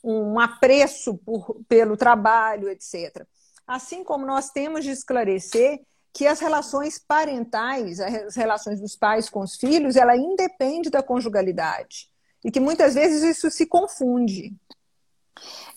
um 0.04 0.38
apreço 0.38 1.16
por, 1.16 1.62
pelo 1.66 1.96
trabalho, 1.96 2.68
etc. 2.68 3.26
Assim 3.66 4.04
como 4.04 4.26
nós 4.26 4.50
temos 4.50 4.84
de 4.84 4.90
esclarecer 4.90 5.80
que 6.12 6.26
as 6.26 6.40
relações 6.40 6.98
parentais, 6.98 8.00
as 8.00 8.36
relações 8.36 8.78
dos 8.80 8.96
pais 8.96 9.30
com 9.30 9.40
os 9.40 9.56
filhos, 9.56 9.96
ela 9.96 10.14
independe 10.14 10.90
da 10.90 11.02
conjugalidade. 11.02 12.10
E 12.44 12.50
que 12.50 12.60
muitas 12.60 12.94
vezes 12.94 13.22
isso 13.22 13.50
se 13.50 13.66
confunde. 13.66 14.54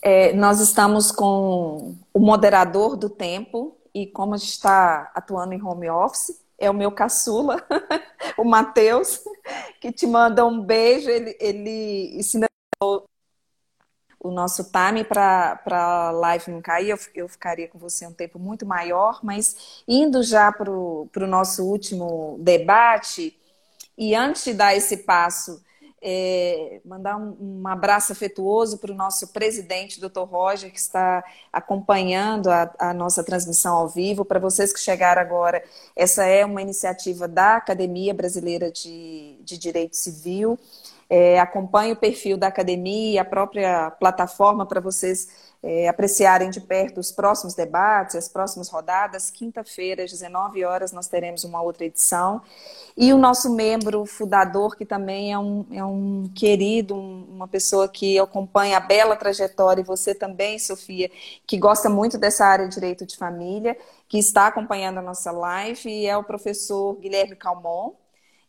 É, 0.01 0.33
nós 0.33 0.59
estamos 0.59 1.11
com 1.11 1.95
o 2.13 2.19
moderador 2.19 2.95
do 2.95 3.09
tempo 3.09 3.77
e 3.93 4.07
como 4.07 4.33
a 4.33 4.37
gente 4.37 4.51
está 4.51 5.11
atuando 5.13 5.53
em 5.53 5.61
home 5.61 5.89
office, 5.89 6.41
é 6.57 6.69
o 6.69 6.73
meu 6.73 6.91
caçula, 6.91 7.57
o 8.37 8.43
Matheus, 8.43 9.19
que 9.79 9.91
te 9.91 10.05
manda 10.05 10.45
um 10.45 10.61
beijo. 10.61 11.09
Ele, 11.09 11.35
ele 11.39 12.17
ensinou 12.17 12.47
o 14.19 14.29
nosso 14.29 14.71
time 14.71 15.03
para 15.03 15.59
a 15.65 16.11
live 16.11 16.51
não 16.51 16.61
cair, 16.61 16.89
eu, 16.89 16.99
eu 17.15 17.27
ficaria 17.27 17.67
com 17.67 17.79
você 17.79 18.05
um 18.05 18.13
tempo 18.13 18.37
muito 18.37 18.65
maior, 18.65 19.19
mas 19.23 19.83
indo 19.87 20.21
já 20.21 20.51
para 20.51 20.69
o 20.71 21.09
nosso 21.27 21.63
último 21.65 22.37
debate, 22.39 23.35
e 23.97 24.15
antes 24.15 24.43
de 24.43 24.53
dar 24.53 24.75
esse 24.75 24.97
passo 24.97 25.61
é, 26.01 26.81
mandar 26.83 27.15
um, 27.15 27.61
um, 27.61 27.67
abraço 27.67 28.11
afetuoso 28.11 28.79
para 28.79 28.91
o 28.91 28.95
nosso 28.95 29.27
presidente, 29.27 29.99
doutor 29.99 30.25
Roger, 30.25 30.71
que 30.71 30.79
está 30.79 31.23
acompanhando 31.53 32.49
a, 32.49 32.73
a 32.79 32.93
nossa 32.93 33.23
transmissão 33.23 33.75
ao 33.75 33.87
vivo. 33.87 34.25
Para 34.25 34.39
vocês 34.39 34.73
que 34.73 34.79
chegaram 34.79 35.21
agora, 35.21 35.63
essa 35.95 36.25
é 36.25 36.43
uma 36.43 36.61
iniciativa 36.61 37.27
da 37.27 37.57
Academia 37.57 38.13
Brasileira 38.13 38.71
de, 38.71 39.37
de 39.41 39.57
Direito 39.57 39.95
Civil. 39.95 40.57
É, 41.07 41.39
acompanhe 41.39 41.91
o 41.91 41.97
perfil 41.97 42.37
da 42.37 42.47
academia 42.47 43.21
a 43.21 43.25
própria 43.25 43.91
plataforma 43.91 44.65
para 44.65 44.79
vocês 44.79 45.50
é, 45.63 45.87
apreciarem 45.87 46.49
de 46.49 46.59
perto 46.59 46.99
os 46.99 47.11
próximos 47.11 47.53
debates, 47.53 48.15
as 48.15 48.27
próximas 48.27 48.67
rodadas. 48.69 49.29
Quinta-feira, 49.29 50.03
às 50.03 50.11
19 50.11 50.63
horas, 50.65 50.91
nós 50.91 51.07
teremos 51.07 51.43
uma 51.43 51.61
outra 51.61 51.85
edição. 51.85 52.41
E 52.97 53.13
o 53.13 53.17
nosso 53.17 53.53
membro 53.53 54.05
fundador, 54.05 54.75
que 54.75 54.85
também 54.85 55.31
é 55.31 55.37
um, 55.37 55.65
é 55.71 55.85
um 55.85 56.29
querido, 56.33 56.95
um, 56.95 57.25
uma 57.29 57.47
pessoa 57.47 57.87
que 57.87 58.17
acompanha 58.17 58.77
a 58.77 58.79
bela 58.79 59.15
trajetória, 59.15 59.81
e 59.81 59.85
você 59.85 60.15
também, 60.15 60.57
Sofia, 60.57 61.11
que 61.45 61.57
gosta 61.57 61.89
muito 61.89 62.17
dessa 62.17 62.45
área 62.45 62.67
de 62.67 62.73
direito 62.73 63.05
de 63.05 63.15
família, 63.15 63.77
que 64.07 64.17
está 64.17 64.47
acompanhando 64.47 64.97
a 64.97 65.01
nossa 65.01 65.31
live, 65.31 65.89
e 65.89 66.07
é 66.07 66.17
o 66.17 66.23
professor 66.23 66.95
Guilherme 66.95 67.35
Calmon. 67.35 67.93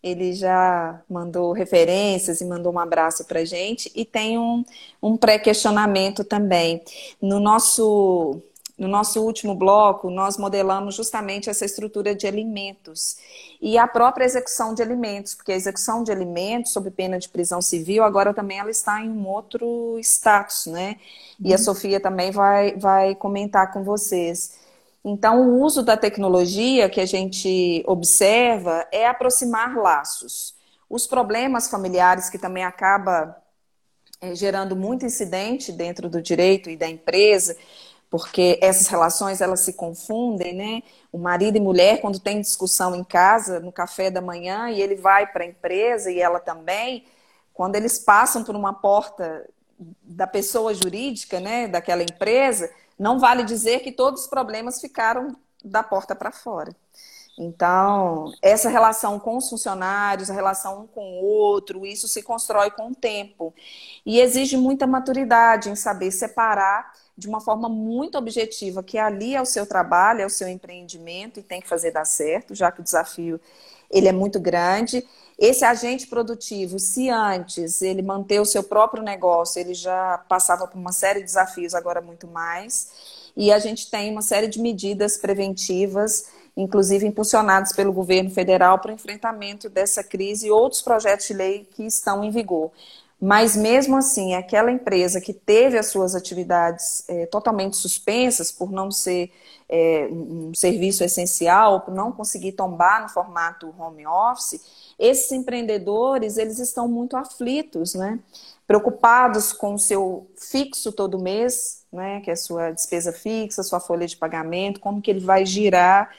Ele 0.02 0.32
já 0.32 1.00
mandou 1.08 1.52
referências 1.52 2.40
e 2.40 2.44
mandou 2.44 2.72
um 2.72 2.78
abraço 2.78 3.24
para 3.24 3.44
gente. 3.44 3.90
E 3.94 4.04
tem 4.04 4.38
um, 4.38 4.64
um 5.02 5.16
pré-questionamento 5.16 6.24
também. 6.24 6.82
No 7.20 7.38
nosso 7.38 8.42
no 8.82 8.88
nosso 8.88 9.22
último 9.22 9.54
bloco, 9.54 10.10
nós 10.10 10.36
modelamos 10.36 10.96
justamente 10.96 11.48
essa 11.48 11.64
estrutura 11.64 12.16
de 12.16 12.26
alimentos 12.26 13.16
e 13.60 13.78
a 13.78 13.86
própria 13.86 14.24
execução 14.24 14.74
de 14.74 14.82
alimentos, 14.82 15.34
porque 15.34 15.52
a 15.52 15.54
execução 15.54 16.02
de 16.02 16.10
alimentos 16.10 16.72
sob 16.72 16.90
pena 16.90 17.16
de 17.16 17.28
prisão 17.28 17.62
civil 17.62 18.02
agora 18.02 18.34
também 18.34 18.58
ela 18.58 18.70
está 18.70 19.00
em 19.00 19.08
um 19.08 19.28
outro 19.28 19.98
status, 20.00 20.66
né? 20.66 20.96
E 21.38 21.52
a 21.52 21.56
uhum. 21.56 21.62
Sofia 21.62 22.00
também 22.00 22.32
vai, 22.32 22.74
vai 22.76 23.14
comentar 23.14 23.72
com 23.72 23.84
vocês. 23.84 24.54
Então, 25.04 25.48
o 25.48 25.60
uso 25.62 25.82
da 25.82 25.96
tecnologia 25.96 26.88
que 26.88 27.00
a 27.00 27.06
gente 27.06 27.82
observa 27.86 28.86
é 28.92 29.06
aproximar 29.06 29.76
laços. 29.76 30.54
Os 30.88 31.06
problemas 31.06 31.68
familiares 31.68 32.30
que 32.30 32.38
também 32.38 32.64
acaba 32.64 33.36
é, 34.20 34.34
gerando 34.34 34.76
muito 34.76 35.04
incidente 35.04 35.72
dentro 35.72 36.08
do 36.08 36.22
direito 36.22 36.70
e 36.70 36.76
da 36.76 36.88
empresa, 36.88 37.56
porque 38.08 38.58
essas 38.62 38.86
relações 38.86 39.40
elas 39.40 39.60
se 39.60 39.72
confundem, 39.72 40.54
né? 40.54 40.82
O 41.10 41.18
marido 41.18 41.56
e 41.56 41.60
mulher 41.60 42.00
quando 42.00 42.20
tem 42.20 42.40
discussão 42.40 42.94
em 42.94 43.02
casa 43.02 43.58
no 43.58 43.72
café 43.72 44.10
da 44.10 44.20
manhã 44.20 44.70
e 44.70 44.80
ele 44.80 44.94
vai 44.94 45.26
para 45.26 45.42
a 45.42 45.46
empresa 45.46 46.12
e 46.12 46.20
ela 46.20 46.38
também, 46.38 47.04
quando 47.52 47.74
eles 47.74 47.98
passam 47.98 48.44
por 48.44 48.54
uma 48.54 48.72
porta 48.72 49.48
da 50.02 50.26
pessoa 50.26 50.72
jurídica, 50.74 51.40
né, 51.40 51.66
daquela 51.66 52.02
empresa, 52.02 52.70
não 52.98 53.18
vale 53.18 53.44
dizer 53.44 53.80
que 53.80 53.92
todos 53.92 54.22
os 54.22 54.26
problemas 54.26 54.80
ficaram 54.80 55.36
da 55.64 55.82
porta 55.82 56.14
para 56.14 56.32
fora. 56.32 56.74
Então, 57.38 58.30
essa 58.42 58.68
relação 58.68 59.18
com 59.18 59.36
os 59.36 59.48
funcionários, 59.48 60.30
a 60.30 60.34
relação 60.34 60.82
um 60.82 60.86
com 60.86 61.00
o 61.00 61.24
outro, 61.24 61.86
isso 61.86 62.06
se 62.06 62.22
constrói 62.22 62.70
com 62.70 62.90
o 62.90 62.94
tempo. 62.94 63.54
E 64.04 64.20
exige 64.20 64.56
muita 64.56 64.86
maturidade 64.86 65.70
em 65.70 65.74
saber 65.74 66.10
separar 66.10 66.92
de 67.16 67.28
uma 67.28 67.40
forma 67.40 67.68
muito 67.68 68.18
objetiva 68.18 68.82
que 68.82 68.98
ali 68.98 69.34
é 69.34 69.40
o 69.40 69.46
seu 69.46 69.66
trabalho, 69.66 70.20
é 70.22 70.26
o 70.26 70.30
seu 70.30 70.48
empreendimento 70.48 71.40
e 71.40 71.42
tem 71.42 71.60
que 71.60 71.68
fazer 71.68 71.90
dar 71.90 72.04
certo, 72.04 72.54
já 72.54 72.70
que 72.70 72.80
o 72.80 72.84
desafio 72.84 73.40
ele 73.90 74.08
é 74.08 74.12
muito 74.12 74.38
grande. 74.40 75.06
Esse 75.44 75.64
agente 75.64 76.06
produtivo, 76.06 76.78
se 76.78 77.10
antes 77.10 77.82
ele 77.82 78.00
manter 78.00 78.40
o 78.40 78.44
seu 78.44 78.62
próprio 78.62 79.02
negócio, 79.02 79.58
ele 79.58 79.74
já 79.74 80.18
passava 80.28 80.68
por 80.68 80.78
uma 80.78 80.92
série 80.92 81.18
de 81.18 81.24
desafios, 81.24 81.74
agora 81.74 82.00
muito 82.00 82.28
mais. 82.28 82.92
E 83.36 83.50
a 83.50 83.58
gente 83.58 83.90
tem 83.90 84.12
uma 84.12 84.22
série 84.22 84.46
de 84.46 84.60
medidas 84.60 85.18
preventivas 85.18 86.26
inclusive 86.56 87.06
impulsionados 87.06 87.72
pelo 87.72 87.92
governo 87.92 88.30
federal 88.30 88.78
para 88.78 88.90
o 88.90 88.94
enfrentamento 88.94 89.68
dessa 89.68 90.04
crise 90.04 90.46
e 90.46 90.50
outros 90.50 90.82
projetos 90.82 91.26
de 91.26 91.34
lei 91.34 91.66
que 91.74 91.84
estão 91.84 92.22
em 92.22 92.30
vigor. 92.30 92.70
Mas 93.24 93.54
mesmo 93.54 93.96
assim, 93.96 94.34
aquela 94.34 94.72
empresa 94.72 95.20
que 95.20 95.32
teve 95.32 95.78
as 95.78 95.86
suas 95.86 96.16
atividades 96.16 97.08
é, 97.08 97.24
totalmente 97.26 97.76
suspensas 97.76 98.50
por 98.50 98.72
não 98.72 98.90
ser 98.90 99.30
é, 99.68 100.08
um 100.10 100.52
serviço 100.52 101.04
essencial, 101.04 101.82
por 101.82 101.94
não 101.94 102.10
conseguir 102.10 102.50
tombar 102.50 103.00
no 103.00 103.08
formato 103.08 103.72
home 103.78 104.04
office, 104.04 104.60
esses 104.98 105.30
empreendedores 105.30 106.36
eles 106.36 106.58
estão 106.58 106.88
muito 106.88 107.16
aflitos, 107.16 107.94
né? 107.94 108.18
Preocupados 108.66 109.52
com 109.52 109.74
o 109.74 109.78
seu 109.78 110.26
fixo 110.36 110.90
todo 110.90 111.16
mês, 111.16 111.84
né? 111.92 112.20
Que 112.22 112.30
é 112.30 112.32
a 112.32 112.36
sua 112.36 112.72
despesa 112.72 113.12
fixa, 113.12 113.62
sua 113.62 113.78
folha 113.78 114.06
de 114.06 114.16
pagamento, 114.16 114.80
como 114.80 115.00
que 115.00 115.12
ele 115.12 115.20
vai 115.20 115.46
girar 115.46 116.10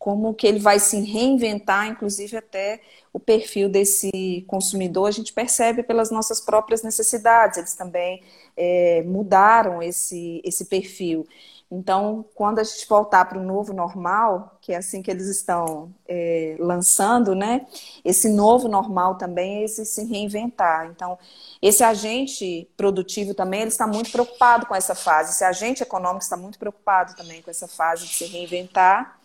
como 0.00 0.32
que 0.32 0.46
ele 0.46 0.58
vai 0.58 0.80
se 0.80 0.98
reinventar, 0.98 1.86
inclusive 1.86 2.34
até 2.34 2.80
o 3.12 3.20
perfil 3.20 3.68
desse 3.68 4.42
consumidor, 4.48 5.06
a 5.06 5.10
gente 5.10 5.30
percebe 5.30 5.82
pelas 5.82 6.10
nossas 6.10 6.40
próprias 6.40 6.82
necessidades, 6.82 7.58
eles 7.58 7.74
também 7.74 8.22
é, 8.56 9.02
mudaram 9.02 9.82
esse, 9.82 10.40
esse 10.42 10.64
perfil. 10.64 11.28
Então, 11.70 12.24
quando 12.34 12.60
a 12.60 12.64
gente 12.64 12.88
voltar 12.88 13.26
para 13.26 13.38
o 13.38 13.44
novo 13.44 13.74
normal, 13.74 14.56
que 14.62 14.72
é 14.72 14.78
assim 14.78 15.02
que 15.02 15.10
eles 15.10 15.26
estão 15.28 15.94
é, 16.08 16.56
lançando, 16.58 17.34
né? 17.34 17.66
Esse 18.02 18.30
novo 18.30 18.68
normal 18.68 19.16
também 19.16 19.58
é 19.58 19.64
esse 19.64 19.84
se 19.84 20.04
reinventar. 20.04 20.86
Então, 20.86 21.18
esse 21.60 21.84
agente 21.84 22.66
produtivo 22.74 23.34
também, 23.34 23.60
ele 23.60 23.68
está 23.68 23.86
muito 23.86 24.10
preocupado 24.10 24.64
com 24.64 24.74
essa 24.74 24.94
fase. 24.94 25.32
Esse 25.32 25.44
agente 25.44 25.82
econômico 25.82 26.24
está 26.24 26.38
muito 26.38 26.58
preocupado 26.58 27.14
também 27.14 27.42
com 27.42 27.50
essa 27.50 27.68
fase 27.68 28.06
de 28.06 28.14
se 28.14 28.24
reinventar 28.24 29.20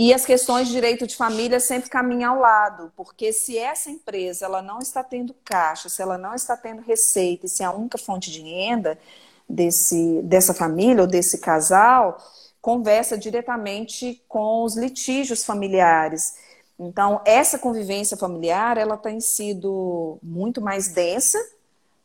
E 0.00 0.14
as 0.14 0.24
questões 0.24 0.68
de 0.68 0.74
direito 0.74 1.08
de 1.08 1.16
família 1.16 1.58
sempre 1.58 1.90
caminham 1.90 2.34
ao 2.34 2.40
lado, 2.40 2.92
porque 2.96 3.32
se 3.32 3.58
essa 3.58 3.90
empresa 3.90 4.44
ela 4.44 4.62
não 4.62 4.78
está 4.78 5.02
tendo 5.02 5.34
caixa, 5.44 5.88
se 5.88 6.00
ela 6.00 6.16
não 6.16 6.36
está 6.36 6.56
tendo 6.56 6.82
receita, 6.82 7.46
e 7.46 7.48
se 7.48 7.64
é 7.64 7.66
a 7.66 7.72
única 7.72 7.98
fonte 7.98 8.30
de 8.30 8.40
renda 8.40 8.96
desse, 9.48 10.22
dessa 10.22 10.54
família 10.54 11.02
ou 11.02 11.08
desse 11.08 11.38
casal, 11.38 12.16
conversa 12.62 13.18
diretamente 13.18 14.22
com 14.28 14.62
os 14.62 14.76
litígios 14.76 15.44
familiares. 15.44 16.36
Então, 16.78 17.20
essa 17.24 17.58
convivência 17.58 18.16
familiar, 18.16 18.78
ela 18.78 18.96
tem 18.96 19.20
sido 19.20 20.16
muito 20.22 20.60
mais 20.60 20.86
densa, 20.86 21.44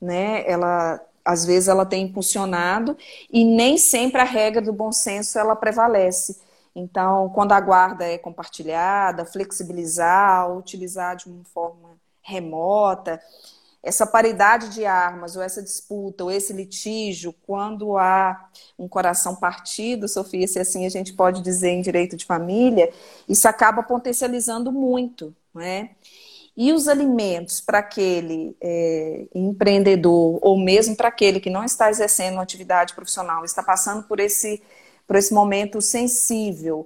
né? 0.01 0.43
Ela, 0.49 0.99
às 1.23 1.45
vezes, 1.45 1.69
ela 1.69 1.85
tem 1.85 2.05
impulsionado 2.05 2.97
e 3.31 3.45
nem 3.45 3.77
sempre 3.77 4.19
a 4.19 4.25
regra 4.25 4.63
do 4.63 4.73
bom 4.73 4.91
senso, 4.91 5.37
ela 5.37 5.55
prevalece. 5.55 6.41
Então, 6.75 7.29
quando 7.29 7.51
a 7.51 7.59
guarda 7.59 8.05
é 8.05 8.17
compartilhada, 8.17 9.25
flexibilizar, 9.25 10.51
utilizar 10.55 11.15
de 11.15 11.27
uma 11.27 11.43
forma 11.45 11.97
remota, 12.21 13.21
essa 13.83 14.07
paridade 14.07 14.69
de 14.69 14.85
armas, 14.85 15.35
ou 15.35 15.41
essa 15.41 15.61
disputa, 15.61 16.23
ou 16.23 16.31
esse 16.31 16.53
litígio, 16.53 17.35
quando 17.45 17.97
há 17.97 18.49
um 18.79 18.87
coração 18.87 19.35
partido, 19.35 20.07
Sofia, 20.07 20.47
se 20.47 20.57
assim 20.57 20.85
a 20.85 20.89
gente 20.89 21.13
pode 21.13 21.41
dizer 21.41 21.69
em 21.69 21.81
direito 21.81 22.15
de 22.15 22.25
família, 22.25 22.91
isso 23.27 23.45
acaba 23.45 23.83
potencializando 23.83 24.71
muito, 24.71 25.35
né? 25.53 25.91
E 26.55 26.71
os 26.71 26.87
alimentos 26.87 27.59
para 27.59 27.79
aquele 27.79 28.55
é, 28.61 29.25
empreendedor, 29.35 30.39
ou 30.41 30.57
mesmo 30.57 30.95
para 30.95 31.09
aquele 31.09 31.39
que 31.39 31.49
não 31.49 31.63
está 31.63 31.89
exercendo 31.89 32.35
uma 32.35 32.43
atividade 32.43 32.93
profissional, 32.93 33.43
está 33.43 33.61
passando 33.63 34.03
por 34.03 34.19
esse, 34.19 34.61
por 35.05 35.15
esse 35.15 35.33
momento 35.33 35.81
sensível, 35.81 36.85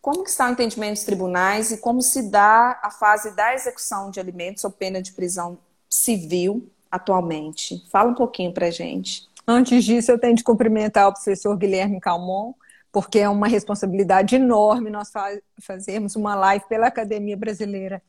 como 0.00 0.24
está 0.24 0.48
o 0.48 0.52
entendimento 0.52 0.94
dos 0.94 1.04
tribunais 1.04 1.70
e 1.70 1.78
como 1.78 2.00
se 2.00 2.30
dá 2.30 2.80
a 2.82 2.90
fase 2.90 3.34
da 3.36 3.54
execução 3.54 4.10
de 4.10 4.18
alimentos 4.18 4.64
ou 4.64 4.70
pena 4.70 5.02
de 5.02 5.12
prisão 5.12 5.58
civil 5.88 6.70
atualmente? 6.90 7.84
Fala 7.90 8.10
um 8.10 8.14
pouquinho 8.14 8.52
para 8.52 8.70
gente. 8.70 9.28
Antes 9.46 9.84
disso, 9.84 10.10
eu 10.10 10.18
tenho 10.18 10.34
de 10.34 10.44
cumprimentar 10.44 11.08
o 11.08 11.12
professor 11.12 11.56
Guilherme 11.56 12.00
Calmon, 12.00 12.54
porque 12.90 13.18
é 13.18 13.28
uma 13.28 13.46
responsabilidade 13.46 14.36
enorme 14.36 14.90
nós 14.90 15.12
fazermos 15.60 16.16
uma 16.16 16.34
live 16.34 16.64
pela 16.68 16.86
Academia 16.86 17.36
Brasileira 17.36 18.02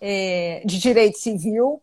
é, 0.00 0.62
de 0.64 0.78
Direito 0.78 1.18
Civil, 1.18 1.82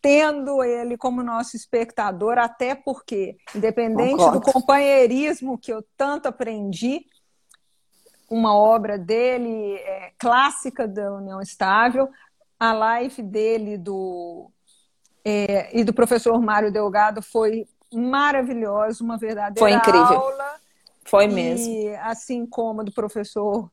tendo 0.00 0.62
ele 0.62 0.96
como 0.96 1.22
nosso 1.22 1.56
espectador, 1.56 2.38
até 2.38 2.74
porque, 2.74 3.36
independente 3.54 4.16
Concordo. 4.16 4.40
do 4.40 4.52
companheirismo 4.52 5.58
que 5.58 5.72
eu 5.72 5.84
tanto 5.96 6.28
aprendi, 6.28 7.04
uma 8.30 8.54
obra 8.54 8.98
dele 8.98 9.74
é, 9.74 10.12
clássica 10.18 10.86
da 10.86 11.12
União 11.14 11.40
Estável, 11.40 12.08
a 12.58 12.72
live 12.72 13.22
dele 13.22 13.78
do, 13.78 14.50
é, 15.24 15.76
e 15.78 15.84
do 15.84 15.94
professor 15.94 16.40
Mário 16.40 16.72
Delgado 16.72 17.22
foi 17.22 17.66
maravilhosa, 17.92 19.02
uma 19.02 19.16
verdadeira 19.16 19.58
foi 19.58 19.72
incrível. 19.72 20.20
aula. 20.20 20.54
Foi 21.04 21.24
e, 21.24 21.28
mesmo. 21.28 21.96
Assim 22.02 22.46
como 22.46 22.84
do 22.84 22.92
professor 22.92 23.70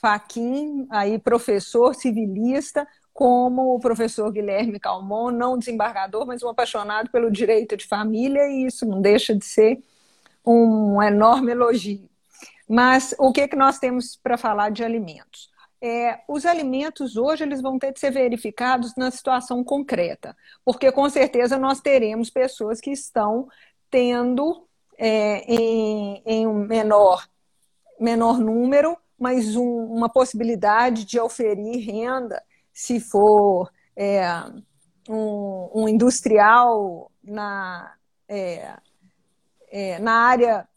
Faquin, 0.00 0.86
aí 0.90 1.18
professor 1.18 1.94
civilista, 1.94 2.88
como 3.12 3.74
o 3.74 3.80
professor 3.80 4.30
Guilherme 4.32 4.80
Calmon, 4.80 5.30
não 5.30 5.58
desembargador, 5.58 6.26
mas 6.26 6.42
um 6.42 6.48
apaixonado 6.48 7.10
pelo 7.10 7.30
direito 7.30 7.76
de 7.76 7.86
família, 7.86 8.48
e 8.48 8.66
isso 8.66 8.86
não 8.86 9.00
deixa 9.00 9.34
de 9.34 9.44
ser 9.44 9.82
um 10.44 11.02
enorme 11.02 11.52
elogio. 11.52 12.08
Mas 12.68 13.14
o 13.18 13.32
que, 13.32 13.46
que 13.48 13.56
nós 13.56 13.78
temos 13.78 14.16
para 14.16 14.38
falar 14.38 14.70
de 14.70 14.82
alimentos? 14.82 15.52
é, 15.82 16.20
os 16.28 16.46
alimentos 16.46 17.16
hoje 17.16 17.42
eles 17.42 17.60
vão 17.60 17.76
ter 17.76 17.92
de 17.92 17.98
ser 17.98 18.12
verificados 18.12 18.94
na 18.94 19.10
situação 19.10 19.64
concreta, 19.64 20.36
porque 20.64 20.92
com 20.92 21.10
certeza 21.10 21.58
nós 21.58 21.80
teremos 21.80 22.30
pessoas 22.30 22.80
que 22.80 22.92
estão 22.92 23.48
tendo 23.90 24.64
é, 24.96 25.38
em, 25.52 26.22
em, 26.24 26.46
um 26.46 26.54
menor, 26.54 27.26
menor 27.98 28.38
número, 28.38 28.96
mas 29.18 29.56
um, 29.56 29.84
uma 29.86 30.08
possibilidade 30.08 31.04
de 31.04 31.18
oferir 31.18 31.84
renda 31.84 32.40
se 32.72 33.00
for 33.00 33.70
é, 33.96 34.26
um, 35.08 35.70
um, 35.74 35.88
industrial 35.88 37.10
na, 37.22 37.94
é, 38.28 38.76
é, 39.70 39.98
na 39.98 40.12
área 40.12 40.68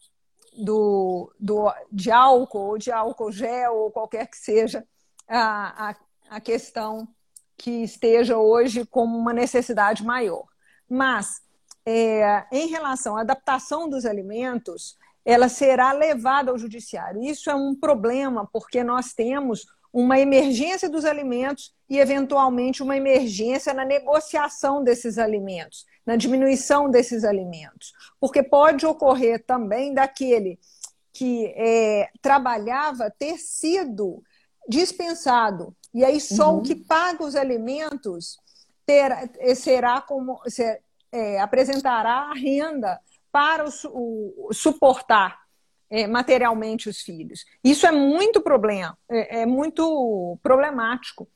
do, 0.58 1.32
do, 1.40 1.72
de 1.92 2.12
álcool, 2.12 2.68
ou 2.70 2.78
de 2.78 2.92
álcool 2.92 3.32
gel, 3.32 3.76
ou 3.76 3.92
qualquer 3.92 4.28
que 4.28 4.38
seja 4.38 4.86
a, 5.28 5.90
a, 5.90 5.96
a 6.30 6.40
questão 6.40 7.08
que 7.58 7.84
esteja 7.84 8.38
hoje 8.38 8.86
como 8.86 9.18
uma 9.18 9.34
necessidade 9.34 10.04
maior. 10.04 10.46
Mas, 10.90 11.42
é, 11.86 12.46
em 12.52 12.68
relação 12.68 13.18
à 13.18 13.22
adaptação 13.22 13.90
dos 13.90 14.06
alimentos, 14.06 14.98
ela 15.24 15.50
será 15.50 15.92
levada 15.92 16.52
ao 16.52 16.58
judiciário. 16.58 17.24
Isso 17.24 17.50
é 17.50 17.56
um 17.56 17.74
problema, 17.76 18.48
porque 18.52 18.84
nós 18.84 19.14
temos 19.14 19.66
uma 19.96 20.20
emergência 20.20 20.90
dos 20.90 21.06
alimentos 21.06 21.74
e, 21.90 21.98
eventualmente, 22.00 22.84
uma 22.84 22.98
emergência 22.98 23.74
na 23.74 23.86
negociação 23.86 24.84
desses 24.84 25.18
alimentos, 25.18 25.86
na 26.06 26.18
diminuição 26.18 26.92
desses 26.92 27.24
alimentos. 27.24 27.94
Porque 28.20 28.44
pode 28.44 28.86
ocorrer 28.86 29.46
também 29.46 29.94
daquele 29.94 30.60
que 31.14 31.46
é, 31.56 32.10
trabalhava 32.22 33.10
ter 33.10 33.38
sido 33.38 34.22
dispensado. 34.68 35.74
E 35.94 36.04
aí 36.04 36.20
só 36.20 36.52
uhum. 36.52 36.58
o 36.58 36.62
que 36.62 36.76
paga 36.76 37.24
os 37.24 37.34
alimentos 37.34 38.38
ter, 38.86 39.14
será 39.56 40.02
como 40.02 40.42
ser, 40.50 40.82
é, 41.10 41.40
apresentará 41.40 42.32
a 42.32 42.34
renda 42.34 43.00
para 43.32 43.64
o, 43.64 44.50
o 44.50 44.54
suportar 44.54 45.45
é, 45.90 46.08
materialmente 46.08 46.90
os 46.90 47.02
filhos. 47.02 47.46
Isso 47.64 47.86
é 47.86 47.92
muito 47.92 48.42
problema, 48.42 48.98
é, 49.10 49.42
é 49.42 49.46
muito 49.46 50.38
problemático. 50.42 51.28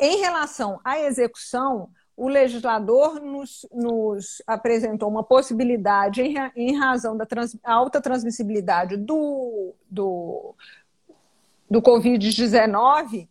Em 0.00 0.18
relação 0.18 0.80
à 0.84 1.00
execução, 1.00 1.90
o 2.16 2.28
legislador 2.28 3.20
nos, 3.20 3.66
nos, 3.72 4.42
apresentou 4.46 5.08
uma 5.08 5.22
possibilidade, 5.22 6.22
em, 6.22 6.34
em 6.56 6.76
razão 6.76 7.16
da 7.16 7.24
trans, 7.24 7.56
alta 7.62 8.00
transmissibilidade 8.00 8.96
do, 8.96 9.74
do, 9.88 10.54
do 11.70 11.80
Covid-19, 11.80 13.28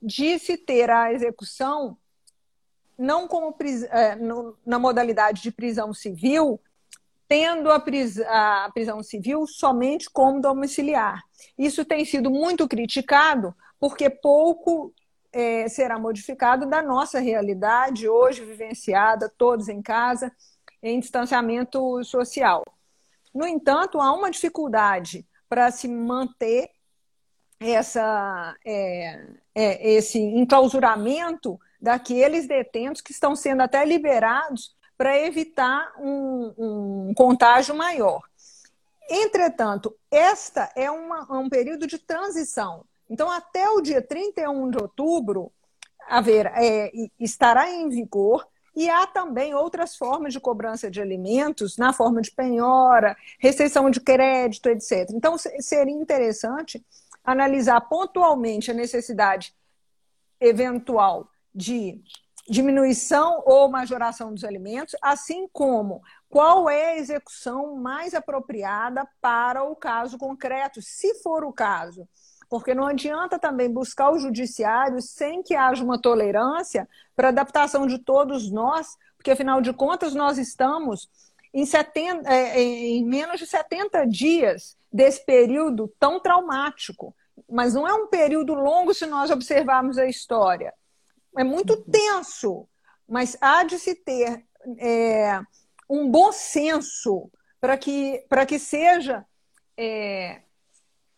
de 0.00 0.38
se 0.38 0.56
ter 0.56 0.88
a 0.90 1.12
execução 1.12 1.96
não 2.96 3.28
como 3.28 3.54
é, 3.90 4.16
na 4.66 4.78
modalidade 4.78 5.40
de 5.42 5.52
prisão 5.52 5.94
civil, 5.94 6.60
tendo 7.28 7.70
a, 7.70 7.78
pris, 7.78 8.18
a, 8.20 8.70
prisão 8.72 9.02
civil 9.02 9.46
somente 9.46 10.08
como 10.10 10.40
domiciliar. 10.40 11.22
Isso 11.56 11.84
tem 11.84 12.04
sido 12.04 12.30
muito 12.30 12.66
criticado 12.66 13.54
porque 13.78 14.08
pouco 14.08 14.92
é, 15.30 15.68
será 15.68 15.98
modificado 15.98 16.66
da 16.66 16.82
nossa 16.82 17.20
realidade 17.20 18.08
hoje 18.08 18.44
vivenciada, 18.44 19.32
todos 19.36 19.68
em 19.68 19.82
casa, 19.82 20.32
em 20.82 20.98
distanciamento 20.98 22.02
social. 22.02 22.64
No 23.34 23.46
entanto, 23.46 24.00
há 24.00 24.12
uma 24.12 24.30
dificuldade 24.30 25.26
para 25.48 25.70
se 25.70 25.86
manter 25.86 26.70
essa, 27.60 28.56
é, 28.64 29.26
é, 29.54 29.90
esse 29.90 30.18
enclausuramento 30.18 31.60
daqueles 31.80 32.48
detentos 32.48 33.02
que 33.02 33.12
estão 33.12 33.36
sendo 33.36 33.60
até 33.60 33.84
liberados 33.84 34.76
para 34.98 35.16
evitar 35.16 35.92
um, 36.00 36.52
um, 36.58 37.14
contágio 37.14 37.72
maior. 37.72 38.20
Entretanto, 39.08 39.96
esta 40.10 40.70
é 40.74 40.90
uma, 40.90 41.38
um 41.38 41.48
período 41.48 41.86
de 41.86 41.98
transição. 41.98 42.84
Então, 43.08 43.30
até 43.30 43.70
o 43.70 43.80
dia 43.80 44.02
31 44.02 44.70
de 44.70 44.76
outubro, 44.76 45.52
haver, 46.08 46.46
é, 46.46 46.90
estará 47.18 47.70
em 47.70 47.88
vigor 47.88 48.44
e 48.74 48.90
há 48.90 49.06
também 49.06 49.54
outras 49.54 49.96
formas 49.96 50.32
de 50.32 50.40
cobrança 50.40 50.90
de 50.90 51.00
alimentos, 51.00 51.76
na 51.76 51.92
forma 51.92 52.20
de 52.20 52.32
penhora, 52.32 53.16
restrição 53.38 53.90
de 53.90 54.00
crédito, 54.00 54.68
etc. 54.68 55.10
Então, 55.10 55.36
seria 55.38 55.94
interessante 55.94 56.84
analisar 57.24 57.80
pontualmente 57.82 58.70
a 58.70 58.74
necessidade 58.74 59.54
eventual 60.40 61.28
de 61.54 62.00
diminuição 62.48 63.42
ou 63.44 63.68
majoração 63.68 64.32
dos 64.32 64.42
alimentos, 64.42 64.96
assim 65.02 65.46
como 65.52 66.02
qual 66.28 66.68
é 66.68 66.92
a 66.92 66.96
execução 66.96 67.76
mais 67.76 68.14
apropriada 68.14 69.06
para 69.20 69.62
o 69.62 69.76
caso 69.76 70.16
concreto, 70.16 70.80
se 70.80 71.14
for 71.22 71.44
o 71.44 71.52
caso. 71.52 72.08
Porque 72.48 72.74
não 72.74 72.86
adianta 72.86 73.38
também 73.38 73.70
buscar 73.70 74.10
o 74.10 74.18
judiciário 74.18 75.02
sem 75.02 75.42
que 75.42 75.54
haja 75.54 75.84
uma 75.84 76.00
tolerância 76.00 76.88
para 77.14 77.28
adaptação 77.28 77.86
de 77.86 77.98
todos 77.98 78.50
nós, 78.50 78.96
porque 79.16 79.30
afinal 79.30 79.60
de 79.60 79.72
contas 79.72 80.14
nós 80.14 80.38
estamos 80.38 81.10
em, 81.52 81.66
70, 81.66 82.28
é, 82.32 82.60
em 82.60 83.04
menos 83.04 83.38
de 83.38 83.46
70 83.46 84.06
dias 84.06 84.76
desse 84.90 85.24
período 85.24 85.92
tão 85.98 86.18
traumático. 86.18 87.14
Mas 87.48 87.74
não 87.74 87.86
é 87.86 87.92
um 87.92 88.06
período 88.06 88.54
longo 88.54 88.94
se 88.94 89.06
nós 89.06 89.30
observarmos 89.30 89.98
a 89.98 90.06
história. 90.06 90.72
É 91.38 91.44
muito 91.44 91.76
tenso, 91.76 92.68
mas 93.08 93.36
há 93.40 93.62
de 93.62 93.78
se 93.78 93.94
ter 93.94 94.44
é, 94.76 95.40
um 95.88 96.10
bom 96.10 96.32
senso 96.32 97.30
para 97.60 97.78
que, 97.78 98.26
que 98.48 98.58
seja 98.58 99.24
é, 99.76 100.42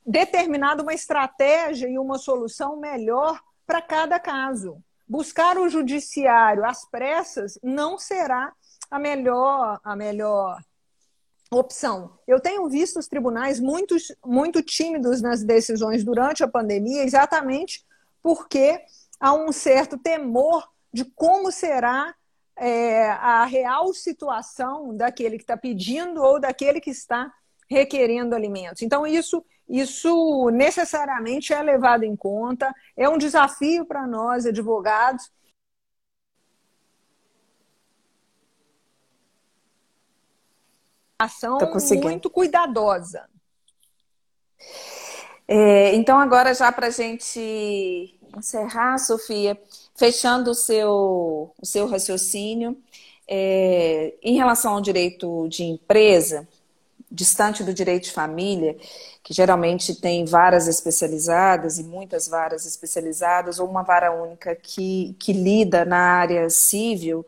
determinada 0.04 0.82
uma 0.82 0.92
estratégia 0.92 1.88
e 1.88 1.98
uma 1.98 2.18
solução 2.18 2.78
melhor 2.78 3.40
para 3.66 3.80
cada 3.80 4.20
caso. 4.20 4.76
Buscar 5.08 5.56
o 5.56 5.70
judiciário 5.70 6.66
às 6.66 6.84
pressas 6.84 7.58
não 7.62 7.98
será 7.98 8.52
a 8.90 8.98
melhor, 8.98 9.80
a 9.82 9.96
melhor 9.96 10.62
opção. 11.50 12.18
Eu 12.26 12.40
tenho 12.40 12.68
visto 12.68 12.98
os 12.98 13.08
tribunais 13.08 13.58
muito, 13.58 13.96
muito 14.22 14.62
tímidos 14.62 15.22
nas 15.22 15.42
decisões 15.42 16.04
durante 16.04 16.44
a 16.44 16.48
pandemia, 16.48 17.04
exatamente 17.04 17.86
porque 18.22 18.84
há 19.20 19.34
um 19.34 19.52
certo 19.52 19.98
temor 19.98 20.66
de 20.92 21.04
como 21.04 21.52
será 21.52 22.14
é, 22.56 23.08
a 23.10 23.44
real 23.44 23.92
situação 23.92 24.96
daquele 24.96 25.36
que 25.36 25.44
está 25.44 25.56
pedindo 25.56 26.22
ou 26.22 26.40
daquele 26.40 26.80
que 26.80 26.90
está 26.90 27.32
requerendo 27.68 28.34
alimentos. 28.34 28.82
Então, 28.82 29.06
isso, 29.06 29.44
isso 29.68 30.50
necessariamente 30.50 31.52
é 31.52 31.62
levado 31.62 32.02
em 32.02 32.16
conta, 32.16 32.74
é 32.96 33.08
um 33.08 33.16
desafio 33.16 33.84
para 33.84 34.06
nós, 34.06 34.46
advogados. 34.46 35.30
Ação 41.18 41.58
muito 42.02 42.30
cuidadosa. 42.30 43.28
É, 45.46 45.94
então, 45.94 46.18
agora, 46.18 46.54
já 46.54 46.72
para 46.72 46.88
a 46.88 46.90
gente 46.90 48.19
encerrar, 48.36 48.98
Sofia, 48.98 49.60
fechando 49.94 50.50
o 50.50 50.54
seu, 50.54 51.52
o 51.60 51.66
seu 51.66 51.86
raciocínio, 51.86 52.76
é, 53.26 54.14
em 54.22 54.36
relação 54.36 54.74
ao 54.74 54.80
direito 54.80 55.48
de 55.48 55.62
empresa, 55.64 56.48
distante 57.10 57.64
do 57.64 57.74
direito 57.74 58.04
de 58.04 58.12
família, 58.12 58.76
que 59.22 59.34
geralmente 59.34 59.94
tem 59.94 60.24
varas 60.24 60.68
especializadas 60.68 61.78
e 61.78 61.82
muitas 61.82 62.28
varas 62.28 62.64
especializadas, 62.64 63.58
ou 63.58 63.68
uma 63.68 63.82
vara 63.82 64.12
única 64.12 64.54
que, 64.54 65.14
que 65.18 65.32
lida 65.32 65.84
na 65.84 65.98
área 65.98 66.48
civil 66.48 67.24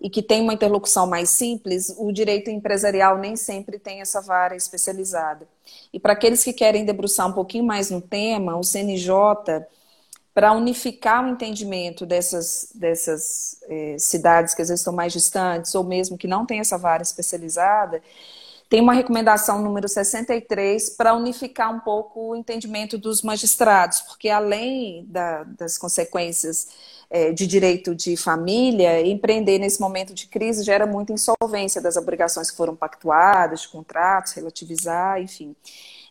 e 0.00 0.10
que 0.10 0.20
tem 0.20 0.42
uma 0.42 0.54
interlocução 0.54 1.06
mais 1.06 1.30
simples, 1.30 1.94
o 1.96 2.10
direito 2.10 2.50
empresarial 2.50 3.18
nem 3.18 3.36
sempre 3.36 3.78
tem 3.78 4.00
essa 4.00 4.20
vara 4.20 4.56
especializada. 4.56 5.46
E 5.92 6.00
para 6.00 6.12
aqueles 6.12 6.42
que 6.42 6.52
querem 6.52 6.84
debruçar 6.84 7.28
um 7.28 7.32
pouquinho 7.32 7.62
mais 7.62 7.88
no 7.88 8.00
tema, 8.00 8.56
o 8.56 8.64
CNJ 8.64 9.64
para 10.34 10.52
unificar 10.52 11.24
o 11.24 11.28
entendimento 11.28 12.06
dessas, 12.06 12.72
dessas 12.74 13.58
eh, 13.68 13.96
cidades 13.98 14.54
que 14.54 14.62
às 14.62 14.68
vezes 14.68 14.80
estão 14.80 14.92
mais 14.92 15.12
distantes, 15.12 15.74
ou 15.74 15.84
mesmo 15.84 16.16
que 16.16 16.26
não 16.26 16.46
tem 16.46 16.60
essa 16.60 16.78
vara 16.78 17.02
especializada, 17.02 18.02
tem 18.72 18.80
uma 18.80 18.94
recomendação 18.94 19.60
número 19.60 19.86
63 19.86 20.90
para 20.96 21.12
unificar 21.12 21.74
um 21.74 21.80
pouco 21.80 22.30
o 22.30 22.36
entendimento 22.36 22.96
dos 22.96 23.20
magistrados, 23.20 24.00
porque 24.00 24.30
além 24.30 25.04
da, 25.10 25.44
das 25.44 25.76
consequências 25.76 26.68
eh, 27.10 27.32
de 27.32 27.46
direito 27.46 27.94
de 27.94 28.16
família, 28.16 29.06
empreender 29.06 29.58
nesse 29.58 29.78
momento 29.78 30.14
de 30.14 30.26
crise 30.26 30.64
gera 30.64 30.86
muita 30.86 31.12
insolvência 31.12 31.82
das 31.82 31.98
obrigações 31.98 32.50
que 32.50 32.56
foram 32.56 32.74
pactuadas, 32.74 33.60
de 33.60 33.68
contratos, 33.68 34.32
relativizar, 34.32 35.20
enfim. 35.20 35.54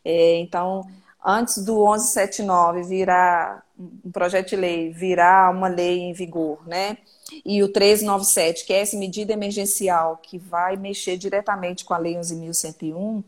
É, 0.05 0.38
então, 0.38 0.86
antes 1.24 1.63
do 1.63 1.76
1179 1.76 2.84
virar 2.84 3.63
um 3.78 4.11
projeto 4.11 4.49
de 4.49 4.55
lei, 4.55 4.91
virar 4.91 5.51
uma 5.51 5.67
lei 5.67 5.99
em 5.99 6.13
vigor, 6.13 6.59
né? 6.67 6.97
E 7.45 7.63
o 7.63 7.72
397, 7.72 8.65
que 8.65 8.74
é 8.74 8.82
essa 8.82 8.97
medida 8.97 9.34
emergencial 9.34 10.17
que 10.22 10.38
vai 10.38 10.76
mexer 10.76 11.17
diretamente 11.17 11.86
com 11.86 11.93
a 11.93 11.97
lei 11.97 12.15
11.101, 12.15 13.24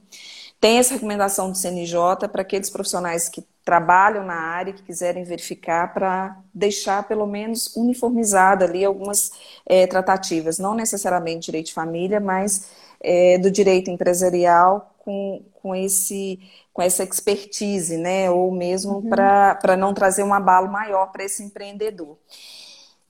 tem 0.59 0.77
essa 0.77 0.93
recomendação 0.93 1.51
do 1.51 1.57
CNJ 1.57 2.27
para 2.31 2.41
aqueles 2.41 2.69
profissionais 2.69 3.29
que 3.29 3.43
trabalham 3.65 4.25
na 4.25 4.35
área, 4.35 4.73
que 4.73 4.83
quiserem 4.83 5.23
verificar, 5.23 5.93
para 5.93 6.37
deixar 6.53 7.07
pelo 7.07 7.25
menos 7.25 7.75
uniformizada 7.75 8.65
ali 8.65 8.83
algumas 8.83 9.31
é, 9.65 9.87
tratativas, 9.87 10.59
não 10.59 10.75
necessariamente 10.75 11.45
direito 11.45 11.67
de 11.67 11.73
família, 11.73 12.19
mas 12.19 12.69
é, 12.99 13.37
do 13.37 13.49
direito 13.49 13.89
empresarial 13.89 14.93
com, 14.99 15.43
com 15.61 15.75
esse 15.75 16.39
com 16.73 16.81
essa 16.81 17.03
expertise, 17.03 17.95
né? 17.97 18.29
Ou 18.31 18.51
mesmo 18.51 18.95
uhum. 18.95 19.09
para 19.09 19.77
não 19.77 19.93
trazer 19.93 20.23
um 20.23 20.33
abalo 20.33 20.71
maior 20.71 21.11
para 21.11 21.23
esse 21.23 21.43
empreendedor. 21.43 22.17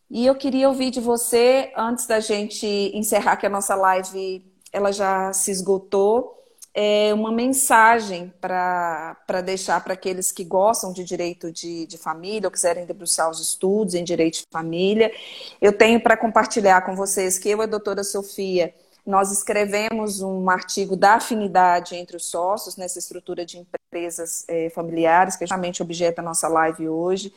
E 0.10 0.26
eu 0.28 0.36
queria 0.36 0.68
ouvir 0.68 0.92
de 0.92 1.00
você, 1.00 1.72
antes 1.76 2.06
da 2.06 2.20
gente 2.20 2.68
encerrar, 2.94 3.38
que 3.38 3.46
a 3.46 3.50
nossa 3.50 3.74
live 3.74 4.46
ela 4.72 4.92
já 4.92 5.32
se 5.34 5.50
esgotou, 5.50 6.40
é 6.76 7.14
uma 7.14 7.32
mensagem 7.32 8.34
para 8.42 9.42
deixar 9.46 9.84
para 9.84 9.94
aqueles 9.94 10.32
que 10.32 10.44
gostam 10.44 10.92
de 10.92 11.04
direito 11.04 11.52
de, 11.52 11.86
de 11.86 11.98
família 11.98 12.48
ou 12.48 12.52
quiserem 12.52 12.86
debruçar 12.86 13.30
os 13.30 13.40
estudos 13.40 13.94
em 13.94 14.04
direito 14.04 14.40
de 14.40 14.46
família. 14.52 15.12
Eu 15.62 15.72
tenho 15.72 16.02
para 16.02 16.18
compartilhar 16.18 16.82
com 16.82 16.96
vocês 16.96 17.38
que 17.38 17.50
eu 17.50 17.60
e 17.60 17.64
a 17.64 17.68
doutora 17.68 18.04
Sofia 18.04 18.74
nós 19.06 19.32
escrevemos 19.32 20.22
um 20.22 20.50
artigo 20.50 20.96
da 20.96 21.16
afinidade 21.16 21.96
entre 21.96 22.16
os 22.16 22.26
sócios 22.26 22.78
nessa 22.78 23.00
estrutura 23.00 23.46
de 23.46 23.58
empresas 23.58 24.46
é, 24.48 24.70
familiares, 24.70 25.36
que 25.36 25.44
é 25.44 25.48
justamente 25.48 25.82
objeto 25.82 26.18
da 26.18 26.24
nossa 26.24 26.48
live 26.48 26.88
hoje, 26.88 27.34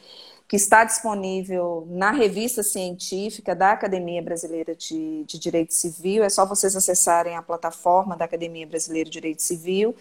que 0.49 0.55
está 0.55 0.85
disponível 0.85 1.85
na 1.91 2.13
revista 2.13 2.63
científica 2.63 3.55
da 3.55 3.73
Academia 3.73 4.23
Brasileira 4.23 4.77
de, 4.77 5.25
de 5.25 5.39
Direito 5.41 5.75
Civil. 5.75 6.23
É 6.23 6.29
só 6.29 6.47
vocês 6.47 6.77
acessarem 6.77 7.37
a 7.37 7.43
plataforma 7.43 8.17
da 8.17 8.27
Academia 8.27 8.67
Brasileira 8.67 9.11
de 9.11 9.15
Direito 9.15 9.43
Civil. 9.43 9.97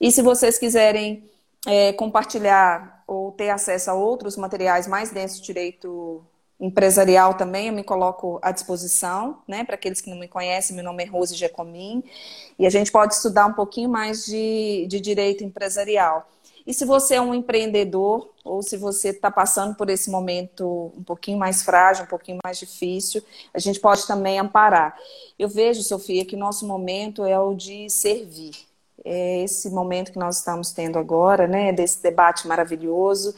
E 0.00 0.10
se 0.10 0.20
vocês 0.20 0.58
quiserem 0.58 1.30
é, 1.64 1.92
compartilhar 1.92 3.04
ou 3.06 3.30
ter 3.30 3.50
acesso 3.50 3.90
a 3.90 3.94
outros 3.94 4.36
materiais 4.36 4.88
mais 4.88 5.12
densos 5.12 5.38
de 5.38 5.46
direito 5.46 6.24
empresarial 6.62 7.34
também, 7.34 7.66
eu 7.66 7.72
me 7.72 7.82
coloco 7.82 8.38
à 8.40 8.52
disposição, 8.52 9.38
né? 9.48 9.64
Para 9.64 9.74
aqueles 9.74 10.00
que 10.00 10.08
não 10.08 10.16
me 10.16 10.28
conhecem, 10.28 10.76
meu 10.76 10.84
nome 10.84 11.02
é 11.02 11.06
Rose 11.06 11.34
Giacomin, 11.34 12.04
e 12.56 12.64
a 12.64 12.70
gente 12.70 12.92
pode 12.92 13.14
estudar 13.14 13.46
um 13.46 13.52
pouquinho 13.52 13.90
mais 13.90 14.24
de, 14.24 14.86
de 14.88 15.00
direito 15.00 15.42
empresarial. 15.42 16.28
E 16.64 16.72
se 16.72 16.84
você 16.84 17.16
é 17.16 17.20
um 17.20 17.34
empreendedor, 17.34 18.30
ou 18.44 18.62
se 18.62 18.76
você 18.76 19.08
está 19.08 19.28
passando 19.28 19.74
por 19.74 19.90
esse 19.90 20.08
momento 20.08 20.92
um 20.96 21.02
pouquinho 21.02 21.36
mais 21.36 21.64
frágil, 21.64 22.04
um 22.04 22.08
pouquinho 22.08 22.38
mais 22.44 22.56
difícil, 22.56 23.20
a 23.52 23.58
gente 23.58 23.80
pode 23.80 24.06
também 24.06 24.38
amparar. 24.38 24.96
Eu 25.36 25.48
vejo, 25.48 25.82
Sofia, 25.82 26.24
que 26.24 26.36
nosso 26.36 26.64
momento 26.64 27.24
é 27.24 27.38
o 27.40 27.54
de 27.54 27.90
servir 27.90 28.71
é 29.04 29.42
esse 29.42 29.68
momento 29.70 30.12
que 30.12 30.18
nós 30.18 30.38
estamos 30.38 30.70
tendo 30.70 30.98
agora, 30.98 31.46
né, 31.46 31.72
desse 31.72 32.02
debate 32.02 32.46
maravilhoso, 32.46 33.34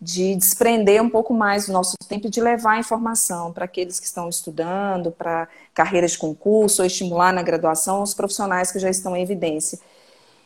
de 0.00 0.34
desprender 0.34 1.02
um 1.02 1.08
pouco 1.08 1.32
mais 1.32 1.66
do 1.66 1.72
nosso 1.72 1.96
tempo 2.08 2.26
e 2.26 2.30
de 2.30 2.40
levar 2.40 2.78
informação 2.78 3.52
para 3.52 3.64
aqueles 3.64 3.98
que 3.98 4.06
estão 4.06 4.28
estudando, 4.28 5.10
para 5.10 5.48
carreiras 5.74 6.12
de 6.12 6.18
concurso, 6.18 6.82
ou 6.82 6.86
estimular 6.86 7.32
na 7.32 7.42
graduação 7.42 8.02
os 8.02 8.12
profissionais 8.12 8.70
que 8.70 8.78
já 8.78 8.90
estão 8.90 9.16
em 9.16 9.22
evidência. 9.22 9.78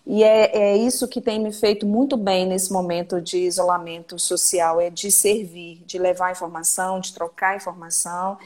E 0.07 0.25
é, 0.25 0.57
é 0.57 0.77
isso 0.77 1.07
que 1.07 1.21
tem 1.21 1.39
me 1.39 1.53
feito 1.53 1.87
muito 1.87 2.17
bem 2.17 2.47
nesse 2.47 2.73
momento 2.73 3.21
de 3.21 3.39
isolamento 3.39 4.19
social, 4.19 4.81
é 4.81 4.89
de 4.89 5.11
servir, 5.11 5.83
de 5.85 5.99
levar 5.99 6.33
informação, 6.33 7.01
de 7.01 7.13
trocar 7.13 7.57
informação 7.57 8.39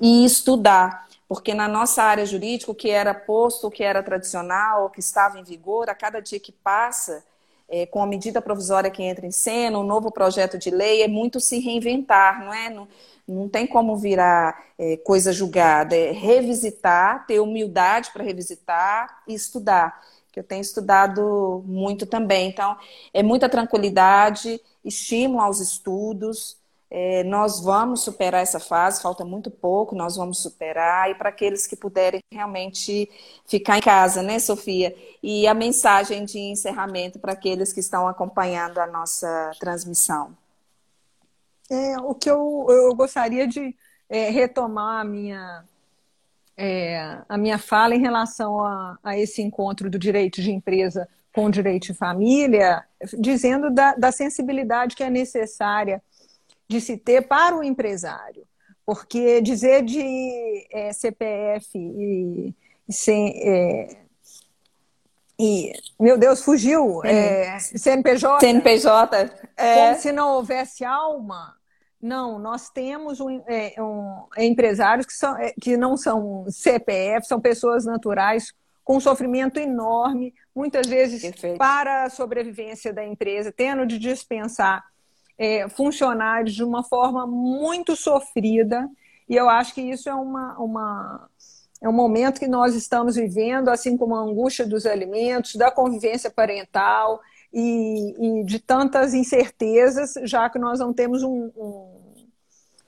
e 0.00 0.24
estudar 0.24 1.06
porque 1.32 1.54
na 1.54 1.66
nossa 1.66 2.02
área 2.02 2.26
jurídica, 2.26 2.70
o 2.70 2.74
que 2.74 2.90
era 2.90 3.14
posto, 3.14 3.66
o 3.66 3.70
que 3.70 3.82
era 3.82 4.02
tradicional, 4.02 4.84
o 4.84 4.90
que 4.90 5.00
estava 5.00 5.40
em 5.40 5.42
vigor, 5.42 5.88
a 5.88 5.94
cada 5.94 6.20
dia 6.20 6.38
que 6.38 6.52
passa, 6.52 7.24
é, 7.70 7.86
com 7.86 8.02
a 8.02 8.06
medida 8.06 8.42
provisória 8.42 8.90
que 8.90 9.02
entra 9.02 9.26
em 9.26 9.30
cena, 9.30 9.78
um 9.78 9.82
novo 9.82 10.12
projeto 10.12 10.58
de 10.58 10.68
lei, 10.70 11.00
é 11.00 11.08
muito 11.08 11.40
se 11.40 11.58
reinventar, 11.58 12.44
não 12.44 12.52
é? 12.52 12.68
Não, 12.68 12.86
não 13.26 13.48
tem 13.48 13.66
como 13.66 13.96
virar 13.96 14.62
é, 14.78 14.98
coisa 14.98 15.32
julgada, 15.32 15.96
é 15.96 16.12
revisitar, 16.12 17.26
ter 17.26 17.40
humildade 17.40 18.10
para 18.12 18.22
revisitar 18.22 19.22
e 19.26 19.32
estudar, 19.32 20.02
que 20.30 20.38
eu 20.38 20.44
tenho 20.44 20.60
estudado 20.60 21.64
muito 21.66 22.04
também. 22.04 22.50
Então, 22.50 22.76
é 23.14 23.22
muita 23.22 23.48
tranquilidade, 23.48 24.60
estímulo 24.84 25.40
aos 25.40 25.60
estudos, 25.60 26.58
é, 26.94 27.24
nós 27.24 27.58
vamos 27.58 28.02
superar 28.02 28.42
essa 28.42 28.60
fase, 28.60 29.00
falta 29.00 29.24
muito 29.24 29.50
pouco, 29.50 29.96
nós 29.96 30.14
vamos 30.14 30.42
superar. 30.42 31.10
E 31.10 31.14
para 31.14 31.30
aqueles 31.30 31.66
que 31.66 31.74
puderem 31.74 32.20
realmente 32.30 33.08
ficar 33.46 33.78
em 33.78 33.80
casa, 33.80 34.22
né, 34.22 34.38
Sofia? 34.38 34.94
E 35.22 35.46
a 35.46 35.54
mensagem 35.54 36.22
de 36.26 36.38
encerramento 36.38 37.18
para 37.18 37.32
aqueles 37.32 37.72
que 37.72 37.80
estão 37.80 38.06
acompanhando 38.06 38.78
a 38.78 38.86
nossa 38.86 39.52
transmissão. 39.58 40.36
É, 41.70 41.96
o 41.96 42.14
que 42.14 42.30
eu, 42.30 42.66
eu 42.68 42.94
gostaria 42.94 43.48
de 43.48 43.74
é, 44.06 44.28
retomar 44.28 45.00
a 45.00 45.04
minha, 45.04 45.64
é, 46.54 47.22
a 47.26 47.38
minha 47.38 47.56
fala 47.56 47.94
em 47.94 48.00
relação 48.02 48.62
a, 48.62 48.98
a, 49.02 49.18
esse 49.18 49.40
encontro 49.40 49.88
do 49.88 49.98
direito 49.98 50.42
de 50.42 50.52
empresa 50.52 51.08
com 51.34 51.46
o 51.46 51.50
direito 51.50 51.84
de 51.84 51.94
família, 51.94 52.84
dizendo 53.18 53.70
da, 53.70 53.94
da 53.94 54.12
sensibilidade 54.12 54.94
que 54.94 55.02
é 55.02 55.08
necessária 55.08 56.02
de 56.72 56.80
se 56.80 56.96
ter 56.96 57.28
para 57.28 57.56
o 57.56 57.62
empresário. 57.62 58.46
Porque 58.84 59.40
dizer 59.40 59.82
de 59.82 60.66
é, 60.72 60.92
CPF 60.92 61.78
e, 61.78 62.54
e, 62.88 62.92
sem, 62.92 63.28
é, 63.44 63.96
e, 65.38 65.72
meu 66.00 66.18
Deus, 66.18 66.42
fugiu. 66.42 67.04
É, 67.04 67.58
CNPJ. 67.58 68.40
CNPJ. 68.40 69.30
É. 69.56 69.74
Como 69.74 70.00
se 70.00 70.12
não 70.12 70.34
houvesse 70.34 70.84
alma. 70.84 71.54
Não, 72.00 72.38
nós 72.38 72.68
temos 72.68 73.20
um, 73.20 73.40
é, 73.46 73.74
um, 73.80 74.26
empresários 74.36 75.06
que, 75.06 75.12
são, 75.12 75.36
é, 75.36 75.52
que 75.60 75.76
não 75.76 75.96
são 75.96 76.44
CPF, 76.48 77.28
são 77.28 77.40
pessoas 77.40 77.84
naturais 77.84 78.52
com 78.82 78.96
um 78.96 79.00
sofrimento 79.00 79.60
enorme, 79.60 80.34
muitas 80.52 80.88
vezes 80.88 81.22
Perfeito. 81.22 81.58
para 81.58 82.04
a 82.04 82.10
sobrevivência 82.10 82.92
da 82.92 83.06
empresa, 83.06 83.52
tendo 83.56 83.86
de 83.86 84.00
dispensar 84.00 84.84
é, 85.42 85.68
funcionários 85.68 86.54
de 86.54 86.62
uma 86.62 86.84
forma 86.84 87.26
muito 87.26 87.96
sofrida. 87.96 88.88
E 89.28 89.34
eu 89.34 89.48
acho 89.48 89.74
que 89.74 89.80
isso 89.80 90.08
é 90.08 90.14
uma, 90.14 90.56
uma, 90.56 91.28
é 91.80 91.88
um 91.88 91.92
momento 91.92 92.38
que 92.38 92.46
nós 92.46 92.76
estamos 92.76 93.16
vivendo, 93.16 93.68
assim 93.68 93.96
como 93.96 94.14
a 94.14 94.20
angústia 94.20 94.64
dos 94.64 94.86
alimentos, 94.86 95.56
da 95.56 95.68
convivência 95.68 96.30
parental 96.30 97.20
e, 97.52 98.40
e 98.40 98.44
de 98.44 98.60
tantas 98.60 99.14
incertezas, 99.14 100.14
já 100.22 100.48
que 100.48 100.60
nós 100.60 100.78
não 100.78 100.92
temos 100.92 101.24
um, 101.24 101.50
um, 101.56 102.26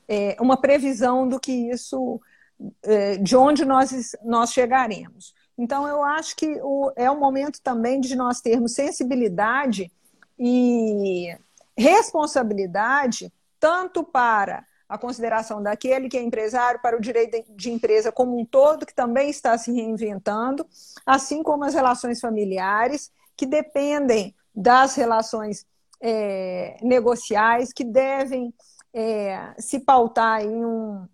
é, 0.07 0.36
uma 0.40 0.57
previsão 0.57 1.26
do 1.28 1.40
que 1.40 1.50
isso, 1.50 2.20
é, 2.84 3.16
de 3.16 3.36
onde 3.36 3.64
nós, 3.64 4.12
nós 4.22 4.52
chegaremos. 4.52 5.34
Então, 5.59 5.88
eu 5.88 6.05
acho 6.05 6.36
que 6.36 6.61
o, 6.62 6.92
é 6.94 7.11
um 7.11 7.18
momento 7.18 7.61
também 7.61 8.00
de 8.00 8.14
nós 8.14 8.40
termos 8.40 8.74
sensibilidade 8.74 9.90
e 10.38 11.36
responsabilidade, 11.76 13.32
tanto 13.58 14.04
para 14.04 14.64
a 14.88 14.98
consideração 14.98 15.62
daquele 15.62 16.08
que 16.08 16.16
é 16.16 16.22
empresário 16.22 16.80
para 16.80 16.96
o 16.96 17.00
direito 17.00 17.42
de 17.56 17.70
empresa 17.70 18.12
como 18.12 18.38
um 18.38 18.44
todo, 18.44 18.86
que 18.86 18.94
também 18.94 19.30
está 19.30 19.56
se 19.56 19.72
reinventando, 19.72 20.66
assim 21.04 21.42
como 21.42 21.64
as 21.64 21.74
relações 21.74 22.20
familiares, 22.20 23.10
que 23.36 23.46
dependem 23.46 24.34
das 24.54 24.94
relações 24.94 25.66
é, 26.00 26.76
negociais, 26.82 27.72
que 27.72 27.82
devem 27.82 28.54
é, 28.92 29.54
se 29.58 29.80
pautar 29.80 30.42
em, 30.42 30.64
um, 30.64 31.08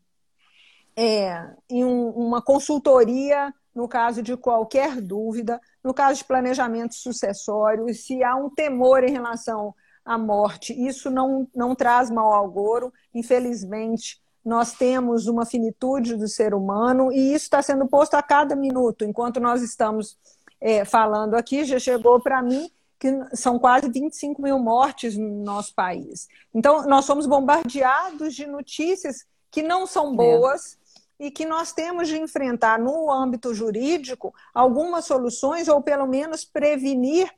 é, 0.96 1.54
em 1.70 1.84
um, 1.84 2.10
uma 2.10 2.42
consultoria 2.42 3.54
no 3.74 3.88
caso 3.88 4.20
de 4.20 4.36
qualquer 4.36 5.00
dúvida, 5.00 5.60
no 5.82 5.94
caso 5.94 6.18
de 6.18 6.24
planejamento 6.24 6.94
sucessório, 6.94 7.94
se 7.94 8.22
há 8.22 8.34
um 8.34 8.50
temor 8.50 9.04
em 9.04 9.12
relação 9.12 9.74
a 10.04 10.18
morte. 10.18 10.72
Isso 10.72 11.10
não, 11.10 11.46
não 11.54 11.74
traz 11.74 12.10
mal 12.10 12.32
ao 12.32 12.50
goro. 12.50 12.92
Infelizmente, 13.14 14.20
nós 14.44 14.72
temos 14.72 15.26
uma 15.26 15.44
finitude 15.44 16.16
do 16.16 16.26
ser 16.26 16.54
humano 16.54 17.12
e 17.12 17.34
isso 17.34 17.44
está 17.44 17.62
sendo 17.62 17.86
posto 17.86 18.14
a 18.14 18.22
cada 18.22 18.56
minuto. 18.56 19.04
Enquanto 19.04 19.38
nós 19.38 19.62
estamos 19.62 20.18
é, 20.60 20.84
falando 20.84 21.34
aqui, 21.34 21.64
já 21.64 21.78
chegou 21.78 22.20
para 22.20 22.42
mim 22.42 22.70
que 22.98 23.08
são 23.34 23.58
quase 23.58 23.88
25 23.88 24.42
mil 24.42 24.58
mortes 24.58 25.16
no 25.16 25.42
nosso 25.42 25.74
país. 25.74 26.28
Então, 26.54 26.82
nós 26.86 27.06
somos 27.06 27.26
bombardeados 27.26 28.34
de 28.34 28.46
notícias 28.46 29.24
que 29.50 29.62
não 29.62 29.86
são 29.86 30.14
boas 30.14 30.78
é. 31.18 31.26
e 31.26 31.30
que 31.30 31.46
nós 31.46 31.72
temos 31.72 32.08
de 32.08 32.18
enfrentar 32.18 32.78
no 32.78 33.10
âmbito 33.10 33.54
jurídico 33.54 34.34
algumas 34.52 35.06
soluções 35.06 35.66
ou 35.66 35.80
pelo 35.80 36.06
menos 36.06 36.44
prevenir 36.44 37.30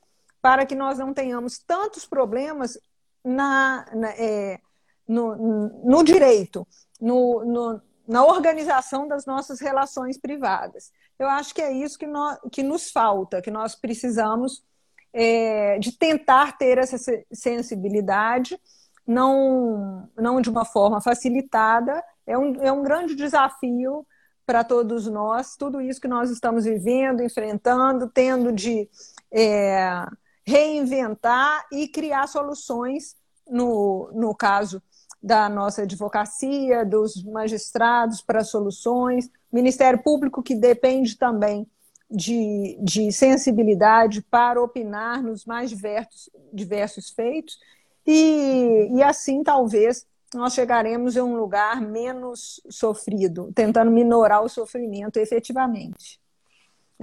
para 0.43 0.67
que 0.67 0.75
nós 0.75 0.99
não 0.99 1.15
tenhamos 1.15 1.59
tantos 1.59 2.05
problemas 2.05 2.77
na, 3.25 3.87
na 3.95 4.11
é, 4.11 4.61
no, 5.07 5.37
no, 5.85 6.03
direito, 6.03 6.67
no, 7.01 7.45
no, 7.45 7.83
na 8.09 8.25
organização 8.25 9.07
das 9.07 9.25
nossas 9.25 9.61
relações 9.61 10.19
privadas. 10.19 10.91
Eu 11.19 11.29
acho 11.29 11.55
que 11.55 11.63
é 11.63 11.73
isso 11.73 11.97
que, 11.97 12.07
nós, 12.07 12.39
que 12.51 12.63
nos 12.63 12.91
falta, 12.91 13.41
que 13.41 13.51
nós 13.51 13.77
precisamos 13.77 14.65
é, 15.13 15.79
de 15.79 15.93
tentar 15.93 16.59
ter 16.59 16.79
essa 16.79 16.97
sensibilidade, 17.33 18.59
não, 19.07 20.09
não 20.17 20.41
de 20.41 20.51
uma 20.51 20.65
forma 20.65 21.01
facilitada. 21.01 22.03
É 22.27 22.37
um, 22.37 22.55
é 22.63 22.73
um 22.73 22.83
grande 22.83 23.15
desafio 23.15 24.05
para 24.45 24.65
todos 24.65 25.07
nós, 25.07 25.57
tudo 25.57 25.81
isso 25.81 26.01
que 26.01 26.09
nós 26.09 26.31
estamos 26.31 26.65
vivendo, 26.65 27.23
enfrentando, 27.23 28.09
tendo 28.09 28.53
de. 28.53 28.89
É, 29.31 30.05
reinventar 30.45 31.67
e 31.73 31.89
criar 31.89 32.27
soluções, 32.27 33.15
no, 33.49 34.11
no 34.15 34.35
caso 34.35 34.83
da 35.23 35.49
nossa 35.49 35.83
advocacia, 35.83 36.85
dos 36.85 37.23
magistrados 37.23 38.21
para 38.21 38.43
soluções, 38.43 39.31
Ministério 39.53 40.03
Público 40.03 40.43
que 40.43 40.55
depende 40.55 41.17
também 41.17 41.67
de, 42.11 42.79
de 42.83 43.13
sensibilidade 43.13 44.21
para 44.23 44.61
opinar 44.61 45.23
nos 45.23 45.45
mais 45.45 45.71
diversos, 45.71 46.29
diversos 46.53 47.11
feitos, 47.11 47.59
e, 48.07 48.89
e 48.93 49.03
assim 49.03 49.43
talvez 49.43 50.07
nós 50.35 50.55
chegaremos 50.55 51.17
em 51.17 51.21
um 51.21 51.37
lugar 51.37 51.81
menos 51.81 52.61
sofrido, 52.69 53.53
tentando 53.55 53.91
minorar 53.91 54.43
o 54.43 54.49
sofrimento 54.49 55.19
efetivamente. 55.19 56.22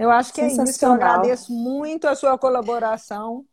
Eu 0.00 0.10
acho 0.10 0.32
que 0.32 0.40
é 0.40 0.46
isso. 0.46 0.84
Eu 0.84 0.92
agradeço 0.92 1.52
muito 1.52 2.08
a 2.08 2.14
sua 2.14 2.38
colaboração 2.38 3.44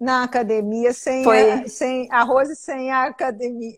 na 0.00 0.22
academia, 0.22 0.94
sem, 0.94 1.22
a, 1.28 1.68
sem 1.68 2.10
arroz 2.10 2.48
e 2.48 2.56
sem 2.56 2.90
a 2.90 3.04
academia. 3.04 3.76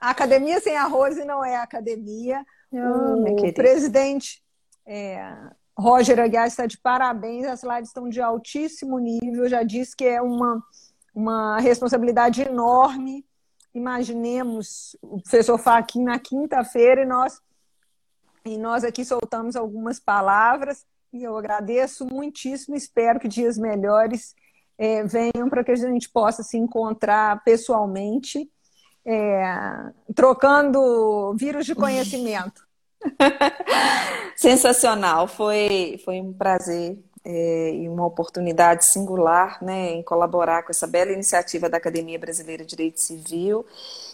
A 0.00 0.10
academia 0.10 0.60
sem 0.60 0.76
arroz 0.76 1.16
não 1.24 1.44
é 1.44 1.56
academia. 1.56 2.44
O 2.72 3.52
presidente 3.54 4.42
é, 4.84 5.32
Roger 5.78 6.18
Aguiar 6.18 6.48
está 6.48 6.66
de 6.66 6.76
parabéns, 6.76 7.46
as 7.46 7.62
lives 7.62 7.88
estão 7.88 8.08
de 8.08 8.20
altíssimo 8.20 8.98
nível, 8.98 9.48
já 9.48 9.62
disse 9.62 9.94
que 9.94 10.04
é 10.04 10.20
uma, 10.20 10.60
uma 11.14 11.60
responsabilidade 11.60 12.42
enorme. 12.42 13.24
Imaginemos 13.72 14.96
o 15.00 15.20
professor 15.20 15.56
Faquin 15.56 16.02
na 16.02 16.18
quinta-feira 16.18 17.02
e 17.02 17.06
nós 17.06 17.40
e 18.50 18.58
nós 18.58 18.82
aqui 18.82 19.04
soltamos 19.04 19.54
algumas 19.54 20.00
palavras 20.00 20.84
e 21.12 21.22
eu 21.22 21.36
agradeço 21.36 22.04
muitíssimo. 22.04 22.74
Espero 22.74 23.20
que 23.20 23.28
dias 23.28 23.56
melhores 23.56 24.34
é, 24.76 25.04
venham 25.04 25.48
para 25.48 25.62
que 25.62 25.70
a 25.70 25.76
gente 25.76 26.10
possa 26.10 26.42
se 26.42 26.56
encontrar 26.56 27.44
pessoalmente, 27.44 28.50
é, 29.06 29.92
trocando 30.16 31.32
vírus 31.36 31.64
de 31.64 31.76
conhecimento. 31.76 32.66
Sensacional, 34.36 35.28
foi, 35.28 36.00
foi 36.04 36.20
um 36.20 36.32
prazer 36.32 36.98
é, 37.24 37.74
e 37.74 37.88
uma 37.88 38.06
oportunidade 38.06 38.84
singular 38.84 39.62
né, 39.62 39.90
em 39.92 40.02
colaborar 40.02 40.62
com 40.62 40.70
essa 40.70 40.86
bela 40.86 41.12
iniciativa 41.12 41.68
da 41.68 41.76
Academia 41.76 42.18
Brasileira 42.18 42.64
de 42.64 42.70
Direito 42.70 43.00
Civil. 43.00 43.64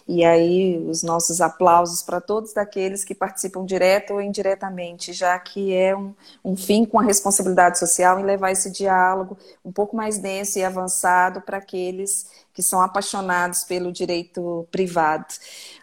E 0.08 0.24
aí, 0.24 0.78
os 0.88 1.02
nossos 1.02 1.40
aplausos 1.40 2.02
para 2.02 2.20
todos 2.20 2.56
aqueles 2.56 3.04
que 3.04 3.14
participam 3.14 3.64
direto 3.64 4.14
ou 4.14 4.22
indiretamente, 4.22 5.12
já 5.12 5.36
que 5.38 5.74
é 5.74 5.96
um, 5.96 6.14
um 6.44 6.56
fim 6.56 6.84
com 6.84 6.98
a 6.98 7.02
responsabilidade 7.02 7.78
social 7.78 8.20
em 8.20 8.24
levar 8.24 8.52
esse 8.52 8.70
diálogo 8.70 9.36
um 9.64 9.72
pouco 9.72 9.96
mais 9.96 10.18
denso 10.18 10.58
e 10.58 10.64
avançado 10.64 11.40
para 11.40 11.58
aqueles 11.58 12.26
que 12.56 12.62
são 12.62 12.80
apaixonados 12.80 13.64
pelo 13.64 13.92
direito 13.92 14.66
privado. 14.70 15.26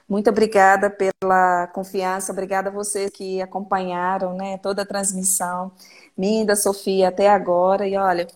Muito 0.10 0.28
obrigada 0.28 0.90
pela 0.90 1.68
confiança, 1.68 2.32
obrigada 2.32 2.70
a 2.70 2.74
vocês 2.74 3.12
que 3.12 3.40
acompanharam 3.44 4.36
né, 4.36 4.58
toda 4.58 4.82
a 4.82 4.86
transmissão. 4.86 5.72
Minda, 6.18 6.56
Sofia, 6.56 7.10
até 7.10 7.30
agora. 7.30 7.88
E 7.88 7.96
olha, 7.96 8.28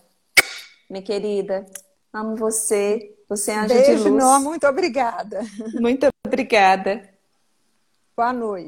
minha 0.88 1.02
querida, 1.02 1.66
amo 2.12 2.36
você. 2.36 3.12
Você 3.28 3.50
é 3.50 3.58
anjo 3.58 3.74
Beijo, 3.74 4.04
de 4.04 4.08
luz. 4.08 4.42
Muito 4.42 4.68
obrigada. 4.68 5.40
Muito 5.74 6.08
obrigada. 6.24 7.08
Boa 8.16 8.32
noite. 8.32 8.66